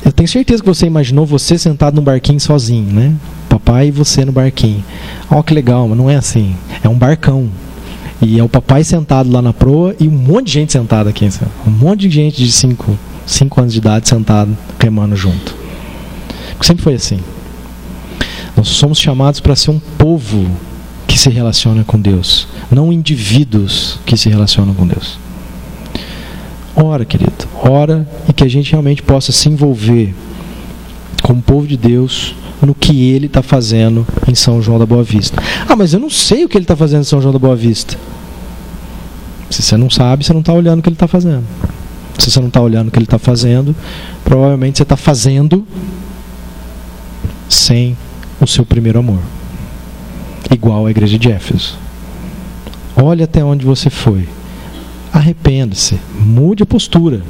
Eu 0.04 0.12
tenho 0.12 0.28
certeza 0.28 0.64
que 0.64 0.68
você 0.68 0.88
imaginou 0.88 1.26
você 1.26 1.58
sentado 1.58 1.96
num 1.96 2.04
barquinho 2.04 2.40
sozinho, 2.40 2.92
né? 2.92 3.14
Papai 3.48 3.88
e 3.88 3.92
você 3.92 4.26
no 4.26 4.32
barquinho. 4.32 4.84
Olha 5.30 5.44
que 5.44 5.54
legal, 5.54 5.88
mas 5.88 5.98
não 5.98 6.10
é 6.10 6.16
assim. 6.16 6.56
É 6.84 6.90
um 6.90 6.98
barcão. 6.98 7.50
E 8.22 8.40
é 8.40 8.44
o 8.44 8.50
papai 8.50 8.84
sentado 8.84 9.32
lá 9.32 9.42
na 9.42 9.54
proa 9.54 9.96
e 10.00 10.08
um 10.08 10.12
monte 10.12 10.48
de 10.48 10.54
gente 10.54 10.72
sentada 10.72 11.10
aqui. 11.10 11.30
Um 11.68 11.72
monte 11.72 12.08
de 12.08 12.16
gente 12.16 12.44
de 12.44 12.52
5 12.52 12.98
anos 13.58 13.74
de 13.74 13.80
idade 13.80 14.08
sentado, 14.08 14.58
remando 14.80 15.16
junto. 15.16 15.56
Sempre 16.62 16.84
foi 16.84 16.96
assim. 16.96 17.20
Nós 18.58 18.70
somos 18.70 18.98
chamados 18.98 19.40
para 19.40 19.56
ser 19.56 19.70
um 19.70 19.80
povo 19.80 20.50
que 21.08 21.18
se 21.18 21.30
relaciona 21.30 21.84
com 21.84 22.00
Deus, 22.00 22.48
não 22.72 22.92
indivíduos 22.92 24.00
que 24.06 24.18
se 24.18 24.30
relacionam 24.30 24.74
com 24.74 24.88
Deus. 24.88 25.18
Ora, 26.76 27.06
querido, 27.06 27.48
ora 27.64 28.08
e 28.28 28.34
que 28.34 28.44
a 28.44 28.50
gente 28.50 28.72
realmente 28.72 29.02
possa 29.02 29.32
se 29.32 29.48
envolver 29.48 30.14
como 31.24 31.42
povo 31.42 31.66
de 31.66 31.78
Deus 31.78 32.36
no 32.62 32.76
que 32.76 33.10
ele 33.12 33.28
está 33.28 33.42
fazendo 33.42 34.06
em 34.28 34.36
São 34.36 34.62
João 34.62 34.78
da 34.78 34.86
Boa 34.86 35.04
Vista. 35.04 35.42
Ah, 35.68 35.76
mas 35.76 35.94
eu 35.94 36.00
não 36.00 36.10
sei 36.10 36.44
o 36.44 36.50
que 36.50 36.58
ele 36.58 36.64
está 36.66 36.76
fazendo 36.76 37.02
em 37.02 37.06
São 37.06 37.22
João 37.22 37.34
da 37.34 37.40
Boa 37.40 37.56
Vista. 37.56 37.98
Se 39.50 39.62
você 39.62 39.78
não 39.78 39.90
sabe, 39.90 40.26
você 40.26 40.34
não 40.34 40.42
está 40.42 40.52
olhando 40.52 40.80
o 40.80 40.82
que 40.82 40.90
ele 40.90 40.96
está 40.96 41.08
fazendo. 41.08 41.46
Se 42.18 42.30
você 42.32 42.40
não 42.40 42.48
está 42.48 42.62
olhando 42.62 42.88
o 42.90 42.92
que 42.92 42.98
ele 42.98 43.06
está 43.06 43.20
fazendo, 43.20 43.76
provavelmente 44.24 44.78
você 44.78 44.84
está 44.84 44.98
fazendo 44.98 45.66
sem 47.48 47.96
o 48.40 48.48
seu 48.48 48.66
primeiro 48.66 49.00
amor. 49.00 49.20
Igual 50.52 50.86
a 50.86 50.92
igreja 50.92 51.18
de 51.18 51.32
Éfeso. 51.32 51.78
Olhe 52.96 53.24
até 53.24 53.44
onde 53.44 53.66
você 53.66 53.90
foi 53.90 54.28
arrependa-se, 55.18 55.98
mude 56.20 56.64
a 56.64 56.66
postura 56.66 57.22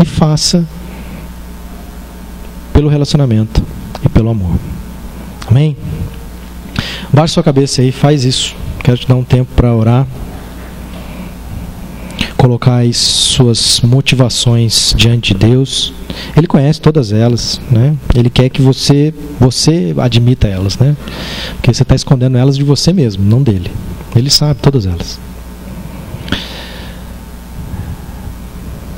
e 0.00 0.04
faça 0.04 0.64
pelo 2.72 2.88
relacionamento 2.88 3.62
e 4.04 4.08
pelo 4.08 4.30
amor. 4.30 4.56
Amém? 5.48 5.76
Baixe 7.12 7.34
sua 7.34 7.42
cabeça 7.42 7.82
aí, 7.82 7.90
faz 7.90 8.24
isso. 8.24 8.54
Quero 8.84 8.98
te 8.98 9.08
dar 9.08 9.16
um 9.16 9.24
tempo 9.24 9.50
para 9.56 9.74
orar. 9.74 10.06
Colocar 12.46 12.86
as 12.86 12.96
suas 12.96 13.80
motivações 13.80 14.94
diante 14.96 15.34
de 15.34 15.40
Deus. 15.48 15.92
Ele 16.36 16.46
conhece 16.46 16.80
todas 16.80 17.10
elas, 17.10 17.60
né? 17.68 17.96
Ele 18.14 18.30
quer 18.30 18.48
que 18.50 18.62
você 18.62 19.12
você 19.40 19.92
admita 19.98 20.46
elas, 20.46 20.78
né? 20.78 20.96
Porque 21.56 21.74
você 21.74 21.82
está 21.82 21.96
escondendo 21.96 22.38
elas 22.38 22.56
de 22.56 22.62
você 22.62 22.92
mesmo, 22.92 23.24
não 23.24 23.42
dele. 23.42 23.68
Ele 24.14 24.30
sabe 24.30 24.60
todas 24.62 24.86
elas. 24.86 25.18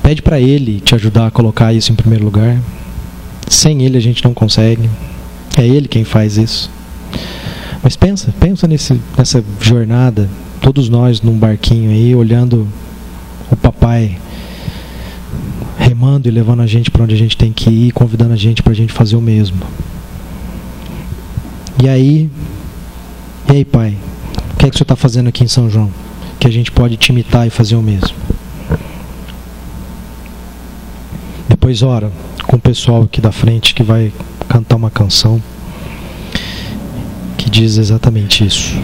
Pede 0.03 0.21
para 0.21 0.39
Ele 0.39 0.81
te 0.81 0.95
ajudar 0.95 1.29
a 1.29 1.31
colocar 1.31 1.73
isso 1.73 1.91
em 1.91 1.95
primeiro 1.95 2.27
lugar. 2.27 2.61
Sem 3.47 3.83
Ele 3.83 3.97
a 3.97 4.03
gente 4.03 4.23
não 4.23 4.35
consegue. 4.35 4.91
É 5.57 5.67
Ele 5.67 5.89
quem 5.89 6.05
faz 6.05 6.37
isso. 6.37 6.71
Mas 7.83 7.97
pensa, 7.97 8.31
pensa 8.39 8.69
nesse, 8.69 9.01
nessa 9.17 9.43
jornada, 9.59 10.29
todos 10.61 10.91
nós 10.91 11.23
num 11.23 11.39
barquinho 11.39 11.91
aí, 11.91 12.15
olhando 12.15 12.69
o 13.79 13.89
papai 13.89 14.19
remando 15.79 16.29
e 16.29 16.31
levando 16.31 16.61
a 16.61 16.67
gente 16.67 16.91
para 16.91 17.05
onde 17.05 17.15
a 17.15 17.19
gente 17.19 17.37
tem 17.37 17.53
que 17.53 17.71
ir, 17.71 17.93
convidando 17.93 18.33
a 18.33 18.37
gente 18.37 18.63
para 18.63 18.73
a 18.73 18.77
gente 18.77 18.93
fazer 18.93 19.15
o 19.15 19.21
mesmo. 19.21 19.59
E 21.83 21.89
aí, 21.89 22.29
e 23.49 23.53
aí, 23.53 23.65
pai, 23.65 23.97
o 24.53 24.57
que 24.57 24.67
é 24.67 24.69
que 24.69 24.75
o 24.75 24.79
senhor 24.79 24.85
está 24.85 24.97
fazendo 24.97 25.29
aqui 25.29 25.45
em 25.45 25.49
São 25.49 25.71
João? 25.71 25.91
Que 26.41 26.49
a 26.49 26.51
gente 26.51 26.73
pode 26.73 26.97
te 26.97 27.11
imitar 27.11 27.47
e 27.47 27.51
fazer 27.51 27.77
o 27.77 27.83
mesmo. 27.83 28.17
Depois 31.49 31.83
ora, 31.83 32.11
com 32.47 32.57
o 32.57 32.61
pessoal 32.61 33.03
aqui 33.03 33.21
da 33.21 33.33
frente 33.33 33.75
que 33.75 33.83
vai 33.83 34.13
cantar 34.49 34.77
uma 34.77 34.91
canção 34.91 35.41
que 37.37 37.49
diz 37.49 37.79
exatamente 37.79 38.45
isso. 38.45 38.75